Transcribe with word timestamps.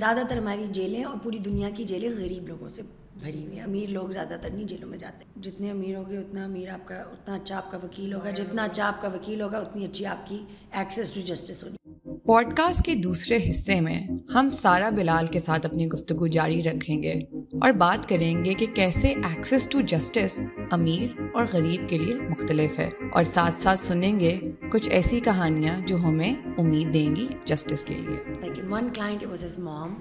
زیادہ 0.00 0.22
تر 0.28 0.36
ہماری 0.36 0.66
جیلیں 0.66 1.02
اور 1.04 1.16
پوری 1.22 1.38
دنیا 1.38 1.68
کی 1.74 1.84
جیلیں 1.84 2.08
غریب 2.10 2.46
لوگوں 2.48 2.68
سے 2.68 2.82
بھری 3.18 3.42
ہوئی 3.44 3.56
ہیں 3.56 3.64
امیر 3.64 3.90
لوگ 3.90 4.08
زیادہ 4.08 4.36
تر 4.42 4.50
نہیں 4.50 4.64
جیلوں 4.64 4.88
میں 4.88 4.98
جاتے 4.98 5.24
ہیں 5.24 5.42
جتنے 5.42 5.70
امیر 5.70 5.96
ہوگے 5.96 6.16
اتنا 6.18 6.44
امیر 6.44 6.68
آپ 6.68 6.86
کا 6.88 6.94
اتنا 6.94 7.34
اچھا 7.34 7.56
آپ 7.56 7.70
کا 7.70 7.78
وکیل 7.82 8.14
ہوگا 8.14 8.30
جتنا 8.30 8.64
اچھا 8.64 8.86
آپ 8.86 9.00
کا 9.02 9.08
وکیل 9.08 9.40
ہوگا 9.40 9.58
اتنی 9.58 9.84
اچھی 9.84 10.06
آپ 10.06 10.26
کی 10.28 10.38
ایکسیس 10.72 11.12
ٹو 11.12 11.20
جسٹس 11.20 11.62
ہوگی 11.64 12.16
پوڈ 12.24 12.56
کاسٹ 12.56 12.84
کے 12.84 12.94
دوسرے 12.94 13.38
حصے 13.50 13.78
میں 13.80 14.00
ہم 14.34 14.50
سارا 14.52 14.88
بلال 14.90 15.26
کے 15.26 15.40
ساتھ 15.40 15.66
اپنی 15.66 15.88
گفتگو 15.88 16.26
جاری 16.26 16.62
رکھیں 16.62 17.02
گے 17.02 17.14
اور 17.62 17.70
بات 17.70 18.08
کریں 18.08 18.44
گے 18.44 18.52
کہ 18.54 18.66
کیسے 18.74 19.08
ایکسس 19.24 19.66
ٹو 19.70 19.80
جسٹس 19.80 20.38
امیر 20.70 21.20
اور 21.34 21.44
غریب 21.52 21.88
کے 21.88 21.98
لیے 21.98 22.14
مختلف 22.20 22.78
ہے 22.78 22.88
اور 23.12 23.24
ساتھ 23.24 23.60
ساتھ 23.60 23.80
سنیں 23.80 24.18
گے 24.20 24.38
کچھ 24.70 24.88
ایسی 24.88 25.20
کہانیاں 25.20 25.78
جو 25.86 25.96
ہمیں 25.96 26.32
امید 26.58 26.92
دیں 26.94 27.14
گی 27.16 27.26
جسٹس 27.44 27.84
کے 27.84 27.94
لیے 27.96 28.62
one 28.70 28.88
client 28.94 29.24
was 29.26 29.44
is 29.44 29.58
mom 29.58 29.94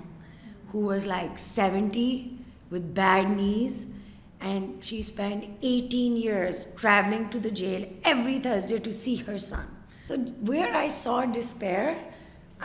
who 0.73 0.81
was 0.81 1.07
like 1.07 1.37
seventy 1.39 2.09
with 2.71 2.89
bad 2.95 3.29
knees 3.31 3.85
and 4.41 4.83
she 4.83 4.97
spend 4.97 5.43
eighteen 5.61 6.15
years 6.23 6.65
travelling 6.81 7.23
to 7.31 7.39
the 7.43 7.53
jail 7.55 7.83
every 8.03 8.39
تھرس 8.39 8.69
day 8.69 8.77
to 8.77 8.91
see 8.97 9.15
her 9.27 9.37
son 9.39 9.71
so 10.07 10.15
where 10.49 10.75
I 10.75 10.89
saw 10.93 11.23
disappear 11.33 11.93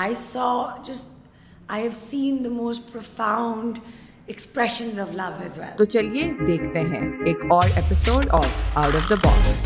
I 0.00 0.15
saw 0.19 0.51
just 0.85 1.17
I 1.69 1.83
have 1.83 1.91
seen 1.95 2.45
the 2.45 2.51
most 2.53 2.93
profound 2.93 3.79
expressions 4.29 4.99
of 5.01 5.13
love 5.15 5.31
as 5.43 5.59
well 5.59 5.77
تو 5.77 5.85
چلیے 5.87 6.25
دیکھتے 6.47 6.81
ہیں 6.89 7.01
ایک 7.27 7.45
اور 7.51 7.69
episode 7.77 8.27
of 8.31 8.47
out 8.75 8.95
of 8.97 9.11
the 9.11 9.15
box 9.23 9.65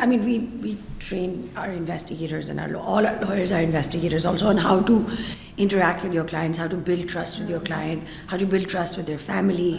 I 0.00 0.08
mean 0.08 0.20
we 0.24 0.38
we 0.62 0.74
train 1.08 1.34
our 1.54 1.68
investigators 1.68 2.50
in 2.50 2.58
our 2.58 2.74
all 2.86 3.06
our 3.06 3.14
lawyers 3.22 3.52
our 3.52 3.62
investigators 3.62 4.26
also 4.26 4.48
on 4.48 4.58
how 4.58 4.80
to 4.86 5.00
interact 5.56 6.04
with 6.04 6.14
your 6.14 6.28
clients 6.28 6.58
how 6.60 6.68
to 6.68 6.76
build 6.86 7.10
trust 7.12 7.40
with 7.40 7.50
your 7.50 7.64
client 7.66 8.02
how 8.30 8.38
to 8.38 8.46
build 8.46 8.70
trust 8.72 8.98
with 8.98 9.08
your 9.08 9.18
family 9.26 9.76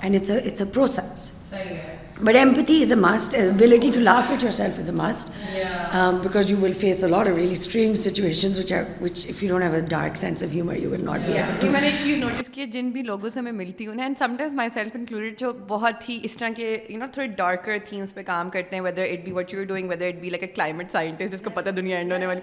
and 0.00 0.16
it's 0.16 0.30
it's 0.30 0.60
a 0.60 0.66
process 0.72 1.30
but 2.20 2.36
empathy 2.36 2.82
is 2.82 2.92
a 2.92 2.98
laugh 3.96 4.30
your 4.30 4.50
self 4.50 4.78
is 4.78 4.90
a 4.90 4.96
میں 11.62 11.80
نے 11.80 12.66
جن 12.66 12.90
بھی 12.90 13.02
لوگوں 13.02 13.28
سے 13.28 13.40
میں 13.40 13.52
ملتی 13.52 13.86
ہوں 13.86 13.94
sympathise 14.18 14.54
my 14.54 14.68
self 14.74 14.96
included 14.96 15.38
جو 15.40 15.52
بہت 15.68 16.08
ہی 16.08 16.18
اس 16.22 16.36
طرح 16.36 16.48
کے 16.56 16.76
تھوڑے 17.12 17.26
ڈارکر 17.26 17.76
تھیمس 17.88 18.14
پہ 18.14 18.22
کام 18.22 18.50
کرتے 18.50 18.76
ہیں 18.76 18.82
whether 18.82 19.02
it 19.02 19.24
be 19.24 19.32
what 19.32 19.54
you 19.54 19.64
doing 19.64 19.88
whether 19.88 20.10
ہونے 22.12 22.26
والی 22.26 22.40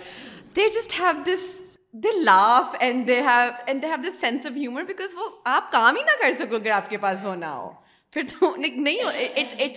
دے 0.56 0.68
just 0.68 1.00
have 1.00 1.12
this 1.26 2.06
laugh 2.23 2.76
and 2.80 3.09
of 3.86 4.45
humour 4.56 4.84
آپ 5.45 5.72
کام 5.72 5.95
ہی 5.95 6.02
نہ 6.02 6.22
کر 6.22 6.45
سکو 6.45 6.56
اگر 6.56 6.72
آپ 6.72 6.90
کے 6.90 6.98
پاس 6.98 7.23
ہونا 7.23 7.54
ہو 7.54 7.89
کیونکہ 8.14 9.68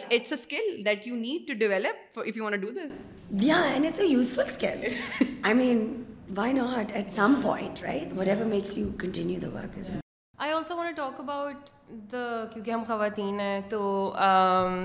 ہم 12.71 12.85
خواتین 12.89 13.41
ہیں 13.41 13.61
تو 13.69 14.13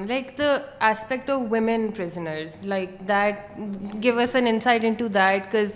like 0.08 0.38
the 0.38 0.56
aspect 0.80 1.30
of 1.30 1.42
like 2.66 3.00
that 3.08 3.58
give 4.04 4.20
an 4.34 4.48
insight 4.48 4.84
in 4.84 4.94
to 4.94 5.08
that 5.08 5.48
because 5.48 5.72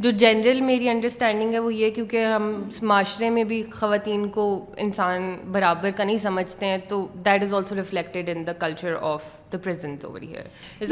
جو 0.00 0.10
جنرل 0.10 0.60
میری 0.60 0.88
انڈرسٹینڈنگ 0.88 1.52
ہے 1.52 1.58
وہ 1.58 1.74
یہ 1.74 1.90
کیونکہ 1.90 2.24
ہم 2.24 2.52
معاشرے 2.82 3.30
میں 3.30 3.44
بھی 3.44 3.62
خواتین 3.72 4.28
کو 4.28 4.44
انسان 4.76 5.36
برابر 5.52 5.90
کا 5.96 6.04
نہیں 6.04 6.18
سمجھتے 6.18 6.66
ہیں 6.66 6.78
تو 6.88 7.06
that 7.14 7.42
is 7.42 7.54
also 7.54 7.74
reflected 7.74 8.28
in 8.28 8.46
the 8.46 8.52
culture 8.52 8.96
of 9.00 9.24
the 9.52 9.58
prisons 9.58 10.04
over 10.04 10.20
hair 10.20 10.44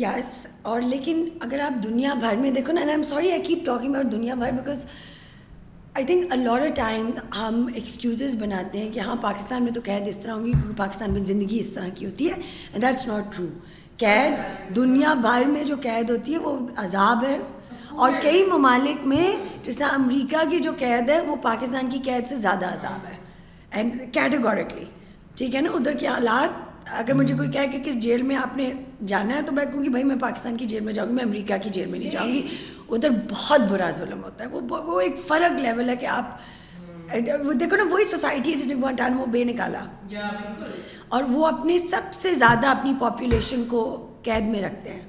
یس 0.00 0.46
اور 0.62 0.80
لیکن 0.80 1.28
اگر 1.40 1.60
آپ 1.60 1.82
دنیا 1.84 2.14
بھر 2.14 2.36
میں 2.36 2.50
دیکھو 2.50 2.72
نا 2.72 2.80
I 2.80 2.90
am 2.90 3.02
sorry 3.02 3.30
I 3.30 3.42
keep 3.42 3.64
talking 3.66 3.94
دنیا 4.12 4.34
بھر 4.34 4.52
because 4.52 4.84
I 5.94 6.04
think 6.04 6.32
a lot 6.32 6.62
of 6.62 6.76
times 6.76 7.18
ہم 7.38 7.66
ایکسکیوزز 7.74 8.36
بناتے 8.42 8.78
ہیں 8.78 8.92
کہ 8.92 9.00
ہاں 9.00 9.16
پاکستان 9.16 9.62
میں 9.62 9.72
تو 9.72 9.80
قید 9.84 10.08
اس 10.08 10.16
طرح 10.16 10.32
ہوگی 10.32 10.52
کیونکہ 10.52 10.76
پاکستان 10.76 11.12
میں 11.12 11.24
زندگی 11.24 11.60
اس 11.60 11.70
طرح 11.70 11.88
کی 11.94 12.06
ہوتی 12.06 12.30
ہے 12.30 12.80
دیٹس 12.80 13.06
ناٹ 13.06 13.34
ٹرو 13.36 13.46
قید 13.96 14.76
دنیا 14.76 15.14
بھر 15.14 15.44
میں 15.44 15.64
جو 15.64 15.76
قید 15.82 16.10
ہوتی 16.10 16.32
ہے 16.32 16.38
وہ 16.38 16.58
عذاب 16.76 17.24
ہے 17.28 17.38
اور 18.00 18.12
کئی 18.22 18.44
ممالک 18.44 19.06
میں 19.06 19.26
جس 19.64 19.76
طرح 19.76 19.88
امریکہ 19.94 20.48
کی 20.50 20.58
جو 20.58 20.70
قید 20.78 21.10
ہے 21.10 21.20
وہ 21.20 21.36
پاکستان 21.42 21.90
کی 21.90 21.98
قید 22.04 22.28
سے 22.28 22.36
زیادہ 22.36 22.66
عذاب 22.66 23.06
ہے 23.06 23.16
اینڈ 23.70 24.00
کیٹیگوریکلی 24.12 24.84
ٹھیک 25.36 25.54
ہے 25.54 25.60
نا 25.60 25.70
ادھر 25.70 25.96
کے 25.96 26.06
حالات 26.06 26.68
اگر 26.92 27.14
مجھے 27.14 27.34
کوئی 27.36 27.50
کہہ 27.50 27.66
کہ 27.72 27.78
کس 27.84 27.98
جیل 27.98 28.22
میں 28.22 28.36
آپ 28.36 28.56
نے 28.56 28.72
جانا 29.06 29.36
ہے 29.36 29.42
تو 29.42 29.52
میں 29.52 29.64
کہوں 29.64 29.84
گی 29.84 29.88
بھائی 29.88 30.04
میں 30.04 30.16
پاکستان 30.16 30.56
کی 30.56 30.64
جیل 30.64 30.84
میں 30.84 30.92
جاؤں 30.92 31.08
گی 31.08 31.14
میں 31.14 31.24
امریکہ 31.24 31.58
کی 31.62 31.70
جیل 31.70 31.88
میں 31.88 31.98
نہیں 31.98 32.10
جاؤں 32.10 32.28
گی 32.28 32.42
ادھر 32.88 33.10
بہت 33.30 33.60
برا 33.70 33.90
ظلم 33.90 34.24
ہوتا 34.24 34.44
ہے 34.44 34.48
وہ 34.48 34.80
وہ 34.86 35.00
ایک 35.00 35.18
فرق 35.26 35.60
لیول 35.60 35.88
ہے 35.88 35.96
کہ 35.96 36.06
آپ 36.06 36.38
دیکھو 37.60 37.76
نا 37.76 37.84
وہی 37.90 38.04
سوسائٹی 38.04 38.52
ہے 38.52 38.56
جس 38.58 38.66
نے 38.66 38.74
گوانٹان 38.74 39.18
وہ 39.18 39.26
بے 39.26 39.44
نکالا 39.44 39.84
اور 41.08 41.24
وہ 41.28 41.46
اپنے 41.46 41.78
سب 41.78 42.12
سے 42.12 42.34
زیادہ 42.34 42.66
اپنی 42.66 42.94
پاپولیشن 42.98 43.64
کو 43.68 43.84
قید 44.22 44.44
میں 44.44 44.62
رکھتے 44.62 44.92
ہیں 44.92 45.08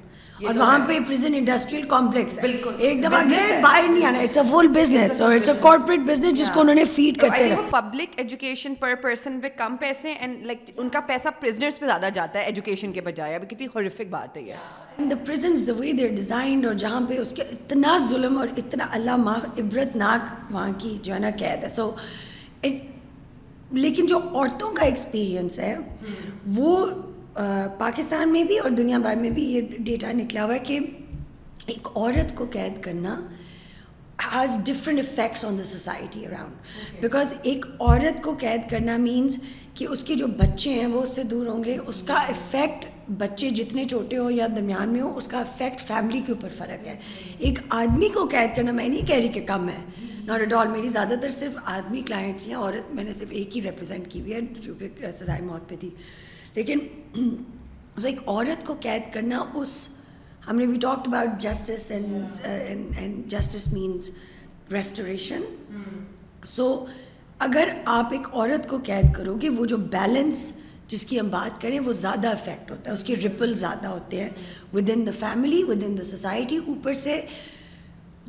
اور 0.46 0.54
وہاں 0.54 0.78
پہ 0.88 0.98
پریزن 1.08 1.34
انڈسٹریل 1.34 1.82
کمپلیکس 1.88 2.38
بالکل 2.38 2.74
ایک 2.78 3.02
دفعہ 3.04 3.22
گئے 3.30 3.60
باہر 3.62 3.88
نہیں 3.88 4.06
آنا 4.06 4.18
اٹس 4.18 4.38
اے 4.38 4.44
فل 4.50 4.68
بزنس 4.74 5.20
اور 5.20 5.34
اٹس 5.34 5.48
اے 5.48 5.54
کارپوریٹ 5.62 6.00
بزنس 6.06 6.38
جس 6.38 6.50
کو 6.54 6.60
انہوں 6.60 6.74
نے 6.74 6.84
فیڈ 6.94 7.18
کرتے 7.18 7.42
ہیں 7.44 7.56
پبلک 7.70 8.14
ایجوکیشن 8.16 8.74
پر 8.74 8.94
پرسن 9.02 9.40
پہ 9.40 9.48
کم 9.56 9.76
پیسے 9.76 10.12
اینڈ 10.12 10.44
لائک 10.46 10.70
ان 10.76 10.88
کا 10.88 11.00
پیسہ 11.06 11.28
پرزنرس 11.40 11.80
پہ 11.80 11.86
زیادہ 11.86 12.08
جاتا 12.14 12.38
ہے 12.38 12.44
ایجوکیشن 12.44 12.92
کے 12.92 13.00
بجائے 13.00 13.34
اب 13.34 13.50
کتنی 13.50 13.66
ہورفک 13.66 14.10
بات 14.10 14.36
ہے 14.36 14.42
یہ 14.42 15.08
دا 15.10 15.16
پرزنس 15.26 15.66
دا 15.66 15.72
وے 15.78 15.92
دیر 15.92 16.14
ڈیزائنڈ 16.14 16.66
اور 16.66 16.74
جہاں 16.74 17.00
پہ 17.08 17.18
اس 17.18 17.32
کے 17.32 17.42
اتنا 17.52 17.96
ظلم 18.08 18.38
اور 18.38 18.48
اتنا 18.56 18.86
اللہ 18.92 19.16
ماں 19.18 19.38
عبرت 19.58 19.96
ناک 19.96 20.52
وہاں 20.52 20.70
کی 20.78 20.96
جو 21.02 21.14
ہے 21.14 21.18
نا 21.18 21.30
قید 21.38 21.64
ہے 21.64 21.68
سو 21.68 21.90
لیکن 23.74 24.06
جو 24.06 24.18
عورتوں 24.18 24.70
کا 24.70 24.84
ایکسپیرئنس 24.84 25.58
ہے 25.58 25.76
وہ 26.46 26.86
پاکستان 27.78 28.32
میں 28.32 28.42
بھی 28.44 28.58
اور 28.58 28.70
دنیا 28.70 28.98
بھر 28.98 29.16
میں 29.16 29.30
بھی 29.30 29.44
یہ 29.44 29.76
ڈیٹا 29.78 30.12
نکلا 30.12 30.44
ہوا 30.44 30.54
ہے 30.54 30.58
کہ 30.58 30.78
ایک 31.66 31.88
عورت 31.96 32.36
کو 32.36 32.46
قید 32.52 32.82
کرنا 32.82 33.20
has 34.32 34.58
different 34.64 34.98
effects 34.98 35.44
on 35.44 35.58
the 35.58 35.64
society 35.64 36.26
around 36.26 37.00
because 37.00 37.34
ایک 37.42 37.66
عورت 37.80 38.22
کو 38.22 38.34
قید 38.40 38.70
کرنا 38.70 38.96
مینس 38.96 39.38
کہ 39.74 39.86
اس 39.90 40.04
کے 40.04 40.14
جو 40.14 40.26
بچے 40.38 40.70
ہیں 40.70 40.86
وہ 40.86 41.02
اس 41.02 41.14
سے 41.16 41.22
دور 41.22 41.46
ہوں 41.46 41.64
گے 41.64 41.76
اس 41.86 42.02
کا 42.02 42.14
افیکٹ 42.14 42.84
جی. 42.84 43.14
بچے 43.18 43.48
جتنے 43.50 43.84
چھوٹے 43.84 44.18
ہوں 44.18 44.30
یا 44.30 44.46
درمیان 44.56 44.88
میں 44.88 45.00
ہوں 45.02 45.14
اس 45.14 45.28
کا 45.28 45.38
افیکٹ 45.38 45.80
فیملی 45.80 46.20
کے 46.26 46.32
اوپر 46.32 46.48
فرق 46.48 46.86
ہے 46.86 46.94
جی. 46.94 47.34
ایک 47.38 47.58
آدمی 47.70 48.08
کو 48.08 48.26
قید 48.26 48.56
کرنا 48.56 48.72
میں 48.72 48.88
نہیں 48.88 49.06
کہہ 49.08 49.16
رہی 49.16 49.28
کہ 49.28 49.44
کم 49.46 49.68
ہے 49.68 49.80
ناٹ 50.24 50.40
ایٹ 50.40 50.52
آل 50.52 50.68
میری 50.68 50.88
زیادہ 50.88 51.14
تر 51.22 51.30
صرف 51.30 51.56
آدمی 51.64 52.02
کلائنٹس 52.02 52.46
ہیں 52.46 52.54
عورت 52.54 52.94
میں 52.94 53.04
نے 53.04 53.12
صرف 53.12 53.30
ایک 53.30 53.56
ہی 53.56 53.62
ریپرزینٹ 53.62 54.10
کی 54.10 54.20
ہوئی 54.20 54.34
ہے 54.34 54.40
جو 54.60 54.74
کہ 54.78 55.10
سزائے 55.12 55.40
موت 55.42 55.68
پہ 55.68 55.76
تھی 55.80 55.90
لیکن 56.54 56.78
جو 57.96 58.06
ایک 58.06 58.20
عورت 58.26 58.66
کو 58.66 58.74
قید 58.80 59.12
کرنا 59.12 59.44
اس 59.54 59.88
ہم 60.48 60.56
نے 60.56 60.66
we 60.66 60.78
talk 60.82 61.08
about 61.08 61.40
justice 61.40 61.90
and 61.90 63.30
justice 63.30 63.72
means 63.72 64.10
restoration 64.72 65.42
so 66.54 66.74
اگر 67.38 67.68
آپ 67.84 68.12
ایک 68.12 68.26
عورت 68.32 68.68
کو 68.68 68.78
قید 68.84 69.14
کرو 69.14 69.36
گے 69.42 69.48
وہ 69.48 69.66
جو 69.66 69.76
بیلنس 69.92 70.52
جس 70.88 71.04
کی 71.04 71.18
ہم 71.20 71.28
بات 71.28 71.60
کریں 71.62 71.78
وہ 71.80 71.92
زیادہ 71.92 72.28
افیکٹ 72.28 72.70
ہوتا 72.70 72.90
ہے 72.90 72.94
اس 72.94 73.04
کے 73.04 73.16
رپل 73.16 73.54
زیادہ 73.54 73.86
ہوتے 73.86 74.20
ہیں 74.20 74.28
with 74.74 74.90
in 74.94 75.06
the 75.06 75.10
family 75.18 75.62
with 75.64 75.84
in 75.84 75.96
the 75.98 76.04
society 76.04 76.56
اوپر 76.66 76.92
سے 76.92 77.20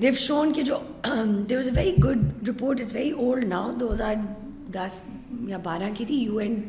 دیو 0.02 0.14
شون 0.18 0.54
کے 0.54 0.62
جو 0.62 0.78
there 1.50 1.58
was 1.58 1.68
a 1.68 1.74
very 1.76 1.96
good 2.04 2.50
report 2.50 2.82
is 2.82 2.96
very 2.96 3.10
old 3.10 3.46
now 3.48 3.72
دو 3.80 3.92
ہزار 3.94 4.16
دس 4.72 5.02
یا 5.48 5.58
بارہ 5.64 5.90
کی 5.94 6.06
تھی 6.06 6.16
U 6.16 6.38
N 6.38 6.56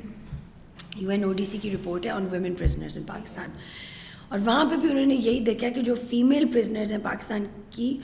you 1.00 1.10
N 1.10 1.24
O 1.24 1.32
D 1.32 1.44
C 1.44 1.58
کی 1.58 1.70
رپورٹ 1.70 2.06
ہے 2.06 2.10
on 2.10 2.26
women 2.30 2.54
prisoners 2.54 2.98
in 2.98 3.04
Pakistan 3.04 3.50
اور 4.28 4.38
وہاں 4.44 4.64
پہ 4.70 4.76
بھی 4.80 4.90
انہوں 4.90 5.06
نے 5.06 5.14
یہی 5.14 5.40
دیکھا 5.44 5.68
کہ 5.74 5.82
جو 5.82 5.94
فیمیل 6.10 6.44
پرزنرز 6.52 6.92
ہیں 6.92 6.98
پاکستان 7.02 7.44
کی 7.70 7.96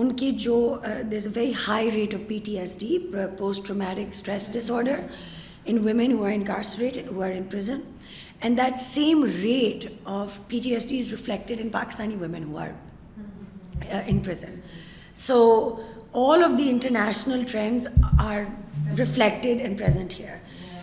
ان 0.00 0.12
کی 0.16 0.30
جو 0.38 0.56
there 1.10 1.16
is 1.16 1.26
a 1.26 1.32
very 1.34 1.52
high 1.66 1.90
rate 1.90 2.14
of 2.14 2.28
P 2.28 2.38
T 2.44 2.58
S 2.58 2.78
D 2.80 2.98
post 3.38 3.66
traumatic 3.66 4.08
stress 4.08 4.48
dish 4.52 4.70
order 4.70 5.00
in 5.66 5.78
women 5.78 6.12
who 6.12 6.18
who 6.18 6.24
are 6.24 7.22
are 7.22 7.30
in 7.30 7.42
prison 7.50 7.80
and 8.40 8.58
that 8.58 8.78
same 8.80 9.24
rate 9.42 9.86
of 10.04 10.38
P 10.48 10.60
T 10.62 10.72
S 10.72 10.88
D 10.88 10.98
is 10.98 11.10
reflected 11.10 11.60
in 11.60 11.68
Pakistani 11.70 12.16
women 12.20 12.44
who 12.44 12.58
are 12.58 12.68
in 14.06 14.18
prison 14.18 14.60
so 15.18 15.40
all 16.26 16.44
of 16.44 16.58
the 16.58 16.68
international 16.70 17.42
trends 17.50 17.88
are 18.20 18.42
reflected 18.98 19.82
hair 19.90 20.36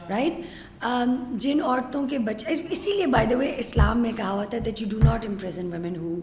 right 0.09 0.41
جن 1.37 1.61
عورتوں 1.61 2.07
کے 2.09 2.17
بچے 2.19 2.53
اسی 2.69 2.91
لیے 2.91 3.05
by 3.07 3.27
the 3.27 3.37
وے 3.37 3.51
اسلام 3.57 4.01
میں 4.01 4.11
کہا 4.17 4.31
ہوا 4.31 4.43
تھا 4.43 4.57
that 4.65 4.81
you 4.81 4.87
do 4.89 4.97
not 5.03 5.25
imprison 5.25 5.71
women 5.71 5.95
who 5.95 6.15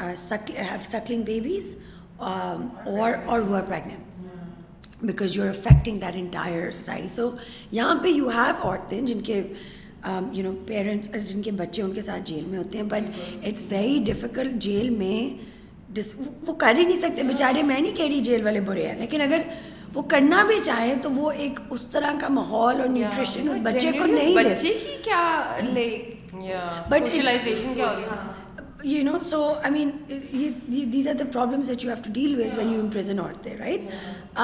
are 0.00 0.14
suckling 0.16 1.22
babies 1.22 1.76
اور 2.18 3.12
اور 3.26 3.40
who 3.40 3.54
are 3.54 3.62
pregnant 3.62 5.04
because 5.04 5.36
you 5.36 5.42
are 5.42 5.48
affecting 5.48 5.98
that 5.98 6.16
entire 6.16 6.70
society 6.70 7.08
so 7.08 7.30
یہاں 7.72 7.94
پہ 8.02 8.08
یو 8.08 8.28
ہیو 8.28 8.54
عورتیں 8.62 9.00
جن 9.00 9.20
کے 9.20 9.42
یو 10.32 10.42
نو 10.42 10.54
پیرنٹس 10.66 11.30
جن 11.32 11.42
کے 11.42 11.50
بچے 11.52 11.82
ان 11.82 11.94
کے 11.94 12.00
ساتھ 12.00 12.22
جیل 12.24 12.44
میں 12.46 12.58
ہوتے 12.58 12.78
ہیں 12.78 12.84
but 12.88 13.18
it's 13.46 13.64
very 13.70 13.98
difficult 14.04 14.60
jail 14.62 14.90
میں 14.90 15.18
وہ 16.46 16.52
کر 16.52 16.74
ہی 16.78 16.84
نہیں 16.84 16.96
سکتے 16.96 17.22
بیچارے 17.22 17.62
میں 17.62 17.80
نہیں 17.80 17.96
کہہ 17.96 18.04
رہی 18.04 18.20
جیل 18.20 18.44
والے 18.44 18.60
برے 18.60 18.86
ہیں 18.86 18.98
لیکن 18.98 19.20
اگر 19.20 19.40
وہ 19.94 20.02
کرنا 20.10 20.42
بھی 20.46 20.58
چاہیں 20.64 20.94
تو 21.02 21.10
وہ 21.10 21.30
ایک 21.32 21.58
اس 21.70 21.86
طرح 21.92 22.18
کا 22.20 22.28
ماحول 22.30 22.80
اور 22.80 22.88
نیوٹریشن 22.88 23.48
اس 23.48 23.58
بچے 23.64 23.92
کو 23.98 24.06
نہیں 24.06 24.36
بچے 24.36 24.72
کی 24.74 24.96
کیا 25.04 25.22
but 26.90 27.14
you 28.84 29.02
know 29.04 29.18
so 29.20 29.42
I 29.62 29.72
mean 29.72 29.90
these 30.92 31.08
are 31.08 31.14
the 31.14 31.24
problems 31.32 31.70
at 31.70 31.84
you 31.84 31.90
have 31.90 32.02
to 32.04 32.12
deal 32.12 32.34
with 32.34 32.56
when 32.58 32.72
you 32.72 32.80
imprison 32.80 33.18
out 33.20 33.44
they 33.44 33.56
right 33.58 34.43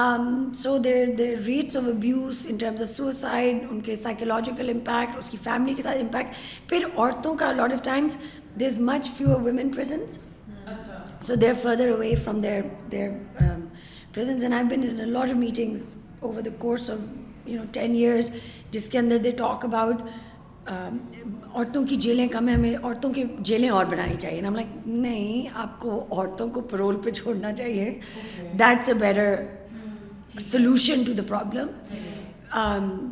so 0.57 0.77
there 0.77 1.13
there 1.17 1.37
rates 1.45 1.77
of 1.77 1.83
abuse 1.89 2.45
in 2.49 2.57
terms 2.57 2.81
of 2.81 2.89
suicide 2.89 3.63
ان 3.69 3.79
کے 3.81 3.95
psychological 3.95 4.69
impact 4.69 5.17
اس 5.17 5.29
کی 5.29 5.37
family 5.43 5.73
کے 5.73 5.81
ساتھ 5.81 5.97
impact 5.97 6.69
پھر 6.69 6.85
عورتوں 6.95 7.35
کا 7.35 7.51
lot 7.51 7.73
of 7.73 7.83
times 7.83 8.17
there 8.59 8.67
is 8.67 8.79
much 8.81 9.09
fewer 9.17 9.41
women 9.41 9.69
prisons 9.69 10.19
so 11.21 11.35
they're 11.35 11.53
further 11.61 11.89
away 11.89 12.15
from 12.15 12.39
their 12.39 12.61
their 12.91 13.09
prisons 14.13 14.43
and 14.43 14.53
I 14.53 14.63
been 14.65 14.87
in 14.89 15.09
lot 15.09 15.29
of 15.29 15.35
outings 15.37 15.91
over 16.19 16.41
the 16.41 16.49
course 16.59 16.89
of 16.89 17.49
you 17.49 17.59
know 17.59 17.65
ten 17.71 17.95
years 17.95 18.31
جس 18.71 18.89
کے 18.89 18.97
اندر 18.97 19.17
they 19.17 19.31
talk 19.37 19.65
about 19.65 20.01
عورتوں 20.67 21.85
کی 21.87 21.95
جیلیں 21.95 22.27
کم 22.27 22.47
ہیں 22.47 22.55
ہمیں 22.55 22.75
عورتوں 22.75 23.13
کی 23.13 23.23
جیلیں 23.39 23.69
اور 23.69 23.85
بنانی 23.85 24.15
چاہیے 24.19 24.41
نا 24.41 24.47
ہم 24.47 24.55
لگ 24.55 24.87
نہیں 24.87 25.47
آپ 25.55 25.79
کو 25.79 26.05
عورتوں 26.11 26.49
کو 26.49 26.61
پرول 26.71 26.95
پہ 27.03 27.11
چھوڑنا 27.11 27.53
چاہیے 27.53 27.99
that's 28.59 28.89
a 28.89 28.95
better 28.99 29.35
solution 30.47 31.03
to 31.03 31.13
the 31.13 31.23
problem 31.27 31.67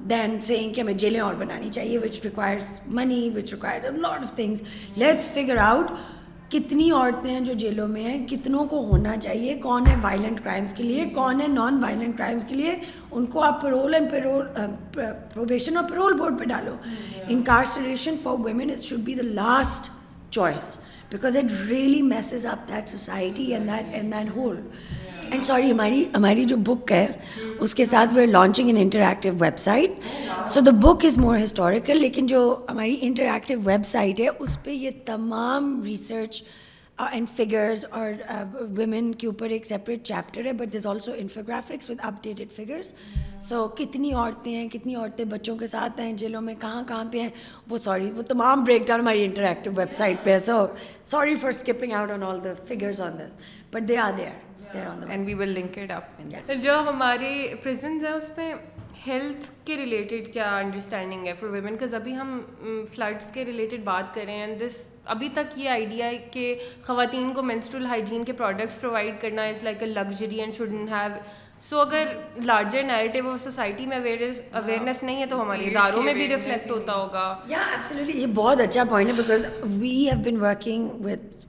then 0.09 0.39
seeing 0.41 0.73
کہ 0.73 0.81
ہمیں 0.81 0.93
جیلیں 0.93 1.19
اور 1.19 1.33
بنانی 1.35 1.69
چاہیے 1.69 1.97
which 1.97 2.19
requires 2.23 2.79
money 2.87 3.29
which 3.35 3.53
requires 3.53 3.85
lot 3.85 4.19
of 4.19 4.35
things 4.35 4.61
let's 4.97 5.29
figure 5.29 5.57
out 5.57 5.91
کتنی 6.55 6.89
عورتیں 6.91 7.29
ہیں 7.31 7.39
جو 7.41 7.53
جیلوں 7.53 7.87
میں 7.87 8.03
ہیں 8.03 8.17
کتنوں 8.27 8.65
کو 8.65 8.83
ہونا 8.85 9.15
چاہیے 9.17 9.55
کون 9.61 9.87
ہے 9.87 9.95
وائلنٹ 10.01 10.43
کرائمس 10.43 10.73
کے 10.73 10.83
لیے 10.83 11.05
کون 11.15 11.41
ہے 11.41 11.47
نان 11.47 11.83
وائلنٹ 11.83 12.17
کرائمس 12.17 12.43
کے 12.49 12.55
لیے 12.55 12.75
ان 13.11 13.25
کو 13.25 13.43
آپ 13.43 13.61
پرول 13.61 13.93
اینڈ 13.93 14.09
پیرول 14.11 14.45
پروبیشن 15.33 15.77
اور 15.77 15.89
پیرول 15.89 16.13
بورڈ 16.13 16.39
پہ 16.39 16.45
ڈالو 16.45 16.75
incarceration 17.27 18.15
for 18.23 18.35
women 18.45 18.69
is 18.71 18.83
should 18.83 18.99
be 18.99 19.13
the 19.13 19.25
last 19.33 19.89
choice 20.31 20.77
because 21.11 21.37
it 21.37 21.51
really 21.69 22.01
messes 22.01 22.45
of 22.45 22.67
that 22.69 22.89
society 22.89 23.53
and 23.53 23.69
that 23.69 23.95
and 23.95 24.13
that 24.13 24.35
whole 24.35 24.61
and 25.31 25.43
sorry 25.45 25.71
ہماری 25.71 26.03
ہماری 26.15 26.43
جو 26.45 26.57
بک 26.65 26.91
ہے 26.91 27.05
اس 27.59 27.75
کے 27.75 27.85
ساتھ 27.85 28.13
we're 28.13 28.27
launching 28.27 28.67
an 28.67 28.77
interactive 28.77 29.33
web 29.39 29.57
site 29.59 29.91
so 30.53 30.61
the 30.61 30.71
book 30.81 31.05
is 31.05 31.17
more 31.17 31.37
historical 31.37 31.99
لیکن 32.01 32.25
جو 32.25 32.43
ہماری 32.69 32.97
انٹریکٹیو 33.01 33.59
ویب 33.63 33.85
سائٹ 33.85 34.19
ہے 34.19 34.27
اس 34.39 34.57
پہ 34.63 34.71
یہ 34.71 34.89
تمام 35.05 35.81
ریسرچ 35.85 36.41
اینڈ 36.99 37.29
فگرز 37.29 37.85
اور 37.91 38.11
ویمن 38.77 39.11
کے 39.13 39.27
اوپر 39.27 39.49
ایک 39.49 39.65
سیپریٹ 39.65 40.03
چیپٹر 40.03 40.45
ہے 40.45 40.51
but 40.53 40.73
this 40.73 40.85
also 40.87 41.11
infographics 41.17 41.89
with 41.89 41.99
up 42.01 42.23
dated 42.23 42.51
figures 42.55 42.93
سو 43.49 43.67
کتنی 43.77 44.11
عورتیں 44.13 44.51
ہیں 44.53 44.67
کتنی 44.69 44.95
عورتیں 44.95 45.25
بچوں 45.25 45.57
کے 45.57 45.67
ساتھ 45.67 45.99
ہیں 46.01 46.11
جیلوں 46.13 46.41
میں 46.41 46.55
کہاں 46.61 46.83
کہاں 46.87 47.03
پہ 47.11 47.21
ہیں 47.21 47.29
وہ 47.69 47.77
سوری 47.77 48.09
وہ 48.15 48.21
تمام 48.21 48.63
بریک 48.63 48.87
ڈاؤن 48.87 48.99
ہماری 48.99 49.23
انٹریکٹیو 49.23 49.73
ویب 49.77 49.91
سائٹ 49.93 50.23
پہ 50.23 50.33
ہے 50.33 50.39
so 50.39 50.65
sorry 51.05 51.35
for 51.35 51.49
skipping 51.49 51.93
out 51.93 52.11
on 52.11 52.23
all 52.23 52.43
the 52.43 52.53
figures 52.67 53.01
on 53.01 53.17
this 53.19 53.37
but 53.73 53.87
they 53.89 53.97
are 53.97 54.17
they 54.17 54.25
are 54.25 54.54
and 54.73 55.27
we 55.27 55.33
will 55.33 55.49
link 55.49 55.77
it 55.77 55.91
up 55.91 56.21
جو 56.63 56.79
ہماری 56.87 57.35
پریزنس 57.63 58.03
ہے 58.03 58.09
اس 58.09 58.31
میں 58.37 58.53
ہیلتھ 59.07 59.51
کے 59.65 59.77
ریلیٹڈ 59.77 60.33
کیا 60.33 60.57
انڈرسٹینڈنگ 60.57 61.27
ہے 61.27 61.33
فار 61.39 61.49
ویمن 61.49 61.77
کا 61.77 61.85
ابھی 61.95 62.15
ہم 62.17 62.39
فلڈس 62.95 63.31
کے 63.31 63.45
ریلیٹڈ 63.45 63.83
بات 63.83 64.13
کریں 64.15 64.35
اینڈ 64.39 64.61
دس 64.61 64.83
ابھی 65.05 65.29
تک 65.33 65.57
یہ 65.59 65.69
آئیڈیا 65.69 66.05
ہے 66.05 66.17
کہ 66.31 66.55
خواتین 66.83 67.33
کو 67.33 67.41
مینسٹرل 67.43 67.85
ہائیجین 67.85 68.23
کے 68.23 68.33
پروڈکٹس 68.33 68.79
پرووائڈ 68.81 69.21
کرنا 69.21 69.43
is 69.43 69.63
like 69.63 69.83
a 69.83 69.87
luxury 69.87 70.39
and 70.39 70.53
shouldn't 70.53 70.87
have 70.91 71.19
so 71.61 71.79
اگر 71.79 72.13
لارجر 72.45 72.83
نیریٹو 72.83 73.29
آف 73.31 73.41
سوسائٹی 73.41 73.85
میں 73.85 73.97
اویئرنیس 73.97 75.03
نہیں 75.03 75.21
ہے 75.21 75.25
تو 75.25 75.41
ہمارے 75.41 75.65
اداروں 75.65 76.03
میں 76.03 76.13
بھی 76.13 76.27
ریفلیکٹ 76.27 76.71
ہوتا 76.71 76.93
ہوگا 76.93 77.35
یا 77.47 77.59
ایبسلیٹلی 77.71 78.21
یہ 78.21 78.27
بہت 78.35 78.61
اچھا 78.61 78.83
پوائنٹ 78.83 79.09
ہے 79.09 79.15
because 79.15 79.45
we 79.79 79.93
have 80.09 80.21
been 80.25 80.41
working 80.41 80.89
with 81.05 81.45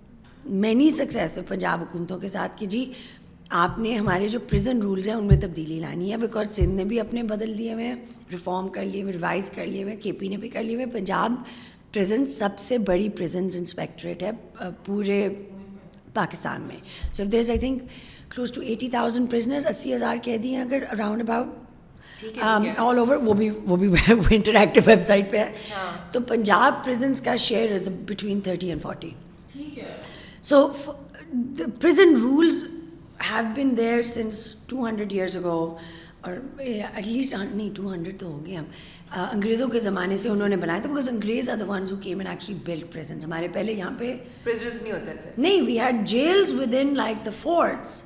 many 0.46 0.90
successive 0.92 1.40
Punjab 1.48 1.82
حکومتوں 1.82 2.18
کے 2.18 2.28
ساتھ 2.28 2.58
کہ 2.58 2.66
جی 2.66 2.84
آپ 3.52 3.78
نے 3.78 3.94
ہمارے 3.94 4.28
جو 4.28 4.38
پرزینٹ 4.50 4.82
رولز 4.82 5.08
ہیں 5.08 5.14
ان 5.14 5.26
میں 5.26 5.36
تبدیلی 5.40 5.78
لانی 5.80 6.12
ہے 6.12 6.16
بیکاز 6.16 6.54
سندھ 6.56 6.74
نے 6.74 6.84
بھی 6.84 7.00
اپنے 7.00 7.22
بدل 7.24 7.56
دیے 7.58 7.72
ہوئے 7.72 7.86
ہیں 7.86 7.96
ریفارم 8.30 8.68
کر 8.68 8.84
لیے 8.84 9.04
ریوائز 9.04 9.50
کر 9.50 9.66
لیے 9.66 9.82
ہوئے 9.82 9.96
کے 9.96 10.12
پی 10.12 10.28
نے 10.28 10.36
بھی 10.36 10.48
کر 10.48 10.62
لیے 10.62 10.74
ہوئے 10.74 10.86
پنجاب 10.92 11.34
پریزن 11.92 12.26
سب 12.28 12.58
سے 12.58 12.78
بڑی 12.86 13.08
انسپیکٹریٹ 13.18 14.22
ہے 14.22 14.30
پورے 14.84 15.28
پاکستان 16.14 16.62
میں 16.62 16.76
so 17.12 17.22
if 17.22 17.30
there's 17.32 17.50
I 17.50 17.58
think 17.58 17.82
close 18.30 18.52
to 18.52 18.60
eighty 18.62 18.88
thousand 18.88 19.34
اسی 19.66 19.94
ہزار 19.94 20.16
کہہ 20.22 20.36
دیے 20.36 20.56
ہیں 20.56 20.62
اگر 20.62 20.84
اراؤنڈ 20.92 21.22
اباؤٹ 21.22 21.64
آل 22.78 22.98
اوور 22.98 23.16
وہ 23.18 23.32
بھی 23.34 23.48
وہ 23.66 23.76
بھی 23.76 23.88
وہ 23.88 24.28
انٹر 24.30 24.56
ویب 24.86 25.02
سائٹ 25.06 25.30
پہ 25.30 25.36
ہے 25.36 25.52
ہاں۔ 25.70 26.12
تو 26.12 26.20
پنجاب 26.28 26.84
پرزنس 26.84 27.20
کا 27.20 27.36
share 27.38 27.72
is 27.72 27.88
between 28.04 28.40
thirty 28.40 28.68
and 28.68 28.82
forty 28.82 29.10
ٹھیک 29.52 29.78
ہے 29.78 30.05
so 30.46 30.66
present 31.80 32.18
rules 32.22 32.62
have 33.30 33.44
been 33.56 33.76
there's 33.76 34.18
two 34.68 34.86
hundred 34.86 35.12
years 35.12 35.36
ago 35.36 35.76
اور 36.20 36.34
ایٹ 36.58 37.06
لیسٹ 37.06 37.34
نہیں 37.54 37.70
ٹو 37.74 37.92
ہنڈریڈ 37.92 38.18
تو 38.20 38.26
ہو 38.26 38.44
گئے 38.46 38.56
ہم 38.56 38.64
انگریزوں 39.32 39.68
کے 39.68 39.80
زمانے 39.80 40.16
سے 40.16 40.28
انہوں 40.28 40.48
نے 40.48 40.56
بنایا 40.56 40.80
تھا 40.82 40.90
بکاز 40.90 41.08
انگریز 41.08 41.50
are 41.50 41.56
the 41.56 41.64
ones 41.68 41.92
who 41.92 41.96
came 41.96 42.18
and 42.18 42.28
actually 42.28 42.58
build 42.64 42.92
presence 42.92 43.24
ہمارے 43.24 43.48
پہلے 43.52 43.72
یہاں 43.72 43.90
پہ 43.98 44.16
نہیں 45.38 45.60
we 45.62 45.78
had 45.80 46.06
jails 46.08 46.52
with 46.52 46.74
in 46.80 46.94
like 46.96 47.24
the 47.26 47.30
forts 47.30 48.02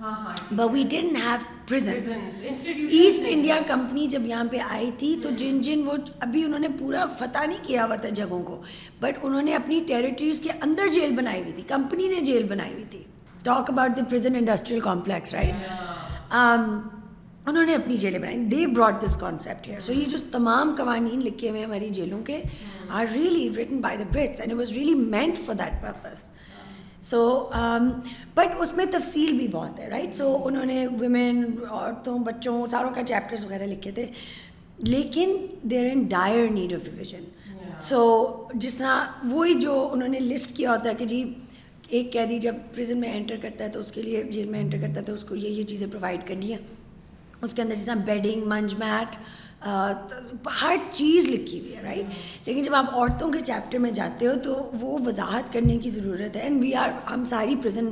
but 0.00 0.60
we 0.72 0.82
done 0.90 1.16
have 1.16 1.36
presence 1.68 2.18
East 2.90 3.28
India 3.30 3.58
Company 3.66 4.06
جب 4.06 4.26
یہاں 4.26 4.44
پہ 4.50 4.58
آئی 4.68 4.90
تھی 4.98 5.14
تو 5.22 5.30
جن 5.38 5.60
جن 5.60 5.82
وہ 5.86 5.92
ابھی 6.20 6.44
انہوں 6.44 6.58
نے 6.58 6.68
پورا 6.78 7.04
فتح 7.18 7.46
نہیں 7.46 7.64
کیا 7.64 7.84
ہوا 7.84 7.96
تھا 7.96 8.08
جگہوں 8.08 8.42
کو 8.42 8.60
بٹ 9.00 9.18
انہوں 9.22 9.42
نے 9.42 9.54
اپنی 9.54 9.80
ٹیریٹریز 9.86 10.40
کے 10.40 10.50
اندر 10.62 10.88
جیل 10.88 11.14
بنائی 11.14 11.40
ہوئی 11.40 11.52
تھی 11.52 11.62
کمپنی 11.68 12.08
نے 12.08 12.20
جیل 12.20 12.46
بنائی 12.48 12.72
ہوئی 12.72 12.84
تھی 12.90 13.02
talk 13.44 13.70
about 13.70 13.96
the 13.96 14.02
prison 14.10 14.36
industrial 14.36 14.80
complex 14.80 15.34
right 15.34 16.34
انہوں 17.46 17.64
نے 17.64 17.74
اپنی 17.74 17.96
جیلیں 17.96 18.18
بنائی 18.18 18.38
دے 18.46 18.66
براڈ 18.66 19.04
دس 19.04 19.16
کانسیپٹ 19.16 19.68
ہے 19.68 19.80
سو 19.80 19.92
یہ 19.92 20.04
جو 20.04 20.18
تمام 20.32 20.74
قوانین 20.78 21.22
لکھے 21.24 21.50
ہوئے 21.50 21.64
ہماری 21.64 21.88
جیلوں 21.90 22.22
کے 22.22 22.42
are 22.90 23.04
really 23.14 23.48
written 23.56 23.80
by 23.80 23.96
the 23.98 24.18
and 24.18 24.52
was 24.52 24.72
really 24.72 24.94
meant 24.94 25.38
for 25.46 25.54
that 25.54 25.82
purpose 25.82 26.28
so 27.00 27.48
but 28.34 28.46
um, 28.46 28.60
اس 28.60 28.72
میں 28.72 28.84
تفصیل 28.90 29.36
بھی 29.38 29.46
بہت 29.48 29.78
ہے 29.80 29.88
رائٹ 29.88 30.14
سو 30.14 30.36
انہوں 30.44 30.64
نے 30.64 30.86
ویمن 31.00 31.44
عورتوں 31.70 32.18
بچوں 32.18 32.66
ساروں 32.70 32.90
کا 32.94 33.02
چیپٹرس 33.02 33.44
وغیرہ 33.44 33.66
لکھے 33.66 33.90
تھے 33.90 34.06
لیکن 34.78 35.36
there 35.62 35.84
N 35.84 36.02
dire 36.08 36.50
need 36.50 36.74
of 36.74 36.88
revision 36.88 37.24
so 37.80 38.02
جس 38.54 38.76
طرح 38.76 39.24
وہی 39.24 39.54
جو 39.54 39.88
انہوں 39.92 40.08
نے 40.08 40.20
لسٹ 40.20 40.56
کیا 40.56 40.72
ہوتا 40.72 40.90
ہے 40.90 40.94
کہ 40.94 41.04
جی 41.04 41.22
ایک 41.88 42.12
قیدی 42.12 42.38
جب 42.38 42.54
پرزن 42.74 43.00
میں 43.00 43.12
انٹر 43.12 43.36
کرتا 43.42 43.64
ہے 43.64 43.70
تو 43.70 43.80
اس 43.80 43.92
کے 43.92 44.02
لیے 44.02 44.22
جیل 44.22 44.48
میں 44.48 44.60
انٹر 44.60 44.80
کرتا 44.80 45.00
ہے 45.00 45.04
تو 45.04 45.12
اس 45.12 45.24
کو 45.24 45.34
یہ 45.34 45.48
یہ 45.48 45.62
چیزیں 45.62 45.86
پرووائڈ 45.86 46.26
کرنی 46.28 46.52
ہے 46.52 46.58
اس 47.42 47.54
کے 47.54 47.62
اندر 47.62 47.74
جس 47.74 47.86
طرح 47.86 48.02
بیڈنگ 48.04 48.48
منج 48.48 48.74
میٹ 48.74 49.16
ہر 49.62 50.76
چیز 50.90 51.28
لکھی 51.28 51.58
ہوئی 51.60 51.74
ہے 51.76 51.82
رائٹ 51.82 52.46
لیکن 52.46 52.62
جب 52.62 52.74
آپ 52.74 52.94
عورتوں 52.94 53.30
کے 53.32 53.40
چیپٹر 53.40 53.78
میں 53.78 53.90
جاتے 53.90 54.26
ہو 54.26 54.32
تو 54.42 54.54
وہ 54.80 54.98
وضاحت 55.06 55.52
کرنے 55.52 55.76
کی 55.78 55.90
ضرورت 55.90 56.36
ہے 56.36 56.40
اینڈ 56.40 56.62
وی 56.62 56.74
آر 56.74 56.90
ہم 57.10 57.24
ساری 57.24 57.56
پرزن 57.62 57.88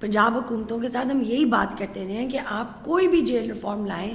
پنجاب 0.00 0.36
حکومتوں 0.36 0.78
کے 0.80 0.88
ساتھ 0.88 1.06
ہم 1.06 1.20
یہی 1.26 1.44
بات 1.44 1.78
کرتے 1.78 2.04
رہے 2.04 2.12
ہیں 2.12 2.28
کہ 2.30 2.40
آپ 2.50 2.84
کوئی 2.84 3.08
بھی 3.08 3.20
جیل 3.22 3.50
ریفارم 3.50 3.84
لائیں 3.86 4.10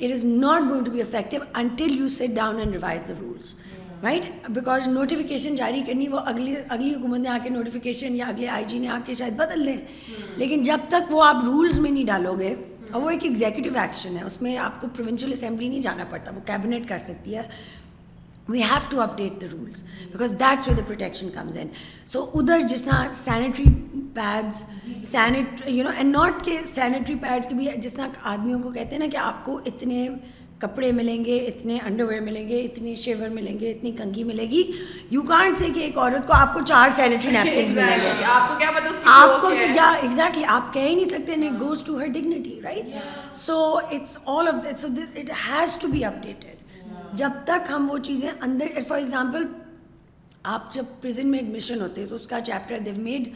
it 0.00 0.10
is 0.10 0.24
not 0.24 0.68
going 0.70 0.84
to 0.84 0.90
be 0.90 1.00
effective 1.00 1.44
until 1.54 1.96
you 1.98 2.08
set 2.08 2.30
down 2.30 2.58
and 2.58 2.72
revise 2.72 3.08
the 3.08 3.14
rules 3.20 3.54
right 4.02 4.24
because 4.50 4.86
notification 4.88 5.54
جاری 5.54 5.82
کرنی 5.86 6.08
وہ 6.08 6.18
اگلی 6.26 6.54
اگلی 6.68 6.94
حکومت 6.94 7.20
نے 7.20 7.28
آ 7.28 7.36
کے 7.42 7.50
نوٹیفیکیشن 7.50 8.16
یا 8.16 8.26
اگلے 8.26 8.48
آئی 8.48 8.64
جی 8.64 8.78
نے 8.78 8.88
آ 8.88 8.98
کے 9.06 9.14
شاید 9.14 9.34
بدل 9.34 9.64
دیں 9.66 9.76
لیکن 10.36 10.62
جب 10.62 10.88
تک 10.88 11.12
وہ 11.14 11.24
آپ 11.24 11.44
رولز 11.44 11.78
میں 11.80 11.90
نہیں 11.90 12.04
ڈالو 12.04 12.38
گے 12.38 12.54
اور 12.92 13.02
وہ 13.02 13.10
ایک 13.10 13.24
ایگزیکٹو 13.24 13.78
ایکشن 13.80 14.16
ہے 14.16 14.22
اس 14.22 14.40
میں 14.42 14.56
آپ 14.58 14.80
کو 14.80 14.88
پروونشل 14.96 15.32
اسمبلی 15.32 15.68
نہیں 15.68 15.80
جانا 15.80 16.04
پڑتا 16.10 16.32
وہ 16.34 16.46
کیبنٹ 16.46 16.88
کر 16.88 16.98
سکتی 17.04 17.36
ہے 17.36 17.42
we 18.48 18.62
have 18.62 18.78
to 18.90 19.00
update 19.00 19.40
the 19.40 19.46
rules 19.52 19.82
because 20.12 20.34
that's 20.40 20.66
the 20.68 20.82
protection 20.86 21.28
comes 21.34 21.56
in 21.56 21.68
so 22.06 22.24
ادھر 22.34 22.60
جس 22.68 22.82
طرح 22.82 23.12
sanitary 23.14 23.64
pads 24.14 24.62
senate 25.04 25.62
you 25.66 25.84
know 25.84 25.90
and 25.96 26.16
not 26.16 26.44
کے 26.44 26.58
سینیٹری 26.64 27.14
پیڈس 27.20 27.48
کے 27.48 27.54
بھی 27.54 27.68
جس 27.76 27.94
طرح 27.94 28.28
آدمیوں 28.32 28.58
کو 28.60 28.70
کہتے 28.70 28.96
ہیں 28.96 28.98
نا 28.98 29.10
کہ 29.12 29.16
آپ 29.16 29.44
کو 29.44 29.58
اتنے 29.66 30.08
کپڑے 30.62 30.90
ملیں 30.92 31.24
گے 31.24 31.36
اتنے 31.46 31.78
انڈر 31.84 32.04
ویئر 32.04 32.20
ملیں 32.20 32.48
گے 32.48 32.60
اتنی 32.62 32.94
شیور 32.94 33.28
ملیں 33.30 33.58
گے 33.60 33.70
اتنی 33.70 33.92
کنگھی 33.92 34.24
ملے 34.24 34.48
گی 34.50 34.62
یو 35.10 35.22
کانٹ 35.28 35.58
سے 35.58 35.68
کہ 35.74 35.80
ایک 35.80 35.98
عورت 35.98 36.26
کو 36.26 36.32
آپ 36.32 36.54
کو 36.54 36.60
چار 36.66 36.90
سینیٹری 36.90 37.30
نیپکنس 37.30 37.72
ملیں 37.74 38.04
گے 38.04 38.24
آپ 39.12 39.40
کو 39.40 39.50
کیا 39.50 39.90
ایگزیکٹلی 39.92 40.44
آپ 40.48 40.72
کہہ 40.74 40.80
ہی 40.80 40.94
نہیں 40.94 41.08
سکتے 41.08 41.32
and 41.32 41.44
it 41.44 41.60
goes 41.60 41.82
to 41.84 41.98
her 42.00 42.06
dignity 42.14 42.60
right 42.64 43.36
so 43.36 43.58
it's 43.76 44.18
all 44.26 44.48
of 44.48 44.64
this 44.64 44.84
it 44.84 45.30
has 45.48 45.76
to 45.76 45.88
be 45.88 46.04
updated 46.04 47.16
جب 47.16 47.42
تک 47.44 47.70
ہم 47.70 47.90
وہ 47.90 47.98
چیزیں 48.02 48.28
اندر 48.30 48.78
فار 48.88 48.98
ایگزامپل 48.98 49.46
آپ 50.44 50.72
جب 50.74 50.84
پرزن 51.00 51.30
میں 51.30 51.38
ایڈمیشن 51.38 51.80
ہوتے 51.80 52.06
تو 52.06 52.14
اس 52.14 52.26
کا 52.26 52.40
chapter 52.40 52.78
they've 52.78 53.02
made 53.02 53.28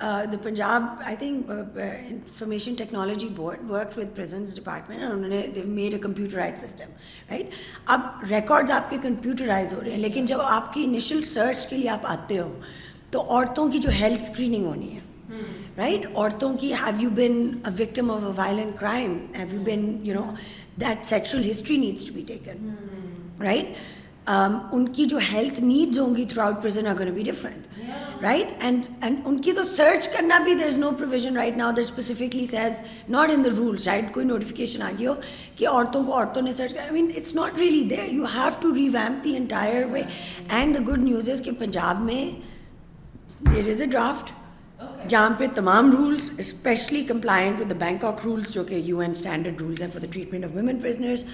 the 0.00 0.36
Punjab 0.42 0.82
I 1.04 1.16
think 1.16 1.50
information 1.50 2.74
technology 2.74 3.28
board 3.36 3.70
work 3.70 3.96
with 3.98 4.14
prisons 4.16 4.54
department 4.56 5.02
انہوں 5.02 5.28
نے 5.28 5.62
made 5.66 5.94
a 5.94 5.98
computerize 5.98 6.60
system 6.60 6.90
right 7.30 7.50
اب 7.86 8.00
ریکارڈز 8.30 8.70
آپ 8.70 8.90
کے 8.90 8.96
کمپیوٹرائز 9.02 9.72
ہو 9.74 9.80
رہے 9.80 9.90
ہیں 9.90 9.98
لیکن 9.98 10.26
جب 10.26 10.40
آپ 10.42 10.72
کی 10.74 10.84
انیشیل 10.84 11.24
سرچ 11.26 11.66
کے 11.66 11.76
لیے 11.76 11.88
آپ 11.88 12.06
آتے 12.06 12.38
ہو 12.38 12.52
تو 13.10 13.22
عورتوں 13.28 13.68
کی 13.72 13.78
جو 13.78 13.90
ہیلتھ 13.92 14.22
اسکریننگ 14.22 14.66
ہونی 14.66 14.94
ہے 14.94 15.00
رائٹ 15.78 16.06
عورتوں 16.06 16.56
کی 16.58 16.72
have 16.74 17.00
you 17.00 17.10
been 17.16 17.38
a 17.66 17.82
victim 17.82 18.10
of 18.10 18.22
a 18.22 18.32
violent 18.36 18.78
crime 18.80 19.18
have 19.36 19.46
you 19.52 19.62
been 19.64 19.90
you 20.06 20.14
know 20.14 20.34
that 20.80 21.04
sexual 21.04 21.50
history 21.50 21.76
needs 21.76 22.04
to 22.04 22.14
be 22.14 22.24
taken 22.26 22.74
right 23.40 23.76
ان 24.28 24.88
کی 24.88 25.04
جو 25.06 25.18
ہیلتھ 25.32 25.60
نیڈز 25.60 25.98
ہوں 25.98 26.14
گی 26.16 26.24
through 26.24 26.42
out 26.42 26.62
prison 26.62 26.84
different 27.24 27.66
right 28.22 28.46
and 28.60 28.86
and 29.00 29.18
ان 29.24 29.40
کی 29.42 29.52
تو 29.52 29.62
search 29.64 30.08
کرنا 30.08 30.38
بھی 30.44 30.54
there 30.54 30.66
is 30.66 30.78
no 30.78 30.90
provision 30.98 31.36
right 31.36 31.56
now 31.56 31.70
specifically 31.78 32.44
says 32.46 32.80
not 33.08 33.30
in 33.34 33.44
the 33.44 33.50
rules 33.56 33.86
right 33.88 34.12
کوئی 34.14 34.26
نوٹیفکیشن 34.26 34.82
آ 34.82 34.90
گئی 34.98 35.06
ہو 35.06 35.14
کہ 35.56 35.68
عورتوں 35.68 36.04
کو 36.04 36.14
عورتوں 36.14 36.42
نے 36.42 36.52
سرچ 36.52 36.74
کر 36.74 36.80
I 36.80 36.90
mean 36.92 37.10
it's 37.16 37.34
not 37.34 37.60
really 37.60 37.82
there 37.90 38.12
you 38.12 38.24
have 38.34 38.48
to 38.60 38.74
re 38.74 38.88
the 39.24 39.36
entire 39.36 39.84
way 39.92 40.02
and 40.50 40.74
the 40.74 40.82
good 40.88 41.04
news 41.04 41.30
is 41.30 41.42
کہ 41.44 41.50
پنجاب 41.58 42.00
میں 42.02 42.24
دیر 43.46 43.70
از 43.70 43.82
اے 43.82 43.88
ڈرافٹ 43.88 44.32
جہاں 45.08 45.30
پہ 45.38 45.46
تمام 45.54 45.90
rules 45.92 46.30
specially 46.38 47.02
compliant 47.04 47.60
with 47.60 47.70
the 47.70 47.74
Bangkok 47.78 48.20
rules 48.24 48.50
جو 48.54 48.64
کہ 48.64 48.74
یو 48.74 48.98
این 48.98 49.10
اسٹینڈرڈ 49.10 49.60
رولس 49.62 49.82
ہیں 49.82 49.88
for 49.92 50.00
the 50.00 50.10
treatment 50.12 50.44
of 50.44 50.50
women 50.54 50.78
prisoners 50.82 51.24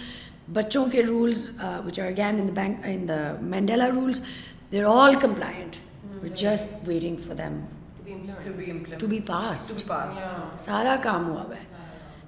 بچوں 0.52 0.84
کے 0.92 1.02
rules 1.02 1.48
which 1.86 2.00
are 2.00 2.06
again 2.06 2.40
in 2.40 2.48
the 2.48 2.52
bank 2.54 2.78
in 2.84 3.08
the 3.08 3.20
Mandela 3.42 3.88
rules 3.88 4.20
they 4.72 4.82
are 4.82 4.96
all 4.96 5.14
compliant 5.20 5.76
just 6.36 6.88
waiting 6.88 7.16
for 7.26 7.34
them 7.34 7.60
to 8.98 9.06
be 9.06 9.20
pass 9.26 9.72
سارا 10.54 10.96
کام 11.02 11.28
ہوا 11.28 11.42
ہوا 11.42 11.56
ہے 11.56 11.72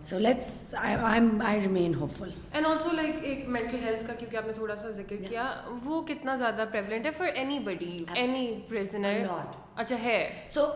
سو 0.03 0.19
let's 0.19 0.75
I 0.79 1.61
remain 1.61 1.95
hope 1.95 2.17
full 2.19 2.31
and 2.53 2.67
also 2.67 2.91
like 2.93 3.15
ایک 3.23 3.49
mental 3.49 3.85
health 3.85 4.07
کا 4.07 4.15
کیونکہ 4.15 4.37
آپ 4.37 4.47
نے 4.47 4.53
تھوڑا 4.53 4.77
سا 4.77 4.91
ذکر 4.91 5.17
کیا 5.29 5.51
وہ 5.85 6.01
کتنا 6.09 6.37
زیادہ 6.37 6.65
پریولنٹ 6.73 7.07
ہے 7.07 7.11
for 7.19 7.27
any 7.35 7.59
body 7.59 7.97
any 8.15 8.47
prisoner 8.69 9.27
اچھا 9.77 9.97
ہے 10.03 10.19
سو 10.51 10.67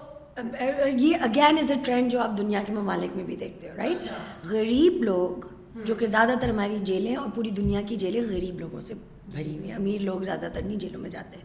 یہ 0.87 1.17
اگین 1.21 1.59
از 1.59 1.71
اے 1.71 1.77
ٹرینڈ 1.85 2.12
جو 2.12 2.21
آپ 2.21 2.37
دنیا 2.39 2.62
کے 2.67 2.73
ممالک 2.73 3.17
میں 3.17 3.25
بھی 3.25 3.37
دیکھتے 3.37 3.71
ہو 3.71 3.77
رائٹ 3.77 4.09
غریب 4.45 5.03
لوگ 5.03 5.47
جو 5.75 5.95
کہ 5.95 6.07
زیادہ 6.07 6.35
تر 6.41 6.49
ہماری 6.49 6.79
جیلیں 6.79 7.17
اور 7.17 7.29
پوری 7.35 7.50
دنیا 7.50 7.81
کی 7.83 7.97
جیلیں 7.97 8.23
غریب 8.23 8.59
لوگوں 8.61 8.81
سے 8.81 8.95
بھری 9.29 9.57
ہوئی 9.59 9.69
ہیں 9.69 9.77
امیر 9.77 10.00
لوگ 10.00 10.21
زیادہ 10.21 10.49
تر 10.53 10.62
نہیں 10.62 10.77
جیلوں 10.77 11.00
میں 11.00 11.11
جاتے 11.11 11.39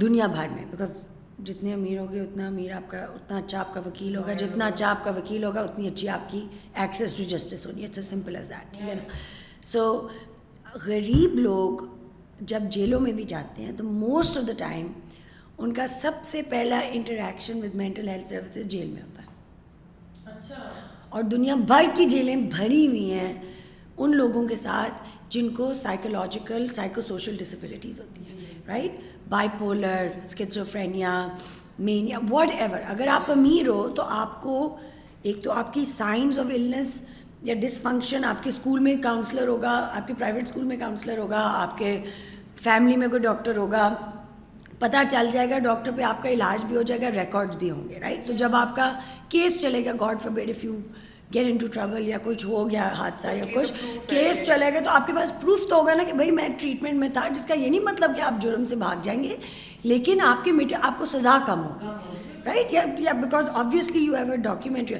دنیا 0.00 0.26
بھر 0.26 0.48
میں 0.48 0.64
بکاز 0.70 0.96
جتنے 1.44 1.72
امیر 1.74 1.98
ہوگے 1.98 2.20
اتنا 2.20 2.46
امیر 2.46 2.72
آپ 2.72 2.90
کا 2.90 2.98
اتنا 2.98 3.36
اچھا 3.36 3.60
آپ 3.60 3.74
کا 3.74 3.80
وکیل 3.86 4.16
ہوگا 4.16 4.32
جتنا 4.32 4.66
اچھا 4.66 4.90
آپ 4.90 5.04
کا 5.04 5.10
وکیل 5.10 5.44
ہوگا 5.44 5.60
اتنی 5.60 5.86
اچھی 5.86 6.08
آپ 6.08 6.30
کی 6.30 6.46
ایکسیس 6.74 7.14
ٹو 7.14 7.22
جسٹس 7.22 7.66
ہونی 7.66 7.84
اچھا 7.84 8.02
سمپل 8.02 8.36
از 8.36 8.52
ٹھیک 8.72 8.88
ہے 8.88 8.94
نا 8.94 9.02
سو 9.62 10.08
غریب 10.86 11.34
لوگ 11.34 11.84
جب 12.40 12.62
جیلوں 12.70 13.00
میں 13.00 13.12
بھی 13.12 13.24
جاتے 13.24 13.64
ہیں 13.64 13.72
تو 13.76 13.84
موسٹ 13.84 14.38
آف 14.38 14.48
دا 14.48 14.52
ٹائم 14.58 14.92
ان 15.58 15.72
کا 15.72 15.86
سب 15.86 16.24
سے 16.24 16.42
پہلا 16.42 16.78
interaction 16.78 17.62
with 17.62 17.74
mental 17.74 18.08
health 18.08 18.28
services 18.28 18.66
jail 18.66 18.86
میں 18.86 19.02
ہوتا 19.02 19.22
ہے 19.22 19.32
اچھا 20.26 20.83
اور 21.14 21.22
دنیا 21.22 21.54
بھر 21.66 21.84
کی 21.94 22.04
جیلیں 22.04 22.36
بھری 22.50 22.86
ہوئی 22.86 23.12
ہیں 23.12 23.32
ان 23.96 24.16
لوگوں 24.16 24.46
کے 24.48 24.56
ساتھ 24.56 25.02
جن 25.30 25.48
کو 25.48 25.72
سائیکولوجیکل 25.74 26.66
سائیکو 26.72 27.00
سوشل 27.00 27.36
ڈسیبلٹیز 27.36 28.00
ہوتی 28.00 28.22
ہیں 28.28 28.46
right 28.68 28.98
by 29.28 29.48
polar 29.58 30.08
schizophrenia 30.16 31.12
mania 31.78 32.18
what 32.30 32.54
ever 32.58 32.78
اگر 32.88 33.08
آپ 33.08 33.30
امیر 33.30 33.68
ہو 33.68 33.88
تو 33.88 34.02
آپ 34.12 34.40
کو 34.42 34.56
ایک 35.22 35.42
تو 35.44 35.52
آپ 35.52 35.72
کی 35.74 35.84
سائنس 35.84 36.38
آف 36.38 36.50
النس 36.54 37.00
یا 37.42 37.54
ڈس 37.54 37.80
فنکشن 37.80 38.24
آپ 38.24 38.42
کے 38.44 38.48
اسکول 38.48 38.80
میں 38.80 38.96
کاؤنسلر 39.02 39.48
ہوگا 39.48 39.76
آپ 39.92 40.06
کے 40.06 40.14
پرائیویٹ 40.14 40.42
اسکول 40.42 40.64
میں 40.64 40.76
کاؤنسلر 40.76 41.18
ہوگا 41.18 41.42
آپ 41.54 41.78
کے 41.78 41.98
فیملی 42.62 42.96
میں 42.96 43.08
کوئی 43.08 43.22
ڈاکٹر 43.22 43.56
ہوگا 43.56 43.88
پتا 44.80 45.02
چل 45.10 45.26
جائے 45.32 45.50
گا 45.50 45.58
ڈاکٹر 45.58 45.90
پہ 45.96 46.02
آپ 46.02 46.22
کا 46.22 46.28
علاج 46.28 46.64
بھی 46.64 46.76
ہو 46.76 46.82
جائے 46.82 47.00
گا 47.00 47.10
ریکارڈ 47.14 47.54
بھی 47.56 47.70
ہوں 47.70 47.88
گے 47.88 48.00
رائٹ 48.00 48.26
تو 48.26 48.32
جب 48.32 48.54
آپ 48.56 48.74
کا 48.76 48.92
کیس 49.28 49.60
چلے 49.60 49.84
گا 49.84 49.92
God 50.00 50.22
for 50.22 50.30
bad 50.30 50.50
if 50.50 50.64
you 50.64 50.76
get 51.34 51.46
in 51.48 51.56
to 51.56 51.66
travel 51.66 52.08
یا 52.08 52.18
کچھ 52.24 52.44
ہو 52.46 52.68
گیا 52.70 52.88
حادثہ 52.98 53.28
یا 53.28 53.44
کچھ 53.54 53.72
کیس 54.08 54.42
چلے 54.46 54.72
گا 54.74 54.80
تو 54.80 54.90
آپ 54.90 55.06
کے 55.06 55.12
پاس 55.12 55.32
پروف 55.40 55.68
تو 55.68 55.76
ہوگا 55.76 55.94
نا 55.94 56.04
کہ 56.04 56.12
بھائی 56.12 56.30
میں 56.30 56.48
ٹریٹمنٹ 56.58 56.98
میں 56.98 57.08
تھا 57.08 57.28
جس 57.28 57.46
کا 57.46 57.54
یہ 57.54 57.68
نہیں 57.68 57.80
مطلب 57.82 58.16
کہ 58.16 58.20
آپ 58.20 58.42
جرم 58.42 58.64
سے 58.64 58.76
بھاگ 58.76 59.02
جائیں 59.02 59.22
گے 59.24 59.36
لیکن 59.84 60.20
آپ 60.24 60.44
کے 60.44 60.52
میٹر 60.52 60.76
آپ 60.82 60.98
کو 60.98 61.06
سزا 61.06 61.38
کم 61.46 61.62
ہوگی 61.62 62.12
رائٹ 62.46 62.72
یا 62.72 63.12
because 63.12 63.48
obviously 63.54 64.04
you 64.04 64.14
have 64.14 64.30
a 64.30 64.36
documentary 64.42 64.96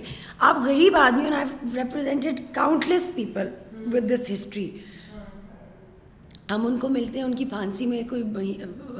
آپ 0.40 0.58
غریب 0.64 0.96
آدمی 0.96 1.34
I 1.34 1.44
represented 1.74 2.40
countless 2.52 3.10
people 3.14 3.48
with 3.92 4.10
this 4.10 4.30
history 4.30 4.68
ہم 6.50 6.66
ان 6.66 6.78
کو 6.78 6.88
ملتے 6.88 7.18
ہیں 7.18 7.26
ان 7.26 7.34
کی 7.34 7.44
پھانسی 7.44 7.86
میں 7.86 8.02
کوئی 8.08 8.52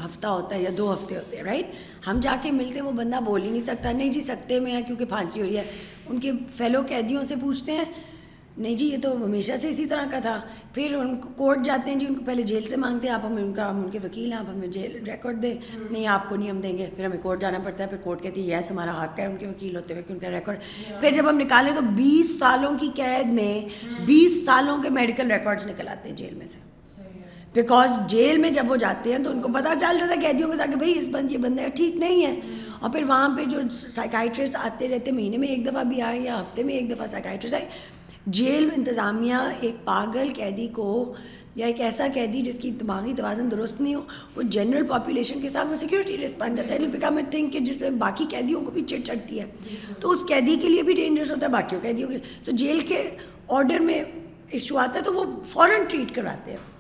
ہفتہ 0.05 0.27
ہوتا 0.27 0.57
ہے 0.57 0.61
یا 0.63 0.71
دو 0.79 0.93
ہفتے 0.93 1.17
ہوتے 1.17 1.37
ہیں 1.37 1.45
رائٹ 1.45 1.75
ہم 2.07 2.21
جا 2.21 2.37
کے 2.43 2.51
ملتے 2.51 2.75
ہیں 2.75 2.87
وہ 2.87 2.93
بندہ 2.93 3.21
بول 3.25 3.43
ہی 3.43 3.51
نہیں 3.51 3.61
سکتا 3.61 3.93
نہیں 3.93 4.13
جی 4.13 4.21
سکتے 4.21 4.61
میں 4.61 4.73
ہیں 4.73 4.83
کیونکہ 4.83 5.05
پھانسی 5.05 5.41
ہو 5.41 5.47
رہی 5.47 5.57
ہے 5.57 5.65
ان 6.09 6.21
کے 6.21 6.33
فیلو 6.57 6.83
قیدیوں 6.89 7.25
سے 7.25 7.35
پوچھتے 7.41 7.73
ہیں 7.73 7.85
نہیں 8.57 8.75
جی 8.75 8.87
یہ 8.87 8.97
تو 9.03 9.13
ہمیشہ 9.25 9.53
سے 9.57 9.69
اسی 9.69 9.85
طرح 9.87 10.05
کا 10.11 10.19
تھا 10.19 10.41
پھر 10.75 10.95
ان 10.95 11.15
کو 11.17 11.29
کورٹ 11.37 11.65
جاتے 11.65 11.91
ہیں 11.91 11.99
جی 11.99 12.07
ان 12.07 12.15
کو 12.15 12.25
پہلے 12.25 12.43
جیل 12.43 12.67
سے 12.69 12.77
مانگتے 12.77 13.09
ہیں 13.09 13.15
آپ 13.15 13.25
ہمیں 13.25 13.43
ان 13.43 13.53
کا 13.53 13.69
ہم 13.71 13.83
ان 13.85 13.91
کے 13.91 13.99
وکیل 14.05 14.33
ہیں 14.33 14.39
آپ 14.39 14.49
ہمیں 14.49 14.69
جیل 14.69 14.97
ریکارڈ 15.07 15.43
دیں 15.43 15.55
نہیں 15.91 16.07
آپ 16.07 16.29
کو 16.29 16.37
نہیں 16.37 16.51
ہم 16.51 16.61
دیں 16.61 16.77
گے 16.79 16.87
پھر 16.97 17.05
ہمیں 17.05 17.19
کورٹ 17.23 17.41
جانا 17.41 17.59
پڑتا 17.59 17.85
ہے 17.85 17.89
پھر 17.89 17.99
کورٹ 17.99 18.23
کہتی 18.23 18.43
ہے 18.43 18.59
یس 18.59 18.71
ہمارا 18.71 19.03
حق 19.03 19.19
ہے 19.19 19.27
ان 19.27 19.37
کے 19.37 19.47
وکیل 19.47 19.77
ہوتے 19.77 19.95
ہوئے 19.95 20.03
کہ 20.03 20.13
ان 20.13 20.19
کا 20.19 20.31
ریکارڈ 20.31 20.59
پھر 21.01 21.11
جب 21.11 21.31
ہم 21.31 21.41
نکالیں 21.41 21.75
تو 21.75 21.81
بیس 21.95 22.39
سالوں 22.39 22.77
کی 22.79 22.91
قید 22.95 23.33
میں 23.33 23.61
بیس 24.07 24.45
سالوں 24.45 24.83
کے 24.83 24.91
میڈیکل 24.91 25.33
ریکارڈس 25.33 25.67
آتے 25.89 26.09
ہیں 26.09 26.17
جیل 26.17 26.35
میں 26.35 26.49
سے 26.49 26.74
بیکاز 27.55 27.99
جیل 28.09 28.39
میں 28.39 28.51
جب 28.51 28.71
وہ 28.71 28.77
جاتے 28.77 29.13
ہیں 29.13 29.19
تو 29.19 29.31
ان 29.31 29.41
کو 29.41 29.49
پتہ 29.49 29.75
چل 29.81 29.99
جاتا 29.99 30.15
ہے 30.15 30.21
قیدیوں 30.23 30.51
کے 30.51 30.57
ساتھ 30.57 30.71
بھائی 30.71 30.99
اس 30.99 31.09
بند 31.09 31.31
یہ 31.31 31.39
بند 31.39 31.59
ہے 31.59 31.69
ٹھیک 31.75 31.97
نہیں 31.97 32.25
ہے 32.27 32.41
اور 32.81 32.91
پھر 32.91 33.03
وہاں 33.09 33.29
پہ 33.37 33.45
جو 33.45 33.61
سائیکائٹرسٹ 33.71 34.57
آتے 34.57 34.89
رہتے 34.89 35.11
مہینے 35.11 35.37
میں 35.37 35.49
ایک 35.49 35.67
دفعہ 35.67 35.83
بھی 35.85 36.01
آئے 36.03 36.19
یا 36.21 36.41
ہفتے 36.41 36.63
میں 36.63 36.75
ایک 36.75 36.91
دفعہ 36.91 37.07
سائیکائٹرسٹ 37.07 37.55
آئے 37.55 37.69
جیل 38.29 38.67
میں 38.67 38.75
انتظامیہ 38.77 39.37
ایک 39.61 39.85
پاگل 39.85 40.33
قیدی 40.35 40.67
کو 40.73 41.15
یا 41.57 41.67
ایک 41.67 41.81
ایسا 41.81 42.07
قیدی 42.15 42.41
جس 42.41 42.59
کی 42.59 42.71
دماغی 42.81 43.13
توازن 43.17 43.51
درست 43.51 43.81
نہیں 43.81 43.95
ہو 43.95 44.01
وہ 44.37 44.43
جنرل 44.49 44.87
پاپولیشن 44.87 45.41
کے 45.41 45.49
ساتھ 45.49 45.69
وہ 45.69 45.77
سیکورٹی 45.77 46.19
رسپانڈ 46.19 46.59
رہتا 46.59 46.75
ہے 46.75 46.87
بیکم 46.89 47.17
اے 47.17 47.23
تھنک 47.31 47.53
کہ 47.53 47.59
جس 47.61 47.83
باقی 47.99 48.25
قیدیوں 48.31 48.65
کو 48.65 48.71
بھی 48.71 48.83
چڑ 48.85 48.99
چڑھتی 49.05 49.41
ہے 49.41 49.47
تو 50.01 50.11
اس 50.11 50.27
قیدی 50.29 50.57
کے 50.63 50.69
لیے 50.69 50.83
بھی 50.83 50.95
ڈینجرس 50.95 51.31
ہوتا 51.31 51.47
ہے 51.47 51.53
باقیوں 51.53 51.81
قیدیوں 51.81 52.09
کے 52.09 52.17
لیے 52.17 52.45
تو 52.45 52.53
جیل 52.57 52.81
کے 52.89 53.03
آڈر 53.55 53.81
میں 53.81 54.03
ایشو 54.49 54.79
آتا 54.79 54.99
ہے 54.99 55.05
تو 55.05 55.15
وہ 55.15 55.25
فوراً 55.49 55.85
ٹریٹ 55.89 56.15
کراتے 56.15 56.51
ہیں 56.51 56.74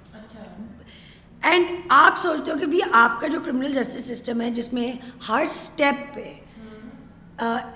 اینڈ 1.44 1.66
آپ 1.88 2.18
سوچتے 2.18 2.52
ہو 2.52 2.58
کہ 2.58 2.66
بھی 2.66 2.80
آپ 2.92 3.20
کا 3.20 3.26
جو 3.26 3.40
کرمنل 3.44 3.72
جسٹس 3.72 4.04
سسٹم 4.08 4.40
ہے 4.40 4.50
جس 4.50 4.72
میں 4.72 4.90
ہر 5.28 5.42
اسٹیپ 5.42 6.14
پہ 6.14 6.32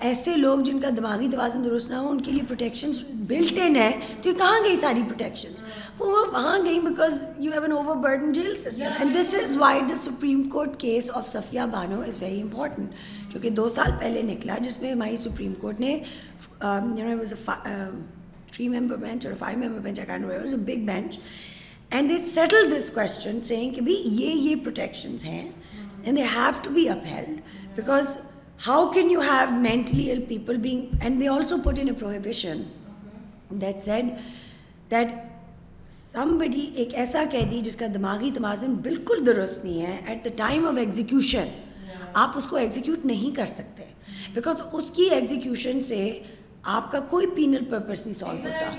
ایسے 0.01 0.35
لوگ 0.35 0.59
جن 0.59 0.79
کا 0.79 0.89
دماغی 0.97 1.27
توازن 1.31 1.63
درست 1.63 1.89
نہ 1.91 1.95
ہو 1.95 2.09
ان 2.09 2.21
کے 2.21 2.31
لیے 2.31 2.43
پروٹیکشنس 2.47 2.99
بلٹ 3.27 3.59
ان 3.63 3.75
ہے 3.75 3.91
تو 4.21 4.29
یہ 4.29 4.37
کہاں 4.37 4.59
گئی 4.65 4.75
ساری 4.75 5.01
پروٹیکشنس 5.07 5.63
وہاں 5.99 6.57
گئی 6.65 6.79
because 6.79 7.23
you 7.39 7.51
have 7.51 7.61
an 7.61 7.71
over 7.71 7.95
burden 7.95 8.33
jail 8.33 8.55
system 8.57 8.87
and 8.99 9.15
this 9.15 9.35
is 9.41 9.55
why 9.57 9.81
the 9.89 9.95
supreme 9.95 10.41
court 10.49 10.79
case 10.79 11.11
of 11.13 11.27
Safia 11.27 11.61
Bano 11.71 12.01
is 12.01 12.21
very 12.23 12.41
important 12.41 12.93
جو 13.33 13.39
کہ 13.39 13.49
دو 13.49 13.67
سال 13.69 13.91
پہلے 13.99 14.21
نکلا 14.21 14.57
جس 14.61 14.81
میں 14.81 14.91
ہماری 14.91 15.15
سپریم 15.15 15.53
کورٹ 15.53 15.79
نے 15.79 15.97
تھری 18.51 18.67
ممبر 18.69 18.97
بینچ 18.97 19.25
اور 19.25 19.35
five 19.39 19.59
member 19.59 19.79
bench 19.79 19.99
big 20.51 20.85
bench 20.85 21.19
and 21.91 22.09
they 22.09 22.17
settle 22.25 22.69
this 22.71 22.89
question 22.93 23.41
saying 23.41 23.73
کہ 23.73 23.81
بھائی 23.81 23.95
یہ 24.15 24.33
یہ 24.39 24.55
پروٹیکشنز 24.55 25.25
ہیں 25.25 25.47
and 26.03 26.17
they 26.17 26.23
have 26.35 26.51
to 26.63 26.69
be 26.71 26.87
up 26.89 27.05
held 27.05 27.39
because 27.75 28.17
how 28.67 28.85
can 28.91 29.11
you 29.11 29.21
have 29.21 29.55
mentally 29.61 30.03
ill 30.03 30.21
people 30.27 30.57
being 30.57 31.01
and 31.01 31.19
they 31.21 31.27
also 31.27 31.57
put 31.63 31.79
in 31.79 31.93
prohibition 31.93 32.61
that 33.51 33.83
said 33.83 34.09
that 34.91 35.11
سم 35.91 36.37
بڈی 36.37 36.69
ایک 36.75 36.93
ایسا 36.95 37.23
قیدی 37.31 37.61
جس 37.61 37.75
کا 37.75 37.85
دماغی 37.93 38.31
توازن 38.35 38.73
بالکل 38.81 39.25
درست 39.25 39.65
نہیں 39.65 39.85
ہے 39.85 39.99
at 40.05 40.23
the 40.25 40.29
time 40.35 40.67
of 40.67 40.77
execution 40.77 41.47
آپ 42.13 42.37
اس 42.37 42.47
کو 42.47 42.55
ایگزیکیوٹ 42.55 43.05
نہیں 43.05 43.35
کر 43.35 43.45
سکتے 43.45 43.83
بیکاز 44.33 44.61
اس 44.71 44.91
کی 44.91 45.03
ایگزیکیوشن 45.11 45.81
سے 45.81 46.19
آپ 46.67 46.91
کا 46.91 46.99
کوئی 47.09 47.27
پینل 47.35 47.65
پرپز 47.69 48.05
نہیں 48.05 48.13
سالو 48.13 48.37
ہوتا 48.43 48.71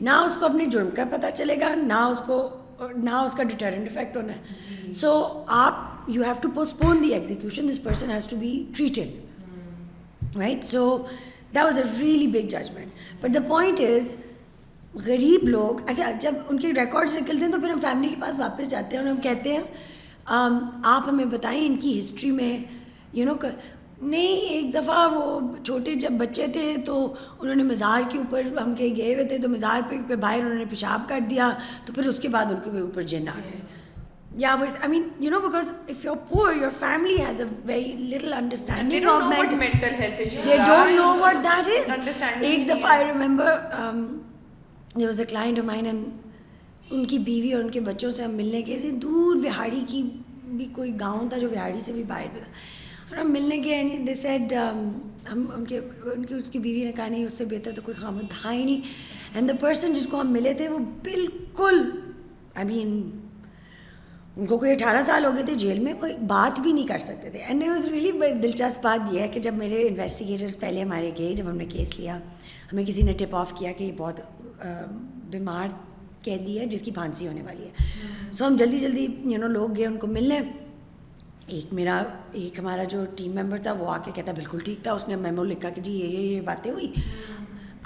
نہ 0.00 0.10
اس 0.24 0.36
کو 0.36 0.46
اپنے 0.46 0.64
جرم 0.66 0.90
کا 0.90 1.04
پتہ 1.10 1.26
چلے 1.34 1.60
گا 1.60 1.74
نہ 1.76 2.02
اس 2.10 2.22
کو 2.26 2.48
نہ 2.94 3.10
اس 3.16 3.34
کا 3.34 3.42
ڈیٹرنٹ 3.42 3.88
افیکٹ 3.88 4.16
ہونا 4.16 4.32
ہے 4.32 4.92
سو 4.92 5.12
جی۔ 5.26 5.44
آپ 5.54 6.08
you 6.08 6.22
have 6.22 6.34
to 6.42 6.48
post 6.54 6.78
Pawan 6.78 7.02
the 7.02 7.12
execution 7.14 7.70
this 7.70 7.82
person 7.84 8.10
has 8.10 8.26
to 8.26 8.36
be 8.36 8.52
treated 8.74 10.36
right 10.36 10.64
so 10.64 10.86
that 11.54 11.64
was 11.64 11.78
a 11.78 11.84
really 11.98 12.26
big 12.28 12.48
judgment 12.50 13.22
but 13.22 13.34
the 13.34 13.46
point 13.48 13.80
is 13.80 14.16
غریب 15.04 15.48
لوگ 15.48 15.88
اچھا 15.88 16.10
جب 16.20 16.34
ان 16.48 16.58
کے 16.60 16.72
ریکارڈس 16.74 17.16
نکلتے 17.16 17.44
ہیں 17.44 17.52
تو 17.52 17.60
پھر 17.60 17.70
ہم 17.70 17.80
فیملی 17.80 18.08
کے 18.08 18.20
پاس 18.20 18.38
واپس 18.38 18.68
جاتے 18.70 18.96
ہیں 18.96 19.02
اور 19.02 19.10
ہم 19.10 19.20
کہتے 19.20 19.52
ہیں 19.52 19.62
آپ 20.26 21.08
ہمیں 21.08 21.24
بتائیں 21.26 21.64
ان 21.66 21.76
کی 21.76 21.98
ہسٹری 21.98 22.30
میں 22.30 22.56
یو 23.12 23.24
نو 23.24 23.34
نہیں 24.02 24.48
ایک 24.48 24.72
دفعہ 24.74 25.08
وہ 25.12 25.40
چھوٹے 25.64 25.94
جب 25.94 26.12
بچے 26.18 26.46
تھے 26.52 26.74
تو 26.86 27.14
انہوں 27.38 27.54
نے 27.54 27.62
مزار 27.62 28.10
کے 28.10 28.18
اوپر 28.18 28.58
ہم 28.62 28.74
کہیں 28.74 28.96
گئے 28.96 29.14
ہوئے 29.14 29.24
تھے 29.24 29.38
تو 29.38 29.48
مزار 29.48 29.80
پہ 29.90 30.16
باہر 30.16 30.38
انہوں 30.38 30.54
نے 30.54 30.64
پیشاب 30.64 31.08
کر 31.08 31.20
دیا 31.30 31.50
تو 31.86 31.92
پھر 31.92 32.06
اس 32.06 32.18
کے 32.18 32.28
بعد 32.28 32.52
ان 32.52 32.60
کے 32.64 32.80
اوپر 32.80 33.02
جن 33.02 33.28
آ 33.28 33.38
گئے 33.44 33.60
یا 34.36 34.54
وہ 34.60 34.66
I 34.80 34.88
mean 34.90 35.08
you 35.20 35.30
know 35.30 35.40
because 35.40 35.72
if 35.88 36.04
your 36.04 36.16
poor 36.28 36.52
your 36.52 36.70
family 36.78 37.16
has 37.22 37.40
a 37.40 37.46
very 37.64 37.92
little 38.10 38.32
understanding 38.32 39.06
of 39.08 39.22
is 41.22 41.38
ایک 42.40 42.68
دفعہ 42.68 42.90
I 42.90 43.04
remember 43.04 43.50
was 44.96 45.20
a 45.20 45.26
client 45.26 45.58
mine 45.64 45.86
and 45.86 46.06
ان 46.90 47.04
کی 47.04 47.18
بیوی 47.18 47.52
اور 47.52 47.62
ان 47.62 47.70
کے 47.70 47.80
بچوں 47.80 48.10
سے 48.10 48.22
ہم 48.24 48.34
ملنے 48.36 48.62
کے 48.62 48.78
دور 49.02 49.36
وہاڑی 49.44 49.84
کی 49.88 50.02
بھی 50.46 50.66
کوئی 50.72 50.92
گاؤں 51.00 51.28
تھا 51.28 51.38
جو 51.38 51.48
وہاڑی 51.50 51.80
سے 51.80 51.92
بھی 51.92 52.02
باہر 52.02 52.26
پہ 52.34 52.38
تھا 52.38 52.50
اور 53.14 53.20
ہم 53.20 53.32
ملنے 53.32 53.56
گئے 53.64 53.72
یعنی 53.72 53.96
دے 53.98 54.14
سیڈ 54.16 54.52
um، 54.54 54.78
ہم 55.32 55.44
ان 55.54 55.64
کے 55.64 55.78
ان 56.04 56.24
کی 56.24 56.34
اس 56.34 56.48
کی 56.50 56.58
بیوی 56.58 56.84
نے 56.84 56.92
کہا 56.92 57.06
نہیں 57.08 57.24
اس 57.24 57.32
سے 57.32 57.44
بہتر 57.44 57.72
تو 57.72 57.82
کوئی 57.82 58.24
تھا 58.30 58.52
ہی 58.52 58.64
نہیں 58.64 58.80
اینڈ 59.34 59.48
دا 59.48 59.54
پرسن 59.60 59.92
جس 59.92 60.06
کو 60.06 60.20
ہم 60.20 60.32
ملے 60.32 60.52
تھے 60.52 60.68
وہ 60.68 60.78
بالکل 61.04 61.80
آئی 62.54 62.66
مین 62.66 62.98
ان 64.36 64.46
کو 64.46 64.58
کوئی 64.58 64.72
اٹھارہ 64.72 65.02
سال 65.06 65.24
ہو 65.24 65.34
گئے 65.34 65.42
تھے 65.42 65.54
جیل 65.54 65.78
میں 65.78 65.92
وہ 66.00 66.06
ایک 66.06 66.22
بات 66.26 66.60
بھی 66.60 66.72
نہیں 66.72 66.86
کر 66.86 66.98
سکتے 66.98 67.30
تھے 67.30 67.38
اینڈ 67.38 67.64
واز 67.68 67.86
ریلی 67.88 68.10
دلچسپ 68.42 68.82
بات 68.82 69.12
یہ 69.12 69.20
ہے 69.20 69.28
کہ 69.28 69.40
جب 69.40 69.54
میرے 69.54 69.82
انویسٹیگیٹرس 69.82 70.58
پہلے 70.60 70.82
ہمارے 70.82 71.10
گئے 71.18 71.32
جب 71.32 71.48
ہم 71.48 71.56
نے 71.56 71.66
کیس 71.66 71.98
لیا 71.98 72.18
ہمیں 72.72 72.84
کسی 72.84 73.02
نے 73.02 73.12
ٹپ 73.18 73.36
آف 73.36 73.52
کیا 73.58 73.72
کہ 73.72 73.84
یہ 73.84 73.92
بہت 73.96 74.20
um، 74.20 74.98
بیمار 75.30 75.68
قیدی 76.22 76.58
ہے 76.60 76.66
جس 76.66 76.82
کی 76.82 76.90
پھانسی 76.90 77.28
ہونے 77.28 77.42
والی 77.42 77.64
ہے 77.64 78.32
سو 78.32 78.46
ہم 78.46 78.56
جلدی 78.56 78.78
جلدی 78.78 79.06
یو 79.24 79.38
نو 79.38 79.48
لوگ 79.48 79.76
گئے 79.76 79.86
ان 79.86 79.96
کو 79.96 80.06
ملنے 80.06 80.40
ایک 81.46 81.72
میرا 81.74 82.02
ایک 82.32 82.58
ہمارا 82.58 82.84
جو 82.84 83.04
ٹیم 83.16 83.34
ممبر 83.34 83.58
تھا 83.62 83.72
وہ 83.72 83.90
آ 83.90 83.96
کے 84.04 84.10
کہتا 84.14 84.32
بالکل 84.32 84.58
ٹھیک 84.58 84.82
تھا 84.82 84.92
اس 84.92 85.08
نے 85.08 85.16
میمو 85.16 85.44
لکھا 85.44 85.70
کہ 85.70 85.80
جی 85.80 85.92
یہ 85.92 86.06
یہ 86.06 86.26
یہ 86.26 86.40
باتیں 86.40 86.70
ہوئی 86.70 86.92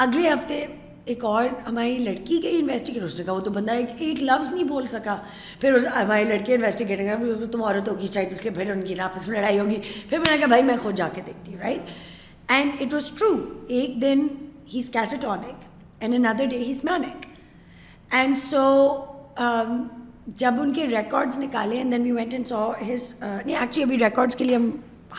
اگلے 0.00 0.29
ہفتے 0.29 0.67
ایک 1.05 1.25
اور 1.25 1.45
ہماری 1.67 1.99
لڑکی 1.99 2.43
گئی 2.43 2.59
انویسٹیگیٹر 2.59 3.05
اس 3.05 3.19
نے 3.19 3.25
کہا 3.25 3.35
وہ 3.35 3.41
تو 3.41 3.51
بندہ 3.51 3.73
ایک 3.73 3.91
ایک 3.99 4.23
لفظ 4.23 4.51
نہیں 4.53 4.65
بول 4.65 4.87
سکا 4.87 5.17
پھر 5.61 5.77
ہماری 5.97 6.25
لڑکی 6.25 6.55
انویسٹیگیٹر 6.55 7.45
تم 7.53 7.63
عورت 7.63 7.89
ہوگی 7.89 8.07
شاید 8.07 8.33
اس 8.33 8.41
کے 8.41 8.51
پھر 8.51 8.71
ان 8.71 8.83
کی 8.83 9.01
آپس 9.01 9.29
میں 9.29 9.37
لڑائی 9.39 9.59
ہوگی 9.59 9.81
پھر 10.09 10.19
میں 10.19 10.31
نے 10.31 10.39
کہا 10.39 10.47
بھائی 10.47 10.63
میں 10.63 10.77
خود 10.83 10.97
جا 10.97 11.09
کے 11.15 11.23
دیکھتی 11.27 11.53
ہوں 11.53 11.61
right 11.61 11.91
and 12.49 12.83
it 12.83 12.95
was 12.95 13.11
true 13.19 13.35
ایک 13.69 14.01
دن 14.03 14.27
ہی 14.75 14.79
is 14.79 14.91
catatonic 14.91 15.65
and 16.01 16.15
another 16.15 16.45
day 16.45 16.59
he 16.59 16.71
is 16.71 16.85
manic 16.85 17.27
and 18.11 18.39
so 18.39 18.67
جب 20.37 20.55
ان 20.61 20.73
کے 20.73 20.87
ریکارڈس 20.87 21.39
نکالے 21.39 21.77
and 21.77 21.93
then 21.93 22.03
we 22.03 22.13
went 22.13 22.35
and 22.35 22.49
so 22.49 22.71
his 22.83 23.13
نہیں 23.23 23.57
ایکچولی 23.57 23.83
ابھی 23.83 23.99
ریکارڈس 23.99 24.37
کے 24.37 24.45
لیے 24.45 24.57
ہم 24.57 24.71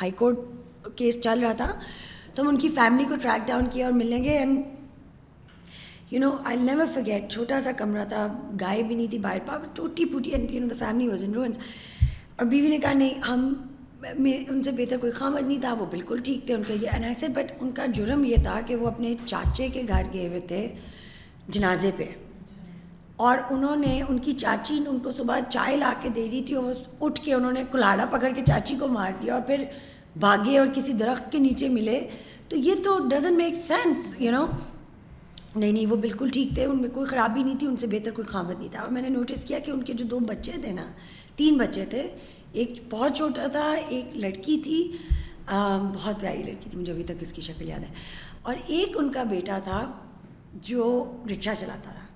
ہائی 0.02 0.12
کورٹ 0.12 0.40
کیس 0.98 1.20
چل 1.22 1.40
رہا 1.40 1.52
تھا 1.54 1.72
تو 2.36 2.44
ہم 2.44 2.48
ان 2.48 2.58
کی 2.58 2.68
فیملی 2.76 3.06
کو 3.06 3.16
ٹریک 3.16 3.48
ڈاؤن 3.48 3.66
کیا 3.72 3.86
اور 3.86 3.94
ملیں 3.94 4.24
گے 4.24 4.38
and 4.38 6.12
you 6.12 6.20
know 6.20 6.30
I 6.46 6.58
never 6.60 6.86
forget 6.94 7.32
چھوٹا 7.32 7.60
سا 7.60 7.72
کمرہ 7.78 8.06
تھا 8.10 8.28
گائے 8.62 8.84
بھی 8.84 8.96
نہیں 8.96 9.08
تھی 9.08 9.18
باہر 9.18 9.40
پاپ 9.46 9.80
نو 9.80 9.88
پھوٹی 10.06 10.32
فیملی 10.80 11.08
واز 11.08 11.24
ان 11.24 11.34
روئنس 11.34 11.58
اور 12.38 12.46
بیوی 12.46 12.70
نے 12.70 12.78
کہا 12.78 12.94
نہیں 12.94 13.28
ہم 13.30 13.54
ان 14.48 14.62
سے 14.64 14.72
بہتر 14.72 14.98
کوئی 14.98 15.12
خامد 15.12 15.42
نہیں 15.42 15.62
تھا 15.62 15.74
وہ 15.74 15.86
بالکل 15.86 16.22
ٹھیک 16.22 16.46
تھے 16.46 16.54
ان 16.54 16.64
کا 16.64 16.74
یہ 16.74 16.90
عناصر 16.94 17.28
بٹ 17.34 17.52
ان 17.60 17.72
کا 17.72 17.86
جرم 17.94 18.24
یہ 18.26 18.44
تھا 18.44 18.60
کہ 18.66 18.76
وہ 18.76 18.88
اپنے 18.88 19.14
چاچے 19.26 19.68
کے 19.68 19.84
گھر 19.88 20.14
گئے 20.14 20.28
ہوئے 20.28 20.40
تھے 20.48 20.68
جنازے 21.48 21.92
پہ 21.98 22.06
اور 23.20 23.38
انہوں 23.50 23.76
نے 23.76 24.02
ان 24.02 24.20
کی 24.20 24.34
چاچی 24.34 24.78
ان 24.88 25.00
کو 25.00 25.12
صبح 25.12 25.40
چائے 25.50 25.76
لا 25.78 25.92
کے 26.02 26.10
دے 26.10 26.28
دی 26.28 26.42
تھی 26.42 26.56
اور 26.56 26.74
اٹھ 27.00 27.20
کے 27.22 27.34
انہوں 27.34 27.52
نے 27.52 27.64
کلاڑا 27.72 28.06
پکڑ 28.12 28.32
کے 28.36 28.42
چاچی 28.48 28.76
کو 28.80 28.88
مار 28.88 29.12
دیا 29.22 29.34
اور 29.34 29.42
پھر 29.48 29.64
بھاگے 30.16 30.58
اور 30.60 30.68
کسی 30.74 30.94
درخت 30.94 31.32
کے 31.32 31.40
نیچے 31.40 31.68
ملے 31.70 32.00
تو 32.50 32.56
یہ 32.58 32.76
تو 32.84 32.98
doesn't 33.10 33.38
make 33.38 33.56
sense 33.56 34.14
you 34.20 34.32
know 34.32 34.46
نہیں 35.56 35.72
نہیں 35.72 35.86
وہ 35.86 35.96
بالکل 35.98 36.30
ٹھیک 36.30 36.54
تھے 36.56 36.66
ان 36.66 36.82
میں 36.82 36.90
کوئی 36.90 37.08
خرابی 37.08 37.44
نہیں 37.44 37.60
تھی 37.60 37.68
ان 37.68 37.76
سے 37.78 37.88
بہتر 37.88 38.12
کوئی 38.12 38.28
خامت 38.28 38.60
نہیں 38.60 38.72
تھا 38.72 38.82
اور 38.82 38.92
میں 38.92 39.02
نے 39.02 39.10
نوٹس 39.10 39.44
کیا 39.44 39.60
کہ 39.60 39.72
ان 39.72 39.84
کے 39.84 39.94
جو 39.94 40.06
دو 40.06 40.20
بچے 40.26 40.52
تھے 40.62 40.72
نا 40.72 40.90
تین 41.36 41.58
بچے 41.58 41.86
تھے 41.86 42.08
ایک 42.54 42.82
بہت 42.90 43.18
چھوٹا 43.18 43.48
تھا 43.52 43.70
ایک 43.90 44.18
لڑکی 44.18 44.60
تھی 44.64 44.82
بہت 45.48 46.20
پیاری 46.20 46.44
لڑکی 46.44 46.70
تھی 46.70 46.80
مجھے 46.80 46.92
ابھی 46.94 47.04
تک 47.04 47.22
اس 47.22 47.34
کی 47.34 47.42
شکل 47.44 47.70
یاد 47.70 47.80
ہے 47.80 47.94
اور 48.42 48.56
ایک 48.68 48.98
ان 48.98 49.12
کا 49.12 49.24
بیٹا 49.30 49.60
تھا 49.64 49.86
جو 50.62 50.86
رکشہ 51.32 51.54
چلاتا 51.58 51.92
تھا 51.92 52.06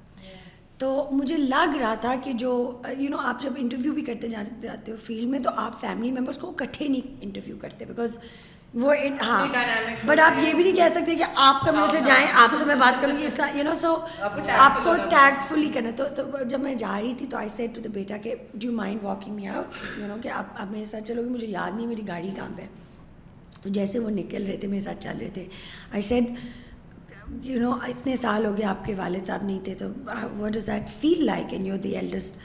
تو 0.83 1.09
مجھے 1.11 1.37
لگ 1.37 1.75
رہا 1.79 1.93
تھا 2.01 2.13
کہ 2.23 2.31
جو 2.33 2.53
یو 2.97 3.09
نو 3.09 3.17
آپ 3.23 3.41
جب 3.41 3.53
انٹرویو 3.57 3.93
بھی 3.93 4.01
کرتے 4.01 4.27
جاتے 4.29 4.91
ہو 4.91 4.95
فیلڈ 5.03 5.29
میں 5.29 5.39
تو 5.39 5.49
آپ 5.55 5.79
فیملی 5.81 6.11
ممبرس 6.11 6.37
کو 6.37 6.49
اکٹھے 6.49 6.87
نہیں 6.87 7.21
انٹرویو 7.21 7.57
کرتے 7.61 7.85
بیکاز 7.85 8.17
وہ 8.73 8.93
ہاں 9.21 9.45
بٹ 10.05 10.19
آپ 10.19 10.39
یہ 10.43 10.53
بھی 10.53 10.63
نہیں 10.63 10.75
کہہ 10.75 10.93
سکتے 10.93 11.15
کہ 11.15 11.23
آپ 11.35 11.65
سے 11.91 11.97
جائیں 12.05 12.25
آپ 12.33 12.55
سے 12.59 12.65
میں 12.65 12.75
بات 12.75 13.01
کروں 13.01 13.17
گی 13.17 13.27
یو 13.57 13.63
نو 13.63 13.73
سو 13.75 13.95
آپ 14.49 14.83
کو 14.83 14.95
ٹیگ 15.09 15.39
فلی 15.47 15.69
کرنا 15.73 15.89
تو 15.95 16.43
جب 16.43 16.59
میں 16.59 16.73
جا 16.75 16.99
رہی 17.01 17.13
تھی 17.13 17.27
تو 17.27 17.37
آئی 17.37 17.49
سیڈ 17.49 17.75
ٹو 17.75 17.81
دا 17.81 17.89
بیٹا 17.93 18.17
کہ 18.17 18.33
یو 18.61 18.71
مائنڈ 18.71 19.03
واکنگ 19.03 19.35
میں 19.35 19.47
آؤٹ 19.47 19.99
یو 19.99 20.07
نو 20.07 20.15
کہ 20.23 20.29
آپ 20.31 20.61
آپ 20.61 20.71
میرے 20.71 20.85
ساتھ 20.85 21.03
چلو 21.03 21.23
گے 21.23 21.29
مجھے 21.29 21.47
یاد 21.47 21.75
نہیں 21.75 21.87
میری 21.87 22.07
گاڑی 22.07 22.31
کہاں 22.35 22.49
پہ 22.55 22.65
تو 23.63 23.69
جیسے 23.69 23.99
وہ 23.99 24.09
نکل 24.09 24.45
رہے 24.45 24.57
تھے 24.57 24.67
میرے 24.67 24.81
ساتھ 24.81 25.01
چل 25.01 25.17
رہے 25.19 25.29
تھے 25.33 25.47
آئی 25.91 26.01
سیڈ 26.01 26.35
یو 27.41 27.59
نو 27.59 27.71
اتنے 27.87 28.15
سال 28.15 28.45
ہو 28.45 28.57
گئے 28.57 28.65
آپ 28.65 28.85
کے 28.85 28.93
والد 28.97 29.27
صاحب 29.27 29.43
نہیں 29.43 29.59
تھے 29.63 29.73
تو 29.75 29.87
what 30.37 30.53
does 30.53 30.67
that 30.67 30.89
feel 30.99 31.25
like 31.25 31.53
and 31.53 31.67
you 31.67 31.77
the 31.77 31.95
eldest 31.95 32.37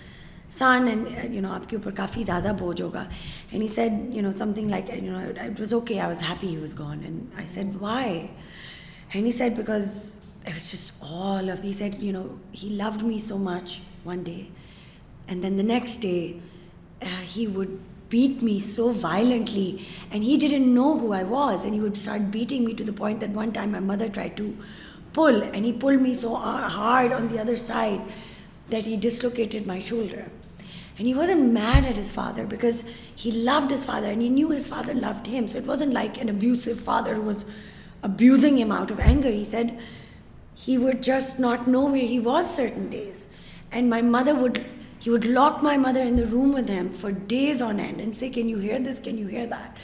سان 0.49 0.89
اینڈ 0.89 1.35
یو 1.35 1.41
نو 1.41 1.53
آپ 1.53 1.69
کے 1.71 1.77
اوپر 1.77 1.91
کافی 1.91 2.23
زیادہ 2.23 2.53
بوجھ 2.59 2.81
ہوگا 2.83 3.05
and 3.51 3.71
said 3.71 4.15
you 4.17 4.23
know 4.23 4.33
some 4.33 4.53
thing 4.53 4.71
like 4.71 4.91
you 5.03 5.13
know 5.13 5.19
it 5.19 5.61
was 5.61 5.75
okay 5.75 6.01
I 6.01 6.09
was 6.09 6.23
happy 6.23 6.49
he 6.49 6.57
was 6.57 6.79
gone 6.79 7.03
and 7.05 7.39
I 7.39 7.49
said 7.49 7.75
why 7.81 8.27
and 9.15 9.35
said 9.35 9.57
because 9.57 9.93
was 10.47 10.71
just 10.73 11.05
all 11.11 11.51
of 11.51 11.63
the 11.63 11.73
sad 11.73 12.03
you 12.05 12.13
know 12.13 12.27
he 12.63 12.69
loved 12.69 13.03
me 13.03 13.19
so 13.19 13.39
much 13.39 13.79
one 14.07 14.23
day 14.23 14.41
and 15.27 15.43
then 15.43 15.59
the 15.59 15.63
next 15.65 16.03
day 16.03 16.33
he 17.37 17.47
would 17.47 17.77
beat 18.09 18.41
me 18.43 18.59
so 18.59 18.91
violently, 18.91 19.87
and 20.11 20.25
he 20.25 20.37
didn't 20.39 20.73
know 20.73 20.99
who 20.99 21.13
I 21.13 21.25
was, 21.25 21.65
and 21.65 21.75
he 21.75 21.81
would 21.81 21.97
start 21.97 22.31
beating 22.31 22.65
me 22.65 22.75
to 22.75 22.85
the 22.85 22.93
point 22.93 23.21
that 23.21 23.31
one 23.31 23.53
time 23.53 23.73
my 23.73 23.81
mother 23.81 24.09
tried 24.09 24.37
to 24.39 24.57
pull, 25.13 25.43
and 25.43 25.65
he 25.65 25.73
pulled 25.73 26.01
me 26.01 26.15
so 26.15 26.35
hard 26.35 27.13
on 27.13 27.29
the 27.29 27.39
other 27.39 27.57
side 27.57 28.01
that 28.71 28.87
he 28.87 28.97
dislocated 28.97 29.67
my 29.67 29.79
shoulder. 29.79 30.31
And 30.99 31.07
he 31.07 31.15
wasn't 31.15 31.53
mad 31.53 31.85
at 31.85 31.97
his 31.97 32.11
father 32.11 32.45
because 32.45 32.85
he 33.15 33.31
loved 33.31 33.71
his 33.71 33.85
father 33.85 34.11
and 34.11 34.21
he 34.21 34.29
knew 34.29 34.51
his 34.51 34.67
father 34.67 34.95
loved 34.95 35.27
him, 35.27 35.47
so 35.47 35.59
it 35.59 35.67
wasn't 35.67 35.93
like 35.93 36.21
an 36.21 36.29
abusive 36.29 36.81
father 36.81 37.15
who 37.15 37.23
was 37.23 37.47
abusing 38.03 38.59
him 38.59 38.73
out 38.73 38.91
of 38.91 38.99
anger. 38.99 39.31
He 39.31 39.45
said 39.45 39.79
he 40.55 40.77
would 40.77 41.03
just 41.03 41.39
not 41.39 41.69
know 41.69 41.85
where 41.85 41.97
he 42.01 42.19
was 42.19 42.53
certain 42.53 42.91
days, 42.91 43.33
and 43.71 43.89
my 43.89 44.03
mother 44.03 44.35
would 44.35 44.65
he 44.99 45.11
would 45.11 45.25
lock 45.25 45.63
my 45.63 45.77
mother 45.77 46.03
in 46.03 46.17
the 46.17 46.27
room 46.27 46.53
with 46.53 46.69
him 46.69 46.91
for 46.91 47.13
days 47.13 47.63
on 47.63 47.79
end 47.79 48.01
and 48.01 48.17
say, 48.17 48.31
can 48.31 48.49
you 48.49 48.59
hear 48.59 48.79
this? 48.79 48.99
Can 49.01 49.17
you 49.17 49.27
hear 49.27 49.47
that? 49.47 49.77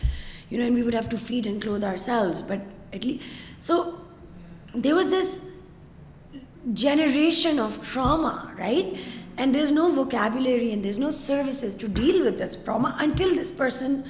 You 0.50 0.58
know, 0.58 0.66
and 0.66 0.74
we 0.74 0.82
would 0.82 0.94
have 0.94 1.08
to 1.10 1.18
feed 1.18 1.46
and 1.46 1.62
clothe 1.62 1.84
ourselves, 1.84 2.42
but 2.42 2.60
at 2.92 3.04
least. 3.04 3.24
So 3.60 4.00
there 4.74 4.94
was 4.94 5.10
this 5.10 5.50
generation 6.72 7.58
of 7.58 7.86
trauma, 7.86 8.54
right? 8.58 8.98
And 9.36 9.54
there's 9.54 9.72
no 9.72 9.92
vocabulary 9.92 10.72
and 10.72 10.84
there's 10.84 10.98
no 10.98 11.10
services 11.10 11.74
to 11.76 11.88
deal 11.88 12.24
with 12.24 12.38
this 12.38 12.56
trauma 12.56 12.96
until 13.00 13.34
this 13.34 13.50
person 13.50 14.04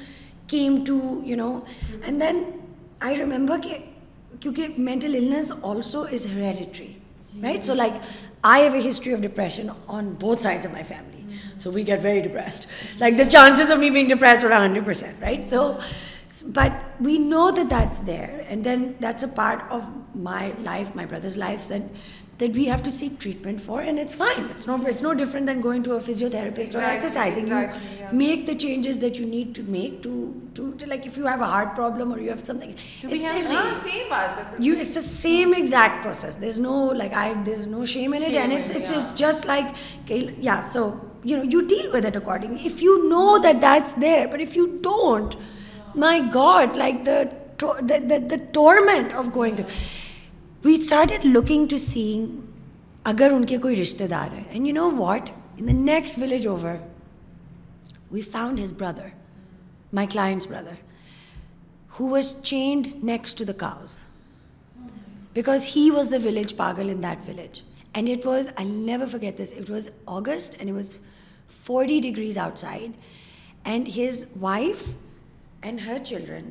came 0.49 0.85
to, 0.85 1.23
you 1.25 1.37
know. 1.37 1.65
And 2.03 2.21
then 2.21 2.63
I 3.01 3.15
remember, 3.15 3.59
because 4.41 4.77
mental 4.77 5.15
illness 5.15 5.51
also 5.51 6.05
is 6.05 6.31
hereditary, 6.31 7.01
right? 7.41 7.65
So 7.65 7.75
like 7.75 8.03
I 8.45 8.59
have 8.61 8.75
a 8.75 8.81
history 8.81 9.13
of 9.13 9.23
depression 9.23 9.73
on 9.89 10.15
both 10.15 10.43
sides 10.43 10.67
of 10.67 10.73
my 10.73 10.83
family. 10.83 11.27
So 11.59 11.71
we 11.71 11.83
get 11.83 12.03
very 12.03 12.21
depressed. 12.21 12.69
Like 13.01 13.17
the 13.17 13.25
chances 13.25 13.71
of 13.71 13.81
me 13.81 13.89
being 13.89 14.07
depressed 14.07 14.45
were 14.45 14.51
100%, 14.51 15.23
right? 15.23 15.43
So, 15.43 15.81
but 16.49 16.73
we 17.01 17.19
know 17.19 17.51
that 17.51 17.71
that's 17.71 18.01
there. 18.01 18.45
And 18.49 18.63
then 18.63 18.97
that's 19.01 19.25
a 19.25 19.29
part 19.29 19.63
of 19.71 19.89
my 20.15 20.53
life, 20.61 20.95
my 20.95 21.07
brother's 21.07 21.39
lives, 21.39 21.69
that 21.69 21.83
that 22.39 22.53
we 22.53 22.65
have 22.65 22.83
to 22.83 22.91
seek 22.91 23.19
treatment 23.21 23.61
for, 23.61 23.81
and 23.81 23.97
it's 23.97 24.15
fine. 24.17 24.47
It's 24.51 24.67
no 24.67 25.15
different 25.15 25.47
than 25.47 25.61
going 25.61 25.83
to 25.85 25.95
a 25.95 26.01
physiotherapist 26.01 26.75
or 26.75 26.81
exercising. 26.81 27.45
Exactly, 27.45 27.81
yeah. 27.99 28.11
Make 28.11 28.47
the 28.47 28.55
changes 28.57 28.99
that 28.99 29.19
you 29.21 29.25
need 29.25 29.55
to 29.55 29.63
make 29.63 30.03
to 30.03 30.33
like 30.87 31.07
if 31.07 31.17
you 31.17 31.27
have 31.27 31.41
a 31.41 31.47
heart 31.47 31.75
problem 31.77 32.13
or 32.13 32.19
you 32.19 32.31
have 32.31 32.45
something. 32.45 32.75
It's 33.03 34.95
the 34.95 35.01
same 35.01 35.55
exact 35.55 36.03
process. 36.03 36.37
There's 36.37 36.59
no 36.59 36.93
shame 37.85 38.15
in 38.15 38.23
it, 38.25 38.35
and 38.35 38.53
it's 38.53 39.13
just 39.13 39.47
like 39.47 39.75
so 40.65 41.01
you 41.23 41.67
deal 41.67 41.93
with 41.93 42.05
it 42.05 42.17
accordingly. 42.17 42.67
If 42.67 42.83
you 42.83 43.09
know 43.09 43.39
that 43.39 43.61
that's 43.61 43.95
there, 43.95 44.27
but 44.27 44.41
if 44.41 44.57
you 44.57 44.79
don't, 44.83 45.37
my 45.95 46.19
God, 46.21 46.75
like 46.77 47.05
the 47.05 47.31
torment 48.53 49.13
of 49.13 49.33
going 49.33 49.55
through. 49.55 49.67
We 50.65 50.75
started 50.75 51.25
looking 51.25 51.67
to 51.69 51.79
سینگ 51.79 52.41
اگر 53.05 53.31
ان 53.33 53.45
کے 53.47 53.57
کوئی 53.59 53.81
رشتے 53.81 54.07
دار 54.09 54.29
ہیں 54.33 54.45
and 54.51 54.67
you 54.67 54.75
know 54.75 54.91
what 54.97 55.31
in 55.59 55.85
next 55.87 56.19
village 56.19 56.47
over 56.49 56.77
we 58.11 58.21
found 58.23 58.61
his 58.61 58.73
brother 58.79 59.09
my 59.93 60.07
clients 60.13 60.47
brother 60.47 60.75
who 61.99 62.09
was 62.09 62.35
chained 62.43 62.87
next 63.05 63.39
to 63.39 63.45
the 63.45 63.59
cows 63.59 63.99
because 65.35 65.69
he 65.77 65.89
was 65.91 66.11
the 66.11 66.25
village 66.25 66.57
پاگل 66.57 66.91
in 66.91 67.03
that 67.03 67.29
village 67.29 67.61
and 67.93 68.11
it 68.11 68.27
was 68.27 68.51
I 68.57 68.69
never 68.69 69.07
forget 69.09 69.39
this 69.39 69.53
it 69.59 69.71
was 69.71 69.91
August 70.15 70.55
and 70.59 70.73
was 70.73 70.97
forty 71.57 72.01
degrees 72.01 72.39
out 72.39 72.59
side 72.59 72.91
and 73.65 73.89
his 73.99 74.25
wife 74.41 74.89
and 75.63 75.81
her 75.87 76.05
children 76.05 76.51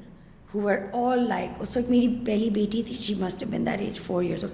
who 0.54 0.67
are 0.69 0.78
all 0.93 1.28
like 1.30 1.62
اس 1.62 1.78
وقت 1.78 1.89
میری 1.89 2.08
پہلی 2.26 2.49
بیٹی 2.49 2.82
تھی 2.84 2.95
she 3.02 3.13
must 3.13 3.43
been 3.49 3.65
that 3.65 3.82
age 3.82 3.99
four 3.99 4.23
years 4.23 4.45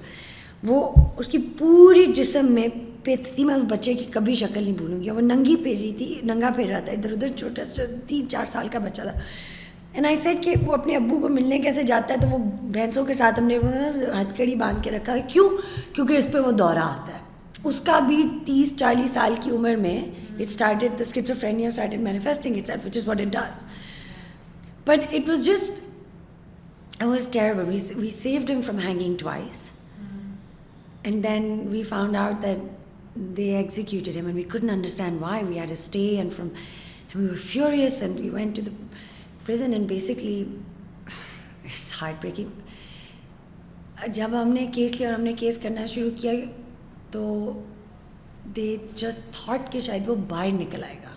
وہ 0.63 0.81
اس 1.17 1.27
کی 1.27 1.37
پوری 1.57 2.05
جسم 2.13 2.51
میں 2.53 2.67
پت 3.03 3.33
تھی 3.35 3.43
میں 3.45 3.55
اس 3.55 3.63
بچے 3.69 3.93
کی 3.93 4.05
کبھی 4.11 4.33
شکل 4.35 4.63
نہیں 4.63 4.73
بھولوں 4.73 5.01
گی 5.03 5.09
وہ 5.09 5.21
ننگی 5.21 5.55
پھیر 5.55 5.77
رہی 5.77 5.91
تھی 5.97 6.19
ننگا 6.23 6.49
پھیر 6.55 6.67
رہا 6.67 6.79
تھا 6.79 6.91
ادھر 6.91 7.11
ادھر 7.11 7.27
چھوٹا 7.35 7.63
سا 7.75 7.83
تین 8.07 8.27
چار 8.29 8.45
سال 8.45 8.67
کا 8.67 8.79
بچہ 8.79 9.01
تھا 9.01 9.19
این 9.93 10.05
آئی 10.05 10.15
سیٹ 10.23 10.43
کہ 10.43 10.53
وہ 10.65 10.73
اپنے 10.73 10.95
ابو 10.95 11.19
کو 11.21 11.29
ملنے 11.29 11.57
کیسے 11.59 11.83
جاتا 11.83 12.13
ہے 12.13 12.19
تو 12.19 12.27
وہ 12.27 12.37
بھینسوں 12.71 13.05
کے 13.05 13.13
ساتھ 13.13 13.39
ہم 13.39 13.45
نے 13.45 13.57
ہتھ 14.21 14.37
کڑی 14.37 14.55
باندھ 14.55 14.83
کے 14.83 14.91
رکھا 14.91 15.15
ہے 15.15 15.21
کیوں 15.27 15.49
کیونکہ 15.93 16.13
اس 16.13 16.31
پہ 16.31 16.39
وہ 16.39 16.51
دورہ 16.51 16.79
آتا 16.79 17.13
ہے 17.13 17.27
اس 17.63 17.79
کا 17.81 17.99
بھی 17.99 18.23
تیس 18.45 18.75
چالیس 18.77 19.11
سال 19.11 19.35
کی 19.41 19.51
عمر 19.51 19.75
میں 19.75 19.97
it 19.97 20.41
started 20.41 20.99
this 21.01 21.13
kits 21.13 21.31
a 21.31 21.37
friend 21.37 21.93
manifesting 21.99 22.55
it 22.55 22.59
it 22.59 22.67
self 22.67 22.85
which 22.85 22.97
is 22.97 23.07
what 23.07 23.21
does 23.31 23.65
but 24.85 25.13
it 25.13 25.29
was 25.29 25.45
just 25.45 25.88
it 26.99 27.05
was 27.05 27.27
terrible. 27.27 27.63
We, 27.63 27.81
we 27.95 28.09
saved 28.09 28.49
him 28.49 28.61
from 28.61 28.77
hanging 28.77 29.17
twice. 29.17 29.81
Mm. 30.01 30.35
And 31.05 31.23
then 31.23 31.69
we 31.71 31.83
found 31.83 32.15
out 32.15 32.41
that 32.41 32.59
they 33.15 33.55
executed 33.55 34.15
him, 34.15 34.25
and 34.25 34.35
we 34.35 34.43
couldn't 34.43 34.69
understand 34.69 35.21
why. 35.21 35.43
We 35.43 35.57
had 35.57 35.69
to 35.69 35.75
stay, 35.75 36.17
and 36.17 36.33
from, 36.33 36.53
and 37.11 37.23
we 37.23 37.29
were 37.29 37.35
furious, 37.35 38.01
and 38.01 38.19
we 38.19 38.29
went 38.29 38.55
to 38.55 38.61
the 38.61 38.73
prison, 39.43 39.73
and 39.73 39.87
basically, 39.87 40.47
it's 41.63 41.91
heartbreaking. 41.91 42.51
جب 44.13 44.29
ہم 44.33 44.51
نے 44.53 44.65
case 44.73 44.99
لیا 44.99 45.07
اور 45.07 45.15
ہم 45.15 45.23
نے 45.23 45.33
case 45.39 45.57
کرنا 45.61 45.85
شروع 45.93 46.09
کیا 46.17 46.31
تو 47.11 47.51
دے 48.55 48.75
جسٹ 48.95 49.31
تھاٹ 49.33 49.71
کہ 49.71 49.79
شاید 49.79 50.07
وہ 50.09 50.15
باہر 50.29 50.51
نکل 50.59 50.83
آئے 50.83 50.95
گا 51.03 51.13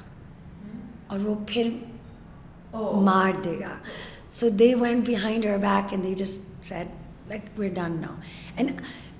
اور 1.07 1.20
وہ 1.24 1.35
پھر 1.48 1.68
مار 3.05 3.40
دے 3.44 3.59
گا 3.61 3.76
so 4.33 4.48
they 4.59 4.74
went 4.81 5.07
behind 5.07 5.46
her 5.46 5.57
back 5.61 5.92
and 5.92 6.05
they 6.05 6.14
just 6.14 6.66
sat 6.66 7.28
like 7.28 7.59
we're 7.59 7.72
done 7.74 7.96
now 8.00 8.14
and 8.57 8.81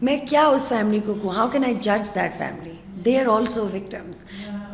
میں 0.02 0.16
کیا 0.28 0.46
اس 0.48 0.68
فیملی 0.68 1.00
کو 1.00 1.14
کہوں 1.14 1.35
ہاؤ 1.35 1.48
کین 1.48 1.64
آئی 1.64 1.74
جج 1.80 2.14
that 2.14 2.37
family 2.38 2.72
they 3.04 3.18
are 3.20 3.26
also 3.30 3.66
victims 3.72 4.24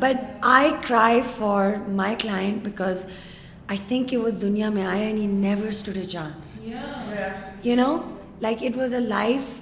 but 0.01 0.45
I 0.49 0.71
try 0.87 1.21
for 1.37 1.75
my 1.93 2.15
client 2.19 2.65
because 2.65 3.07
I 3.67 3.79
think 3.89 4.15
وہ 4.21 4.31
دنیا 4.43 4.69
میں 4.71 4.85
آیا 4.87 5.07
and 5.07 5.19
you 5.19 5.31
never 5.31 5.67
stood 5.67 5.97
a 5.97 6.03
chance 6.05 6.59
you 7.65 7.77
know 7.77 7.97
like 8.41 8.63
it 8.63 8.77
was 8.77 8.95
a 8.95 9.01
life 9.01 9.55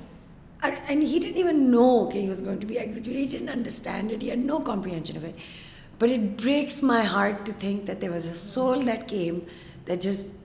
and 0.62 1.03
he 1.03 1.18
didn't 1.22 1.37
even 1.37 1.62
know 1.70 1.88
کہ 2.11 2.18
he 2.18 2.29
was 2.29 2.42
going 2.44 2.61
to 2.61 2.66
be 2.68 2.79
knows 2.79 3.35
understand 3.35 4.12
you 4.12 4.31
had 4.31 4.44
no 4.44 4.59
comprehension 4.66 5.18
but 5.99 6.11
it 6.11 6.42
breaks 6.42 6.83
my 6.83 7.07
heart 7.07 7.46
to 7.46 7.53
think 7.59 7.87
that 7.87 8.01
they 8.03 8.09
was 8.09 8.29
a 8.29 8.35
soul 8.37 8.87
that 8.87 9.09
came 9.09 9.38
that 9.87 10.03
just 10.03 10.44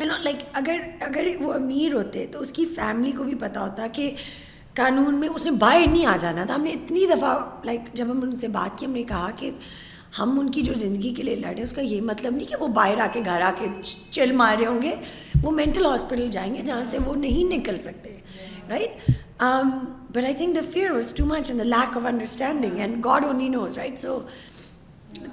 you 0.00 0.04
know 0.04 0.14
like 0.22 0.42
اگر 0.52 0.80
اگر 1.00 1.26
وہ 1.40 1.52
امیر 1.54 1.94
ہوتے 1.94 2.26
تو 2.32 2.40
اس 2.40 2.52
کی 2.52 2.64
family 2.74 3.12
کو 3.12 3.24
بھی 3.24 3.34
پتہ 3.40 3.58
ہوتا 3.58 3.86
کہ 3.92 4.10
قانون 4.74 5.14
میں 5.14 5.28
اس 5.28 5.44
نے 5.44 5.50
باہر 5.58 5.88
نہیں 5.90 6.06
آ 6.06 6.16
جانا 6.20 6.44
تھا 6.44 6.54
ہم 6.54 6.62
نے 6.62 6.70
اتنی 6.70 7.06
دفعہ 7.06 7.38
لائک 7.64 7.94
جب 7.94 8.10
ہم 8.10 8.22
ان 8.22 8.36
سے 8.36 8.48
بات 8.50 8.78
کی 8.78 8.86
ہم 8.86 8.92
نے 8.92 9.02
کہا 9.04 9.30
کہ 9.36 9.50
ہم 10.18 10.38
ان 10.40 10.50
کی 10.50 10.62
جو 10.62 10.74
زندگی 10.74 11.12
کے 11.14 11.22
لیے 11.22 11.36
لڑے 11.36 11.62
اس 11.62 11.72
کا 11.72 11.82
یہ 11.82 12.00
مطلب 12.02 12.36
نہیں 12.36 12.48
کہ 12.48 12.56
وہ 12.60 12.68
باہر 12.74 13.00
آ 13.00 13.06
کے 13.12 13.20
گھر 13.24 13.40
آ 13.40 13.50
کے 13.58 13.66
چل 14.10 14.32
مارے 14.32 14.66
ہوں 14.66 14.80
گے 14.82 14.94
وہ 15.42 15.50
مینٹل 15.52 15.86
ہاسپٹل 15.86 16.30
جائیں 16.30 16.54
گے 16.54 16.62
جہاں 16.62 16.84
سے 16.84 16.98
وہ 17.06 17.14
نہیں 17.16 17.52
نکل 17.52 17.80
سکتے 17.82 18.16
right 18.68 19.10
but 20.10 20.24
I 20.24 20.34
think 20.34 20.56
the 20.56 20.60
fear 20.72 20.90
was 20.90 21.12
too 21.16 21.26
much 21.26 21.52
the 21.58 21.64
lack 21.64 21.96
of 21.96 22.06
understanding 22.06 22.78
and 22.78 23.04
God 23.04 23.24
only 23.24 23.48
knows 23.48 23.78
right 23.78 23.98
so 23.98 24.18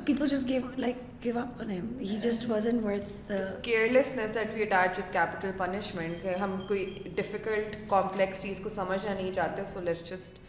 people 0.06 0.28
just 0.28 0.48
gave 0.50 0.62
like 0.78 1.11
gave 1.24 1.38
up 1.40 1.62
on 1.62 1.72
him 1.72 1.88
he 2.00 2.16
just 2.22 2.50
wasn't 2.50 2.78
worth 2.84 3.12
the 3.30 3.36
care 3.64 3.88
lessons 3.92 4.36
that 4.36 4.54
we 4.54 4.64
attach 4.64 5.00
with 5.00 5.12
capital 5.14 5.52
punishment 5.58 6.26
ہم 6.42 6.56
کوئی 6.68 6.86
difficult 7.16 7.76
complex 7.90 8.42
چیز 8.42 8.60
کو 8.64 8.70
سمجھنا 8.70 9.14
نہیں 9.14 9.32
چاہتے 9.34 9.66
so 9.66 9.82
let's 9.82 10.10
just 10.10 10.40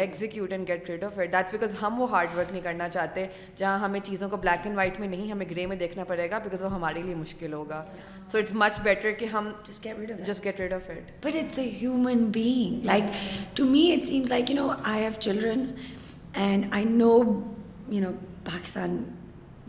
execute 0.00 0.52
and 0.52 0.68
get 0.68 0.90
rid 0.90 1.04
of 1.04 1.18
it 1.18 1.32
that's 1.32 1.52
because 1.52 1.74
ہم 1.82 2.00
وہ 2.00 2.10
hard 2.10 2.36
work 2.36 2.50
نہیں 2.50 2.62
کرنا 2.62 2.88
چاہتے 2.88 3.26
جہاں 3.56 3.78
ہمیں 3.78 3.98
چیزوں 4.00 4.28
کو 4.28 4.36
بلیک 4.36 4.66
اینڈ 4.66 4.76
وائٹ 4.76 5.00
میں 5.00 5.08
نہیں 5.08 5.32
ہمیں 5.32 5.46
گرے 5.50 5.66
میں 5.66 5.76
دیکھنا 5.76 6.04
پڑے 6.04 6.30
گا 6.30 6.38
بیکاز 6.38 6.62
وہ 6.62 6.70
ہمارے 6.72 7.02
لیے 7.02 7.14
مشکل 7.14 7.52
ہوگا 7.52 7.84
سو 8.32 8.38
اٹس 8.38 8.52
مچ 8.54 8.80
بیٹر 8.82 9.12
کہ 9.18 9.24
ہم 9.24 9.50
just 9.66 9.84
get 10.44 10.60
rid 10.60 10.72
of 10.72 10.88
it 10.90 11.10
but 11.24 11.36
it's 11.36 11.58
a 11.58 11.68
human 11.72 12.22
being 12.32 12.84
like 12.84 13.04
to 13.54 13.64
me 13.64 13.90
it 13.92 14.06
seems 14.06 14.30
like 14.30 14.50
you 14.50 14.56
know 14.56 14.70
I 14.84 15.02
have 15.02 15.20
children 15.20 15.66
and 16.34 16.64
I 16.70 16.84
know 16.84 17.12
you 17.88 18.00
know 18.00 18.12
Pakistan 18.44 19.02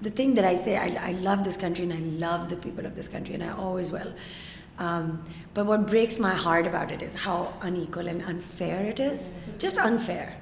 The 0.01 0.09
thing 0.09 0.33
that 0.35 0.45
I 0.45 0.55
say, 0.55 0.77
I 0.77 1.11
love 1.13 1.43
this 1.43 1.57
country 1.57 1.85
and 1.85 1.93
I 1.93 1.99
love 2.27 2.49
the 2.49 2.57
people 2.57 2.85
of 2.85 2.95
this 2.95 3.07
country, 3.07 3.33
and 3.33 3.43
I 3.43 3.51
always 3.51 3.91
will. 3.91 4.13
Um, 4.77 5.23
but 5.53 5.65
what 5.65 5.87
breaks 5.87 6.19
my 6.19 6.33
heart 6.33 6.67
about 6.67 6.91
it 6.91 7.01
is 7.01 7.15
how 7.15 7.53
unequal 7.61 8.07
and 8.07 8.21
unfair 8.21 8.83
it 8.83 8.99
is. 8.99 9.31
Just 9.57 9.77
unfair. 9.77 10.35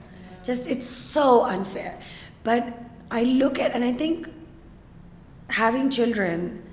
Just, 0.44 0.68
it's 0.68 0.88
so 0.88 1.44
unfair. 1.44 2.00
But 2.44 2.80
I 3.12 3.24
look 3.24 3.60
at, 3.60 3.74
and 3.74 3.84
I 3.84 3.94
think 3.94 4.28
having 5.50 5.90
children 5.92 6.64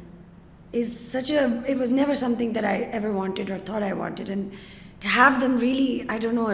is 0.72 0.98
such 0.98 1.30
a, 1.30 1.62
it 1.66 1.76
was 1.76 1.92
never 1.92 2.14
something 2.14 2.54
that 2.54 2.64
I 2.64 2.88
ever 2.92 3.12
wanted 3.12 3.50
or 3.50 3.58
thought 3.58 3.82
I 3.82 3.92
wanted. 3.92 4.30
And 4.30 4.52
to 5.00 5.08
have 5.08 5.40
them 5.40 5.58
really, 5.58 6.08
I 6.08 6.18
don't 6.18 6.34
know, 6.34 6.48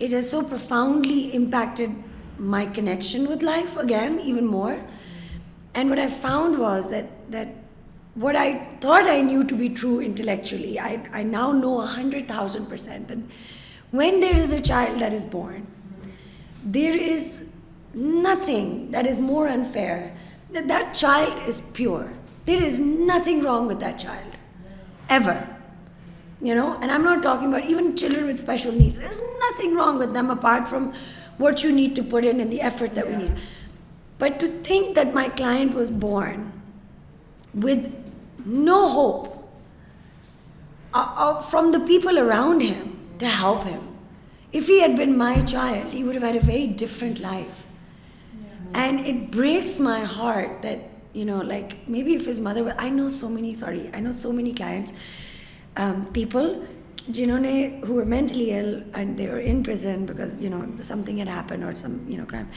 it 0.00 0.10
has 0.10 0.28
so 0.28 0.42
profoundly 0.42 1.32
impacted 1.32 1.94
my 2.36 2.66
connection 2.66 3.28
with 3.28 3.42
life 3.42 3.76
again, 3.76 4.18
even 4.18 4.44
more. 4.44 4.84
And 5.74 5.90
what 5.90 5.98
I 5.98 6.06
found 6.08 6.58
was 6.58 6.90
that 6.90 7.48
what 8.14 8.36
I 8.36 8.64
thought 8.80 9.08
I 9.08 9.20
knew 9.22 9.42
to 9.44 9.54
be 9.54 9.68
true 9.68 10.00
intellectually, 10.00 10.78
I 10.78 11.22
now 11.24 11.52
know 11.52 11.78
100,000% 11.78 13.08
that 13.08 13.18
when 13.90 14.20
there 14.20 14.36
is 14.36 14.52
a 14.52 14.60
child 14.60 15.00
that 15.00 15.12
is 15.12 15.26
born, 15.26 15.66
there 16.64 16.96
is 16.96 17.50
nothing 17.92 18.90
that 18.92 19.06
is 19.06 19.18
more 19.18 19.48
unfair 19.48 20.16
than 20.52 20.66
that 20.68 20.94
child 20.94 21.48
is 21.48 21.60
pure. 21.60 22.12
There 22.46 22.62
is 22.62 22.78
nothing 22.78 23.42
wrong 23.42 23.66
with 23.66 23.80
that 23.80 23.98
child, 23.98 24.36
ever. 25.08 25.48
You 26.40 26.54
know, 26.54 26.78
and 26.80 26.90
I'm 26.90 27.02
not 27.02 27.22
talking 27.22 27.48
about 27.48 27.64
even 27.64 27.96
children 27.96 28.26
with 28.26 28.38
special 28.38 28.70
needs. 28.72 28.98
There's 28.98 29.22
nothing 29.40 29.74
wrong 29.74 29.98
with 29.98 30.12
them 30.12 30.30
apart 30.30 30.68
from 30.68 30.92
what 31.38 31.62
you 31.62 31.72
need 31.72 31.96
to 31.96 32.02
put 32.02 32.24
in 32.24 32.40
and 32.40 32.52
the 32.52 32.60
effort 32.60 32.94
that 32.94 33.08
we 33.08 33.16
need. 33.16 33.32
But 34.18 34.38
to 34.40 34.48
think 34.62 34.94
that 34.94 35.12
my 35.12 35.28
client 35.28 35.74
was 35.74 35.90
born 35.90 36.52
with 37.52 37.92
no 38.44 38.88
hope 38.88 39.34
uh, 40.92 41.14
uh, 41.16 41.40
from 41.40 41.72
the 41.72 41.80
people 41.80 42.18
around 42.18 42.60
him 42.60 42.98
to 43.18 43.26
help 43.26 43.64
him. 43.64 43.82
If 44.52 44.68
he 44.68 44.80
had 44.80 44.96
been 44.96 45.16
my 45.16 45.42
child, 45.42 45.92
he 45.92 46.04
would 46.04 46.14
have 46.14 46.22
had 46.22 46.36
a 46.36 46.40
very 46.40 46.68
different 46.68 47.20
life. 47.20 47.64
Yeah. 48.40 48.82
And 48.82 49.00
it 49.00 49.30
breaks 49.32 49.80
my 49.80 50.00
heart 50.00 50.62
that, 50.62 50.78
you 51.12 51.24
know, 51.24 51.38
like 51.38 51.88
maybe 51.88 52.14
if 52.14 52.24
his 52.26 52.38
mother 52.38 52.62
was, 52.62 52.74
I 52.78 52.90
know 52.90 53.08
so 53.08 53.28
many 53.28 54.52
clients, 54.52 54.92
um, 55.76 56.06
people, 56.12 56.64
who 57.84 57.94
were 57.94 58.04
mentally 58.04 58.52
ill 58.52 58.82
and 58.94 59.18
they 59.18 59.26
were 59.28 59.40
in 59.40 59.62
prison 59.62 60.06
because, 60.06 60.40
something 60.86 61.18
had 61.18 61.28
happened 61.28 61.64
or 61.64 61.74
some, 61.74 62.06
crime. 62.26 62.48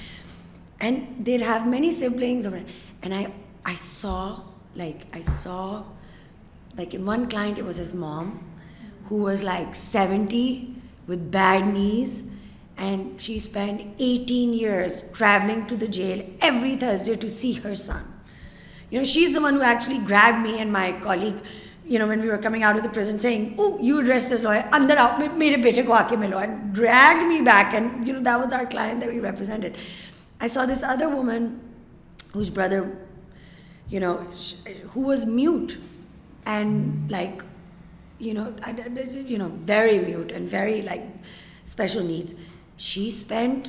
and 0.79 1.25
there 1.25 1.41
have 1.41 1.69
many 1.69 1.91
sampling 1.91 2.41
and 3.01 3.13
I 3.13 3.25
I 3.63 3.75
saw 3.79 4.17
like 4.75 5.05
I 5.11 5.21
saw 5.23 5.59
like 6.75 6.95
one 7.05 7.27
client 7.29 7.59
was 7.59 7.79
his 7.79 7.93
mom 7.95 8.29
who 9.11 9.19
was 9.19 9.43
like 9.43 9.75
seventy 9.75 10.49
with 11.07 11.19
bad 11.33 11.67
news 11.67 12.21
and 12.77 13.21
she 13.21 13.35
spend 13.35 13.79
eighteen 13.97 14.53
years 14.59 15.01
travelling 15.17 15.61
to 15.67 15.75
the 15.81 15.91
jail 15.91 16.21
every 16.41 16.75
تھرز 16.79 17.05
day 17.05 17.13
to 17.21 17.29
see 17.29 17.51
her 17.63 17.75
son 17.75 18.93
you 18.93 18.99
know 18.99 19.05
she 19.05 19.23
is 19.25 19.35
the 19.35 19.43
one 19.43 19.61
actually 19.63 19.97
greet 20.09 20.39
me 20.41 20.57
and 20.57 20.71
my 20.71 20.91
colleague 21.03 21.45
you 21.85 21.99
know 21.99 22.07
when 22.07 22.23
you 22.23 22.31
are 22.31 22.41
coming 22.41 22.63
out 22.63 22.83
the 22.83 22.93
present 22.93 23.21
سیگ 23.21 23.59
O 23.59 23.65
you 23.81 23.99
dress 24.01 24.29
dish 24.29 24.41
love 24.43 24.49
year 24.49 25.27
میرے 25.37 25.57
بیٹے 25.57 25.83
کو 25.83 25.93
آ 25.93 26.01
کے 26.09 26.15
ملو 26.17 26.39
ہے 26.39 26.47
گراڈ 26.77 27.23
me 27.27 27.39
be 27.41 27.51
and 27.73 28.07
you 28.07 28.13
know 28.15 28.19
the 28.25 28.35
was 28.39 28.53
are 28.53 28.63
کلائنٹینٹ 28.71 29.77
I 30.39 30.49
saw 30.49 30.65
this 30.69 30.83
other 30.83 31.13
woman 31.13 31.47
whose 32.35 32.49
brother 32.53 32.81
you 33.91 33.99
know 33.99 34.15
who was 34.95 35.25
mute 35.25 35.73
and 36.45 37.11
like 37.11 37.43
you 38.19 38.33
know 38.33 38.43
you 39.27 39.37
know 39.37 39.47
very 39.67 39.99
mute 39.99 40.31
and 40.31 40.47
very 40.51 40.81
like 40.81 41.01
special 41.65 42.05
needs 42.05 42.33
she 42.81 43.07
spent 43.07 43.67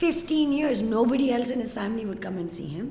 fifteen 0.00 0.52
years 0.52 0.82
know 0.82 1.04
body 1.04 1.30
else 1.32 1.52
in his 1.56 1.74
family 1.74 2.04
would 2.04 2.22
come 2.22 2.36
in 2.38 2.48
see 2.48 2.66
ہم 2.80 2.88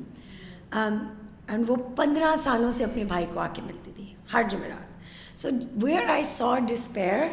and 1.47 1.69
وہ 1.69 1.75
پندرہ 1.95 2.35
سالوں 2.43 2.71
سے 2.71 2.83
اپنے 2.83 3.03
بھائی 3.03 3.25
کو 3.33 3.39
آ 3.39 3.47
کے 3.53 3.61
ملتی 3.61 3.91
تھی 3.95 4.05
ہر 4.33 4.43
جمعرات 4.49 5.39
so 5.39 5.49
where 5.83 6.09
I 6.09 6.23
saw 6.23 6.55
disappear 6.67 7.27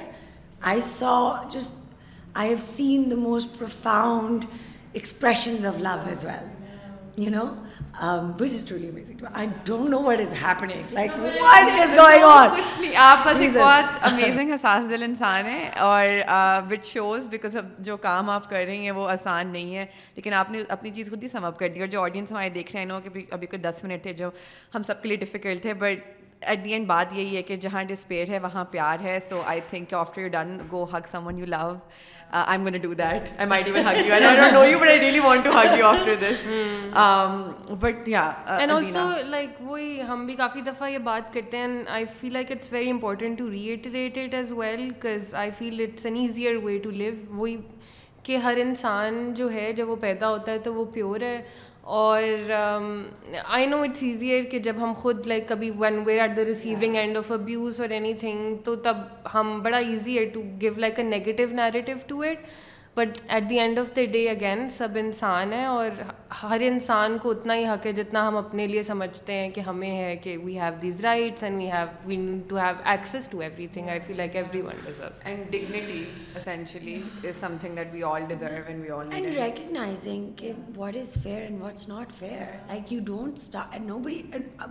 I 0.63 0.81
saw 0.81 1.19
just 1.51 1.87
I 2.35 2.49
have 2.49 2.59
seen 2.61 3.11
the 3.11 3.17
most 3.17 3.59
profound 3.59 4.45
آپ 4.97 6.07
امیزنگ 14.03 14.53
حساس 14.53 14.91
دل 14.91 15.03
انسان 15.03 15.47
ہے 15.47 15.71
اور 15.79 16.07
وٹ 16.71 16.85
شوز 16.85 17.27
بیکاز 17.29 17.57
جو 17.79 17.97
کام 17.97 18.31
آپ 18.31 18.49
کر 18.51 18.65
رہی 18.67 18.79
ہیں 18.79 18.91
وہ 18.91 19.09
آسان 19.11 19.49
نہیں 19.49 19.75
ہے 19.77 19.87
لیکن 20.17 20.33
آپ 20.33 20.51
نے 20.51 20.63
اپنی 20.69 20.91
چیز 20.91 21.11
خود 21.11 21.23
ہی 21.23 21.29
سم 21.29 21.45
اپ 21.45 21.59
کر 21.59 21.69
دی 21.69 21.81
اور 21.81 21.89
جو 21.89 22.03
آڈینس 22.03 22.33
ہمارے 22.33 22.51
دیکھ 22.51 22.73
رہے 22.73 22.81
ہیں 22.81 22.87
نو 22.87 23.01
کہ 23.01 23.21
ابھی 23.31 23.47
کوئی 23.47 23.63
دس 23.63 23.85
منٹ 23.85 24.03
تھے 24.03 24.13
جو 24.13 24.31
ہم 24.75 24.83
سب 24.83 25.03
کے 25.03 25.09
لیے 25.09 25.17
ڈیفیکلٹ 25.17 25.63
تھے 25.63 25.75
بٹ 25.75 26.07
ایٹ 26.41 26.65
دی 26.65 26.73
اینڈ 26.73 26.87
بات 26.87 27.13
یہی 27.13 27.37
ہے 27.37 27.43
کہ 27.43 27.57
جہاں 27.57 27.83
ڈسپیئر 27.85 28.29
ہے 28.29 28.39
وہاں 28.39 28.65
پیار 28.65 29.01
ہے 29.01 29.19
so 29.29 29.41
I 29.47 29.61
think 29.69 29.95
after 29.95 30.21
you 30.23 30.29
done 30.29 30.59
go 30.73 30.85
hug 30.85 31.07
some 31.11 31.27
one 31.27 31.39
you 31.39 31.47
love 31.47 31.75
کہ 48.23 48.37
ہر 48.37 48.59
انسان 48.61 49.35
جو 49.35 49.53
ہے 49.53 49.73
جب 49.73 49.89
وہ 49.89 49.97
پیدا 49.97 50.29
ہوتا 50.29 50.53
ہے 50.53 50.59
تو 50.59 50.75
وہ 50.75 50.85
پیور 50.85 51.21
ہے 51.21 51.41
اور 51.97 52.51
آئی 53.45 53.67
نو 53.67 53.81
اٹس 53.83 54.03
ایزیئر 54.03 54.45
کہ 54.45 54.59
جب 54.59 54.77
ہم 54.81 54.93
خود 54.97 55.27
لائک 55.27 55.47
کبھی 55.49 55.71
when 55.79 55.99
we're 56.07 56.21
at 56.21 56.37
the 56.37 56.45
receiving 56.45 56.97
end 56.97 57.17
of 57.17 57.31
abuse 57.33 57.81
اور 57.81 57.91
اینی 57.91 58.13
تھنگ 58.15 58.57
تو 58.65 58.75
تب 58.77 58.97
ہم 59.35 59.59
بڑا 59.63 59.79
ایزی 59.79 60.19
ہے 60.19 60.25
to 60.25 60.43
give 60.61 60.73
like 60.77 60.99
a 60.99 61.05
negative 61.05 61.45
narrative 61.53 61.97
to 62.07 62.21
it 62.21 62.39
but 62.97 63.19
at 63.29 63.49
the 63.51 63.59
end 63.59 63.79
of 63.79 63.95
the 63.97 64.05
day 64.13 64.29
again 64.31 64.69
سب 64.69 64.97
انسان 64.97 65.53
ہیں 65.53 65.65
اور 65.65 66.01
ہر 66.43 66.61
انسان 66.65 67.17
کو 67.23 67.31
اتنا 67.31 67.55
ہی 67.55 67.65
حق 67.65 67.87
ہے 67.87 67.93
جتنا 67.93 68.27
ہم 68.29 68.37
اپنے 68.37 68.67
لیے 68.67 68.83
سمجھتے 68.83 69.33
ہیں 69.33 69.51
کہ 69.51 69.61
ہمیں 69.61 69.91
ہے 69.91 70.17
کہ 70.17 70.37
we 70.39 70.59
have 70.61 70.73
these 70.83 71.05
rights 71.05 71.43
and 71.43 71.59
we 71.59 71.71
have 71.73 71.87
we 72.05 72.17
need 72.17 72.49
to 72.51 72.57
have 72.57 72.75
access 72.85 73.29
to 73.29 73.41
every 73.41 73.67
thing 73.73 73.89
I 73.89 74.01
feel 74.07 74.17
like 74.17 74.37
every 74.37 74.61
one 74.61 74.85
deserve 74.85 75.09
and 75.25 75.51
dignity 75.53 76.05
essentially 76.37 77.01
is 77.25 77.41
some 77.41 77.57
thing 77.61 77.77
that 77.77 77.93
we 77.93 78.03
all 78.03 78.27
deserve 78.29 78.63
and 78.67 78.83
we 78.83 78.91
all 78.91 79.13
and 79.13 79.37
recognising 79.37 80.31
کہ 80.37 80.53
what 80.77 80.97
is 80.97 81.17
fair 81.23 81.41
and 81.41 81.63
what's 81.63 81.89
not 81.89 82.19
fair 82.19 82.47
like 82.69 82.93
you 82.93 83.01
don't 83.07 83.57
know 83.81 83.99
بڑی 83.99 84.23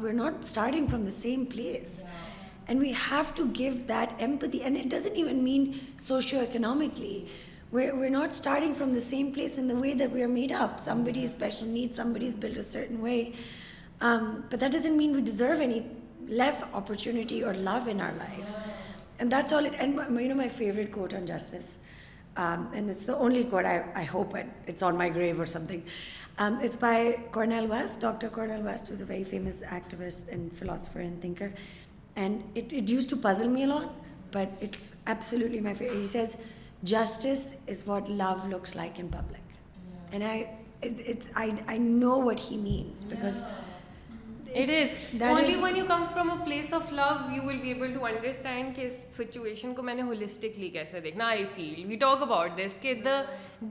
وی 0.00 0.09
are 0.09 0.13
not 0.13 0.43
starting 0.43 0.87
from 0.87 1.03
the 1.03 1.11
same 1.17 1.45
place 1.45 2.03
and 2.67 2.81
we 2.81 2.91
have 3.11 3.31
to 3.35 3.43
give 3.59 3.73
that 3.89 4.21
empathy 4.21 4.57
and 4.57 4.77
it 4.77 4.91
doesn't 4.91 5.17
even 5.17 5.43
mean 5.43 5.71
socio 5.99 6.39
economically 6.39 7.19
We're 7.69 8.09
not 8.09 8.33
starting 8.33 8.73
from 8.73 8.91
the 8.91 9.01
same 9.01 9.33
place 9.33 9.57
in 9.57 9.67
the 9.67 9.75
way 9.75 9.93
that 9.93 10.09
we 10.11 10.23
are 10.23 10.27
made 10.29 10.53
up. 10.53 10.79
Somebody's 10.79 11.31
special 11.31 11.67
needs, 11.67 11.97
somebody's 11.97 12.33
built 12.33 12.57
a 12.57 12.63
certain 12.63 13.01
way. 13.01 13.33
Um, 13.99 14.45
but 14.49 14.59
that 14.61 14.71
doesn't 14.71 14.95
mean 14.95 15.13
we 15.13 15.21
deserve 15.21 15.59
any 15.59 15.85
less 16.27 16.73
opportunity 16.73 17.43
or 17.43 17.53
love 17.53 17.87
in 17.87 17.99
our 17.99 18.13
life. 18.13 18.47
And 19.19 19.31
that's 19.31 19.51
all 19.51 19.65
it, 19.65 19.73
and 19.79 19.95
you 19.95 20.27
know 20.29 20.35
my 20.35 20.47
favorite 20.47 20.91
quote 20.91 21.13
on 21.13 21.25
justice, 21.25 21.79
um, 22.35 22.69
and 22.73 22.89
it's 22.89 23.05
the 23.05 23.17
only 23.17 23.43
quote 23.43 23.65
I 23.65 24.03
hope 24.03 24.35
it's 24.67 24.83
on 24.83 24.95
my 24.95 25.09
grave 25.09 25.39
or 25.39 25.47
something. 25.47 25.83
Um, 26.37 26.59
it's 26.61 26.75
by 26.75 27.19
Cornel 27.31 27.65
West, 27.65 27.99
Dr. 27.99 28.29
Cornel 28.29 28.61
West, 28.61 28.89
who's 28.89 29.01
a 29.01 29.05
very 29.05 29.23
famous 29.23 29.57
activist 29.63 30.29
and 30.29 30.55
philosopher 30.55 30.99
and 30.99 31.19
thinker. 31.19 31.51
And 32.15 32.43
it 32.53 32.71
used 32.71 33.09
to 33.09 33.17
puzzle 33.17 33.49
me 33.49 33.63
a 33.63 33.67
lot, 33.67 33.93
but 34.29 34.51
it's 34.61 34.95
absolutely 35.07 35.59
my 35.59 35.73
favorite. 35.73 35.97
He 35.97 36.05
says, 36.05 36.37
justice 36.83 37.55
is 37.67 37.83
what 37.87 38.09
love 38.09 38.49
looks 38.49 38.75
like 38.75 39.01
be 47.61 47.67
ایبلڈرسٹینڈن 47.67 49.73
کو 49.73 49.83
میں 49.83 49.95
نے 49.95 50.01
holistically 50.01 50.69
کیسے 50.69 50.99
دیکھنا 50.99 51.27
I 51.27 51.45
feel 51.55 51.83
we 51.87 51.95
talk 51.95 52.21
about 52.21 52.51
this 52.57 52.81
کہ 52.81 52.93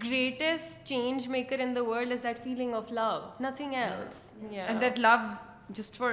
greats 0.04 0.84
change 0.84 1.28
maker 1.28 1.60
in 1.60 1.78
world 1.78 2.12
is 2.12 2.22
that 2.22 2.44
feeling 2.44 2.74
of 2.74 2.92
love 2.92 3.20
nothing 3.40 3.74
else 3.74 4.98
love 4.98 5.16
just 5.68 5.94
for 5.94 6.13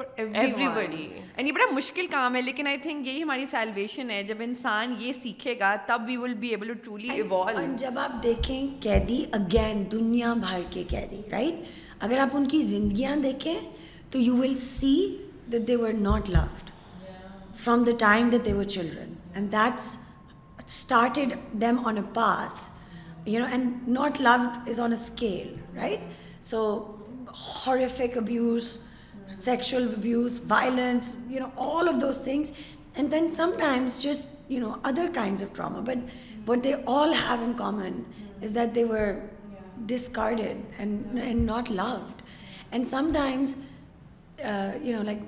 every 0.00 0.68
body 0.68 1.08
and 1.36 1.48
یہ 1.48 1.52
بڑا 1.52 1.64
مشکل 1.72 2.06
کام 2.10 2.36
ہے 2.36 2.40
لیکن 2.42 2.66
آئی 2.66 2.78
تھنک 2.78 3.06
یہی 3.06 3.22
ہماری 3.22 3.44
سیلویشن 3.50 4.10
ہے 4.10 4.22
جب 4.22 4.36
انسان 4.40 4.94
یہ 4.98 5.12
سیکھے 5.22 5.54
گا 5.60 5.74
تب 5.86 6.02
we 6.06 6.16
will 6.16 6.34
be 6.34 6.48
able 6.48 6.68
to 6.68 6.80
truly 6.84 7.10
evolve 7.10 7.60
جب 7.78 7.98
آپ 7.98 8.22
دیکھیں 8.22 8.66
قیدی 8.80 9.24
اگین 9.32 9.84
دنیا 9.92 10.32
بھر 10.40 10.60
کے 10.70 10.82
قیدی 10.88 11.20
رائٹ 11.30 11.62
اگر 11.98 12.18
آپ 12.18 12.36
ان 12.36 12.48
کی 12.48 12.60
زندگیاں 12.62 13.16
دیکھیں 13.16 13.54
تو 14.10 14.18
you 14.18 14.36
will 14.36 14.54
see 14.54 14.94
that 15.52 15.66
they 15.68 15.76
were 15.76 15.92
not 16.00 16.30
loved 16.30 16.70
from 17.64 17.84
the 17.84 17.92
time 17.98 18.28
that 18.28 18.44
they 18.44 18.52
were 18.52 18.64
children 18.64 19.12
and 19.34 19.52
that's 19.52 19.96
started 20.64 21.34
them 21.60 21.86
on 21.86 21.96
a 21.96 22.02
path 22.14 23.28
you 23.28 23.40
know 23.40 23.46
and 23.50 23.88
not 23.88 24.20
loved 24.20 24.68
is 24.68 24.80
on 24.80 24.92
a 24.92 25.00
scale 25.00 25.54
right 25.76 26.44
so 26.44 26.64
horrific 27.44 28.16
abuse 28.16 28.76
sexual 29.28 29.84
abuse, 29.92 30.38
violence, 30.38 31.16
all 31.56 31.88
of 31.88 32.00
those 32.00 32.18
things. 32.18 32.52
And 32.96 33.10
then 33.10 33.32
sometimes 33.32 33.98
just, 33.98 34.30
other 34.84 35.08
kinds 35.08 35.42
of 35.42 35.52
trauma. 35.52 35.82
But 35.82 35.98
what 36.44 36.62
they 36.62 36.74
all 36.84 37.12
have 37.12 37.42
in 37.42 37.54
common 37.54 38.06
is 38.40 38.52
that 38.52 38.74
they 38.74 38.84
were 38.84 39.22
discarded 39.86 40.64
and 40.78 41.46
not 41.46 41.70
loved. 41.70 42.22
And 42.70 42.86
sometimes, 42.86 43.56
uh, 44.44 44.72
like 44.82 45.22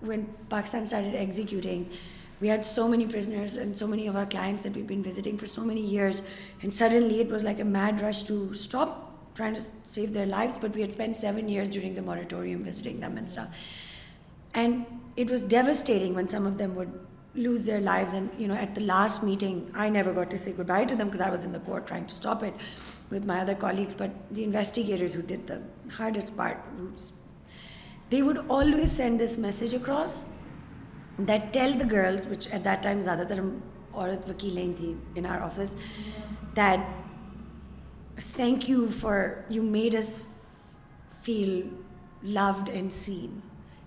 when 0.00 0.32
Pakistan 0.48 0.86
started 0.86 1.14
executing, 1.14 1.90
we 2.40 2.48
had 2.48 2.64
so 2.64 2.88
many 2.88 3.06
prisoners 3.06 3.56
and 3.56 3.76
so 3.76 3.86
many 3.86 4.06
of 4.06 4.16
our 4.16 4.26
clients 4.26 4.64
that 4.64 4.74
we've 4.74 4.86
been 4.86 5.02
visiting 5.02 5.38
for 5.38 5.46
so 5.46 5.62
many 5.62 5.80
years, 5.80 6.22
and 6.62 6.72
suddenly 6.72 7.20
it 7.20 7.28
was 7.28 7.42
like 7.42 7.60
a 7.60 7.64
mad 7.64 8.00
rush 8.00 8.22
to 8.24 8.52
stop 8.52 9.03
try 9.36 9.54
to 9.54 9.60
save 9.84 10.12
their 10.14 10.26
life 10.26 10.58
but 10.62 10.74
be 10.74 10.80
at 10.80 10.88
spend 10.88 11.16
seven 11.16 11.48
years 11.48 11.70
during 11.70 11.94
the 11.94 12.06
moratorium 12.06 12.60
وزٹا 12.66 13.44
and 14.54 14.84
it 15.16 15.30
was 15.30 15.48
devastating 15.50 16.26
some 16.30 16.46
of 16.46 16.58
them 16.58 16.76
would 16.76 16.88
lose 17.36 17.66
their 17.66 17.80
lives 17.80 18.14
and 18.14 18.40
you 18.40 18.46
know 18.48 18.54
at 18.54 18.76
the 18.76 18.80
last 18.80 19.24
meeting 19.24 19.60
I 19.74 19.90
never 19.90 20.14
got 20.16 20.30
to 20.30 20.36
see 20.44 20.52
good 20.58 20.68
by 20.68 20.84
to 20.84 20.94
them 20.98 21.08
cause 21.10 21.20
I 21.20 21.30
was 21.30 21.46
the 21.46 21.66
court 21.66 21.88
try 21.88 22.02
to 22.02 22.12
stop 22.12 22.44
it 22.44 23.12
with 23.12 23.26
my 23.26 23.40
other 23.40 23.54
colleagues 23.60 23.94
but 23.98 24.36
the 24.36 24.44
investors 24.44 25.16
they 28.12 28.22
would 28.22 28.38
always 28.48 28.96
send 28.96 29.20
this 29.20 29.38
message 29.38 29.74
across 29.74 30.24
that 31.18 31.52
tell 31.54 31.80
the 31.80 31.90
girls 31.92 32.26
which 32.26 32.48
at 32.50 32.64
that 32.64 32.82
time 32.82 33.00
زیادہ 33.00 33.22
تر 33.28 33.40
عورت 33.40 34.28
وکیل 34.30 34.72
تھی 34.78 34.92
in 35.14 35.26
our 35.26 35.40
office 35.40 35.74
that 36.56 37.03
think 38.36 38.70
you 38.70 38.86
for 39.00 39.28
you 39.50 39.62
made 39.62 39.94
us 39.94 40.18
feel 41.22 41.60
loved 42.22 42.68
and 42.72 42.92
scene 42.92 43.38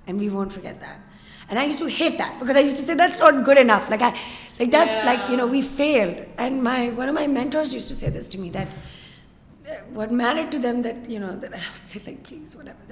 and 0.06 0.21
we 0.21 0.30
want 0.30 0.56
to 0.56 0.62
get 0.63 0.82
then 0.82 1.58
I 1.58 1.69
you 1.69 1.78
show 1.80 1.86
has 2.00 2.21
it's 2.21 3.21
not 3.21 3.47
good 3.47 3.58
N 3.58 3.71
if 3.71 3.89
like 3.89 4.02
that's 4.60 5.06
like 5.06 5.32
you 5.32 5.38
know 5.38 5.47
we 5.47 5.62
failed 5.76 6.19
and 6.38 6.62
my 6.63 6.91
my 6.91 7.28
mentors 7.28 7.76
to 8.32 8.41
me 8.41 8.50
that 8.50 9.95
what 9.95 10.12
matter 10.12 10.41
to 10.50 10.58
them 10.63 10.82
that 10.82 11.10
you 11.10 11.19
not 11.19 11.45
please 12.28 12.56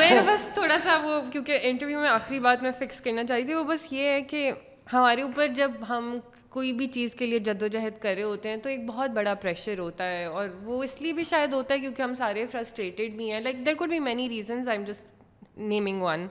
میں 0.00 0.20
بس 0.26 0.46
تھوڑا 0.54 0.76
سا 0.84 0.96
وہ 1.02 1.20
کیونکہ 1.32 1.58
interview 1.62 2.00
میں 2.00 2.08
آخری 2.08 2.40
بات 2.40 2.62
میں 2.62 2.70
فکس 2.78 3.00
کرنا 3.00 3.22
رہی 3.28 3.44
تھی 3.44 3.54
وہ 3.54 3.64
بس 3.64 3.86
یہ 3.90 4.08
ہے 4.08 4.22
کہ 4.22 4.50
ہمارے 4.92 5.22
اوپر 5.22 5.46
جب 5.46 5.70
ہم 5.88 6.18
کوئی 6.54 6.72
بھی 6.72 6.86
چیز 6.88 7.14
کے 7.14 7.26
لیے 7.26 7.38
جد 7.40 7.62
و 7.62 7.66
جہد 7.68 7.98
کر 8.00 8.14
رہے 8.14 8.22
ہوتے 8.22 8.48
ہیں 8.48 8.56
تو 8.56 8.68
ایک 8.68 8.84
بہت 8.86 9.10
بڑا 9.10 9.34
پریشر 9.36 9.78
ہوتا 9.78 10.04
ہے 10.06 10.24
اور 10.24 10.48
وہ 10.64 10.82
اس 10.84 11.00
لیے 11.00 11.12
بھی 11.12 11.24
شاید 11.24 11.52
ہوتا 11.52 11.74
ہے 11.74 11.78
کیونکہ 11.80 12.02
ہم 12.02 12.14
سارے 12.14 12.44
فرسٹریٹیڈ 12.52 13.16
بھی 13.16 13.30
ہیں 13.32 13.40
like 13.40 13.64
there 13.66 13.74
could 13.74 13.90
be 13.90 13.98
many 14.00 14.28
reasons 14.28 14.68
I 14.68 14.78
am 14.78 14.84
just 14.86 15.58
naming 15.58 16.02
one 16.02 16.26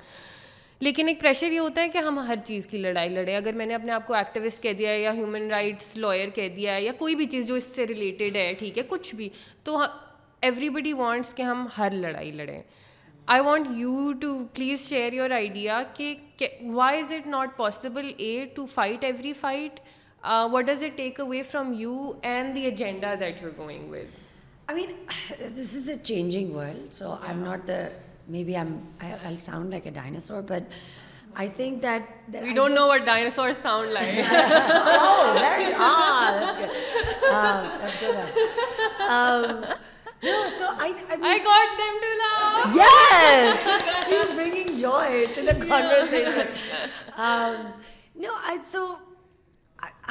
لیکن 0.82 1.08
ایک 1.08 1.20
پریشر 1.20 1.52
یہ 1.52 1.60
ہوتا 1.60 1.82
ہے 1.82 1.90
کہ 1.90 1.98
ہم 1.98 2.20
ہر 2.20 2.36
چیز 2.46 2.68
کی 2.68 2.78
لڑائی 2.78 3.10
لڑیں 3.10 3.36
اگر 3.36 3.54
میں 3.54 3.66
نے 3.66 3.74
اپنے 3.74 3.92
آپ 3.92 4.08
کو 4.08 4.14
ایکٹیوسٹ 4.14 4.62
کہہ 4.64 4.74
دیا 4.74 4.90
ہے 4.90 5.00
یا 5.00 5.14
ہیومن 5.14 5.50
رائٹس 5.52 5.96
لائر 5.98 6.30
کہہ 6.30 6.50
دیا 6.56 6.76
ہے 6.76 6.82
یا 6.82 6.92
کوئی 6.98 7.16
بھی 7.16 7.26
چیز 7.26 7.48
جو 7.48 7.56
اس 7.56 7.72
سے 7.76 7.88
ریلیٹیڈ 7.88 8.36
ہے 8.36 8.54
ٹھیک 8.60 8.78
ہے 8.78 8.84
کچھ 8.88 9.14
بھی 9.16 9.30
تو 9.64 9.78
ایوری 10.42 10.70
بڈی 10.70 10.94
وانٹس 10.94 11.34
کہ 11.36 11.42
ہم 11.42 11.66
ہر 11.78 11.92
لڑائی 11.94 12.32
لڑیں 12.32 12.62
I 13.28 13.42
want 13.42 13.68
you 13.76 14.12
to 14.22 14.38
please 14.54 14.88
share 14.90 15.14
your 15.14 15.32
idea 15.32 15.82
کہ 15.98 16.14
why 16.64 17.00
is 17.00 17.12
it 17.12 17.28
not 17.28 17.56
possible 17.58 18.12
a 18.18 18.46
to 18.56 18.66
fight 18.66 19.04
every 19.04 19.34
fight 19.34 19.80
what 20.24 20.66
does 20.66 20.84
it 20.84 20.98
take 20.98 21.20
away 21.20 21.42
from 21.44 21.74
you 21.78 22.12
and 22.22 22.56
the 22.56 22.62
agenda 22.62 23.14
that 23.20 23.44
you 23.44 23.50
going 23.58 23.90
with 23.90 24.22
I 24.68 24.76
mean 24.76 24.92
this 25.58 25.76
is 25.76 25.90
a 25.90 25.96
changing 26.04 26.56
world 26.56 26.94
so 26.94 27.12
I 27.12 27.28
am 27.28 27.44
not 27.44 27.70
me 28.28 28.44
be 28.44 28.56
I 28.56 29.38
sound 29.40 29.70
like 29.70 29.86
a 29.86 29.92
dinosaur 29.92 30.42
but 30.42 30.74
I 31.34 31.48
think 31.56 31.84
that 31.84 32.36
we 32.42 32.54
don't 32.54 32.76
know 32.76 32.88
what 32.88 33.06
dinosaur 33.06 33.54
sound 33.62 33.92
like 33.92 34.26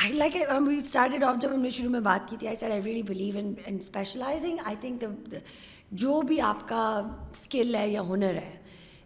I 0.00 0.12
like 0.12 0.36
ہم 0.50 0.68
started 0.76 1.24
off 1.24 1.36
جب 1.40 1.52
ہم 1.54 1.60
نے 1.60 1.70
شروع 1.70 1.90
میں 1.90 2.00
بات 2.00 2.28
کی 2.30 2.36
تھی 2.36 2.46
I 2.46 2.56
sir 2.56 2.70
I 2.70 2.82
really 2.82 3.02
believe 3.02 3.38
in 3.38 3.52
in 3.66 3.76
specialising 3.76 4.58
I 4.64 4.76
think 4.80 5.34
جو 5.92 6.20
بھی 6.20 6.40
آپ 6.40 6.68
کا 6.68 6.80
اسکل 7.30 7.74
ہے 7.74 7.88
یا 7.88 8.02
ہنر 8.02 8.34
ہے 8.34 8.56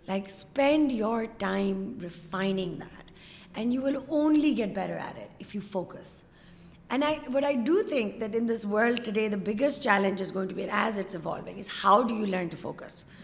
like 0.08 0.24
spend 0.26 0.92
your 0.92 1.24
time 1.38 1.82
refining 2.02 2.74
that 2.74 3.10
and 3.54 3.74
you 3.74 3.82
will 3.82 3.96
only 3.96 4.56
get 4.56 4.74
better 4.74 4.96
at 4.96 5.18
it 5.18 5.42
if 5.42 5.54
you 5.54 5.60
focus 5.70 6.22
And 6.88 7.02
I 7.02 7.54
do 7.54 7.82
think 7.82 8.20
that 8.20 8.34
in 8.34 8.46
this 8.46 8.64
world 8.64 9.02
today, 9.02 9.26
the 9.26 9.36
biggest 9.36 9.82
challenge 9.82 10.20
is 10.20 10.30
going 10.30 10.48
to 10.48 10.54
be, 10.54 10.62
and 10.62 10.70
as 10.70 10.98
it's 10.98 11.16
evolving, 11.16 11.58
is 11.58 11.66
how 11.66 12.04
do 12.04 12.14
you 12.14 12.26
learn 12.26 12.48
to 12.50 12.56
focus? 12.56 13.04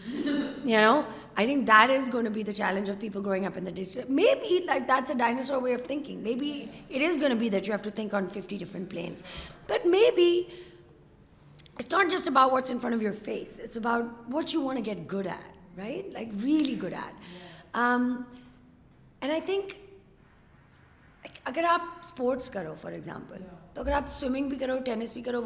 You 0.65 0.77
know, 0.77 1.05
I 1.35 1.45
think 1.45 1.65
that 1.65 1.89
is 1.89 2.07
going 2.07 2.23
to 2.23 2.31
be 2.31 2.41
the 2.41 2.53
challenge 2.53 2.87
of 2.87 2.97
people 2.97 3.21
growing 3.21 3.45
up 3.45 3.57
in 3.57 3.65
the 3.65 3.71
digital. 3.71 4.09
Maybe 4.09 4.63
like 4.65 4.87
that's 4.87 5.11
a 5.11 5.15
dinosaur 5.15 5.59
way 5.59 5.73
of 5.73 5.83
thinking. 5.85 6.23
Maybe 6.23 6.71
it 6.89 7.01
is 7.01 7.17
going 7.17 7.31
to 7.31 7.35
be 7.35 7.49
that 7.49 7.65
you 7.65 7.73
have 7.73 7.81
to 7.81 7.91
think 7.91 8.13
on 8.13 8.29
50 8.29 8.57
different 8.57 8.89
planes. 8.89 9.23
But 9.67 9.85
maybe 9.85 10.53
it's 11.79 11.91
not 11.91 12.09
just 12.09 12.27
about 12.27 12.53
what's 12.53 12.69
in 12.69 12.79
front 12.79 12.95
of 12.95 13.01
your 13.01 13.11
face. 13.11 13.59
It's 13.59 13.75
about 13.75 14.29
what 14.29 14.53
you 14.53 14.61
want 14.61 14.77
to 14.77 14.81
get 14.81 15.05
good 15.05 15.27
at, 15.27 15.43
right? 15.75 16.09
Like 16.13 16.29
really 16.35 16.75
good 16.75 16.93
at. 16.93 17.13
Um, 17.73 18.25
and 19.21 19.29
I 19.29 19.41
think 19.41 19.79
اگر 21.45 21.63
آپ 21.69 21.81
sports 21.99 22.49
کرو 22.49 22.73
for 22.81 22.91
example 22.91 23.41
تو 23.73 23.81
اگر 23.81 23.91
آپ 23.91 24.07
swimming 24.09 24.49
بھی 24.49 24.57
کرو 24.57 24.77
tennis 24.85 25.13
بھی 25.13 25.21
کرو 25.21 25.41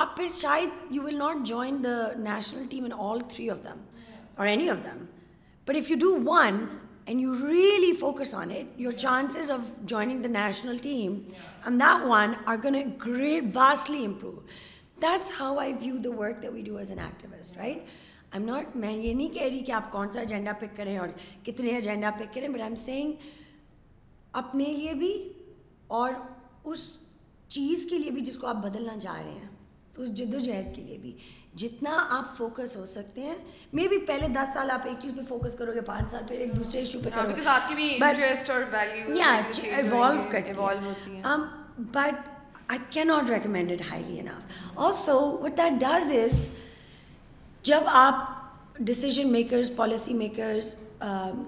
آپ 0.00 0.16
پھر 0.16 0.26
شاید 0.34 0.94
you 0.94 1.02
will 1.02 1.18
not 1.18 1.46
join 1.46 1.82
the 1.84 1.96
national 2.16 2.66
team 2.70 2.84
in 2.84 2.92
all 2.98 3.20
three 3.28 3.50
of 3.50 3.62
them 3.64 3.84
اور 4.36 4.46
any 4.46 4.68
of 4.70 4.84
them 4.84 5.04
but 5.66 5.76
if 5.76 5.90
you 5.90 5.96
do 6.00 6.16
one 6.24 6.64
and 7.06 7.20
you 7.20 7.34
really 7.42 7.92
focus 8.00 8.34
on 8.34 8.50
it 8.50 8.80
your 8.80 8.92
chances 8.94 9.50
of 9.50 9.70
joining 9.82 10.22
the 10.22 10.28
national 10.30 10.78
team 10.82 11.18
um 11.64 11.78
the 11.78 11.94
one 12.04 12.34
are 12.46 12.56
gonna 12.64 12.80
great 13.06 13.44
vastly 13.54 14.04
improve 14.04 14.40
that's 15.02 15.32
how 15.40 15.58
I 15.58 15.72
view 15.80 15.96
the 16.04 16.18
work 16.18 16.46
do 16.66 16.76
as 16.76 16.90
an 16.90 17.00
activist 17.00 17.56
right 17.56 17.76
I 17.76 18.42
am 18.42 18.44
not 18.44 18.76
میں 18.76 18.92
یہ 18.92 19.14
نہیں 19.14 19.34
کہہ 19.34 19.42
رہی 19.42 19.64
کہ 19.64 19.72
آپ 19.72 19.90
کون 19.92 20.10
سا 20.10 20.20
agenda 20.20 20.52
pick 20.60 20.76
کریں 20.76 20.96
اور 20.98 21.08
کتنے 21.44 21.74
ایجنڈا 21.74 22.10
پک 22.18 22.34
کریں 22.34 22.48
بٹ 22.48 22.60
آئی 22.60 22.68
ایم 22.68 22.74
سیئنگ 22.74 23.12
اپنے 24.34 24.64
لیے 24.64 24.94
بھی 24.94 25.12
اور 25.88 26.12
اس 26.64 26.98
چیز 27.48 27.86
کے 27.90 27.98
لیے 27.98 28.10
بھی 28.10 28.20
جس 28.20 28.36
کو 28.38 28.46
آپ 28.46 28.56
بدلنا 28.56 28.98
چاہ 28.98 29.20
رہے 29.22 29.32
ہیں 29.32 29.48
اس 29.96 30.12
جد 30.14 30.34
و 30.34 30.38
جہد 30.38 30.74
کے 30.76 30.82
لیے 30.82 30.98
بھی 30.98 31.12
جتنا 31.54 32.06
آپ 32.10 32.36
فوکس 32.36 32.76
ہو 32.76 32.84
سکتے 32.86 33.20
ہیں 33.20 33.34
مے 33.72 33.86
بی 33.88 33.98
پہلے 33.98 34.28
دس 34.28 34.52
سال 34.54 34.70
آپ 34.70 34.86
ایک 34.86 34.98
چیز 34.98 35.12
پہ 35.16 35.20
فوکس 35.28 35.54
کرو 35.54 35.72
گے 35.74 35.80
پانچ 35.80 36.10
سال 36.10 36.22
پھر 36.28 36.38
ایک 36.38 36.56
دوسرے 36.56 36.80
ایشو 36.80 36.98
پہ 37.04 37.10
بٹ 41.80 41.96
ہاں، 41.96 42.06
آئی 42.68 42.78
کی 42.90 43.04
not 43.04 43.30
recommend 43.30 43.72
also 44.76 45.18
what 45.42 45.56
that 45.56 45.80
does 45.80 46.12
is 46.14 46.48
جب 47.62 47.82
آپ 47.86 48.37
ڈسیزن 48.80 49.32
میکرز 49.32 49.70
پالیسی 49.76 50.14
میکرز 50.14 50.74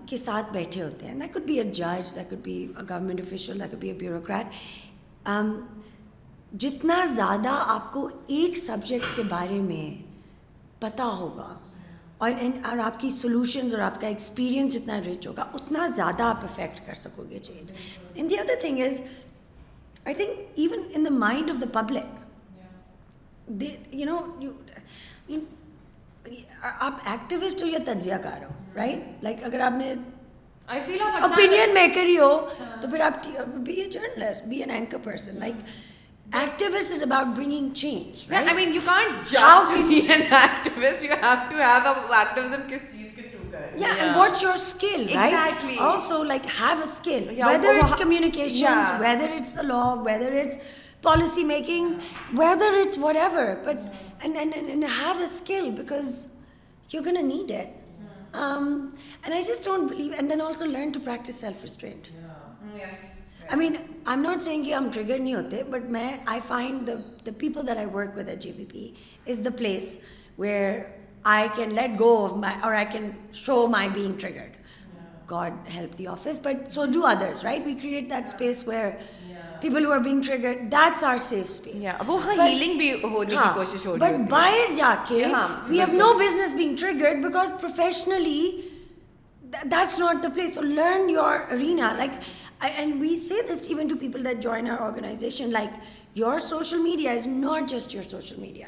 کے 0.06 0.16
ساتھ 0.16 0.52
بیٹھے 0.52 0.82
ہوتے 0.82 1.06
ہیں 1.06 1.14
دیٹ 1.20 1.34
کڈ 1.34 1.46
بی 1.46 1.58
اے 1.58 1.64
جج 1.64 2.14
that 2.14 2.30
could 2.30 2.44
be 2.44 2.52
a 2.52 2.82
government 2.90 3.20
official 3.20 3.62
could 3.72 3.80
be 3.80 3.88
a 3.88 3.94
bureaucrat 3.94 5.26
جتنا 6.52 7.04
زیادہ 7.14 7.48
آپ 7.66 7.92
کو 7.92 8.08
ایک 8.26 8.56
سبجیکٹ 8.58 9.16
کے 9.16 9.22
بارے 9.22 9.60
میں 9.60 10.02
پتا 10.80 11.04
ہوگا 11.18 11.54
اور 12.18 12.32
اور 12.64 12.78
آپ 12.78 13.00
کی 13.00 13.10
سولوشنز 13.10 13.74
اور 13.74 13.82
آپ 13.82 14.00
کا 14.00 14.06
ایکسپیرئنس 14.06 14.74
جتنا 14.74 14.98
رچ 15.06 15.26
ہوگا 15.26 15.44
اتنا 15.54 15.86
زیادہ 15.96 16.22
آپ 16.22 16.44
افیکٹ 16.44 16.86
کر 16.86 16.94
سکو 16.94 17.24
گے 17.30 17.38
change 17.38 17.72
in 18.14 18.30
the 18.30 18.38
other 18.38 18.60
thing 18.60 18.80
is 18.86 19.00
I 20.04 20.14
think 20.14 20.58
even 20.58 20.82
in 20.94 21.04
the 21.04 21.14
mind 21.14 21.50
of 21.50 21.62
the 21.62 21.80
public 21.80 22.18
they 23.60 23.68
you 23.92 24.06
know 24.06 24.18
آپ 26.80 27.08
ایکٹیوسٹ 27.08 27.62
ہو 27.62 27.68
یا 27.68 27.78
تجزیہ 27.84 28.16
کار 28.22 28.42
ہو 28.42 28.50
رائٹ 28.76 29.22
لائک 29.22 29.44
اگر 29.44 29.60
آپ 29.60 29.72
نے 29.72 29.92
اوپینین 30.68 31.60
اچھا 31.60 31.72
میکر 31.72 32.06
ہی 32.06 32.18
ہو 32.18 32.34
ہاں۔ 32.60 32.80
تو 32.82 32.88
پھر 32.90 33.00
آپ 33.00 33.26
be 33.26 33.62
be 33.64 33.80
a 33.80 33.88
journalist 33.88 34.46
an 34.50 34.70
anchor 34.70 34.98
person 34.98 35.38
like 35.38 35.64
and 54.20 54.84
have 54.84 55.18
a 55.18 55.24
skill 55.24 55.70
because 55.76 56.26
you 56.90 57.02
can 57.02 57.26
need 57.28 57.50
it 57.50 57.78
and 58.34 59.32
I 59.32 59.42
just 59.42 59.64
don't 59.64 59.90
believe 59.90 60.12
and 60.12 60.30
then 60.30 60.40
also 60.40 60.64
learn 60.66 60.90
to 60.90 61.00
practice 61.04 61.40
self 61.40 61.62
respect 61.62 62.10
I 63.48 63.58
mean 63.58 63.76
I 63.76 63.84
M 64.06 64.22
not 64.22 64.42
saying 64.42 64.72
um 64.76 64.88
trigger 64.92 65.18
نہیں 65.18 65.34
ہوتے 65.34 65.62
but 65.70 65.90
میں 65.90 66.10
I 66.26 66.40
find 66.46 66.90
the 67.26 67.30
people 67.38 67.66
there 67.66 67.76
I 67.76 67.86
work 67.92 68.16
with 68.16 68.28
a 68.28 68.36
J 68.36 68.52
B 68.56 68.64
P 68.72 68.88
is 69.26 69.44
the 69.44 69.50
place 69.58 69.98
where 70.38 70.78
I 71.24 71.48
can 71.56 71.74
let 71.74 71.98
go 72.00 72.14
or 72.62 72.72
I 72.72 72.86
can 72.92 73.10
show 73.34 73.66
my 73.66 73.88
being 73.88 74.18
triggered 74.20 74.58
God 75.30 75.52
help 75.76 75.98
the 75.98 76.06
offices 76.06 76.40
but 76.42 76.70
so 76.72 76.84
do 76.92 77.06
others 77.06 77.44
right 77.44 77.66
we 77.66 77.74
create 77.82 78.10
that 78.10 78.24
space 78.24 78.66
where 78.68 78.90
people 79.62 79.86
ہو 79.86 79.94
رہی 79.94 80.12
ہے 88.10 88.42
that's 89.64 89.98
not 90.00 90.22
the 90.22 90.28
place 90.34 90.56
learn 90.56 91.08
your 91.10 91.38
arena 91.60 91.92
like 91.92 92.10
and 92.60 93.00
we 93.00 93.14
see 93.18 93.40
this 93.48 93.68
even 93.68 93.88
to 93.88 93.96
people 94.00 94.24
that 94.24 94.42
join 94.42 94.70
our 94.70 94.80
organization 94.80 95.50
like 95.52 95.78
your 96.14 96.38
social 96.38 96.82
media 96.82 97.12
is 97.12 97.26
not 97.26 97.68
just 97.70 97.94
your 97.94 98.02
social 98.02 98.40
media 98.40 98.66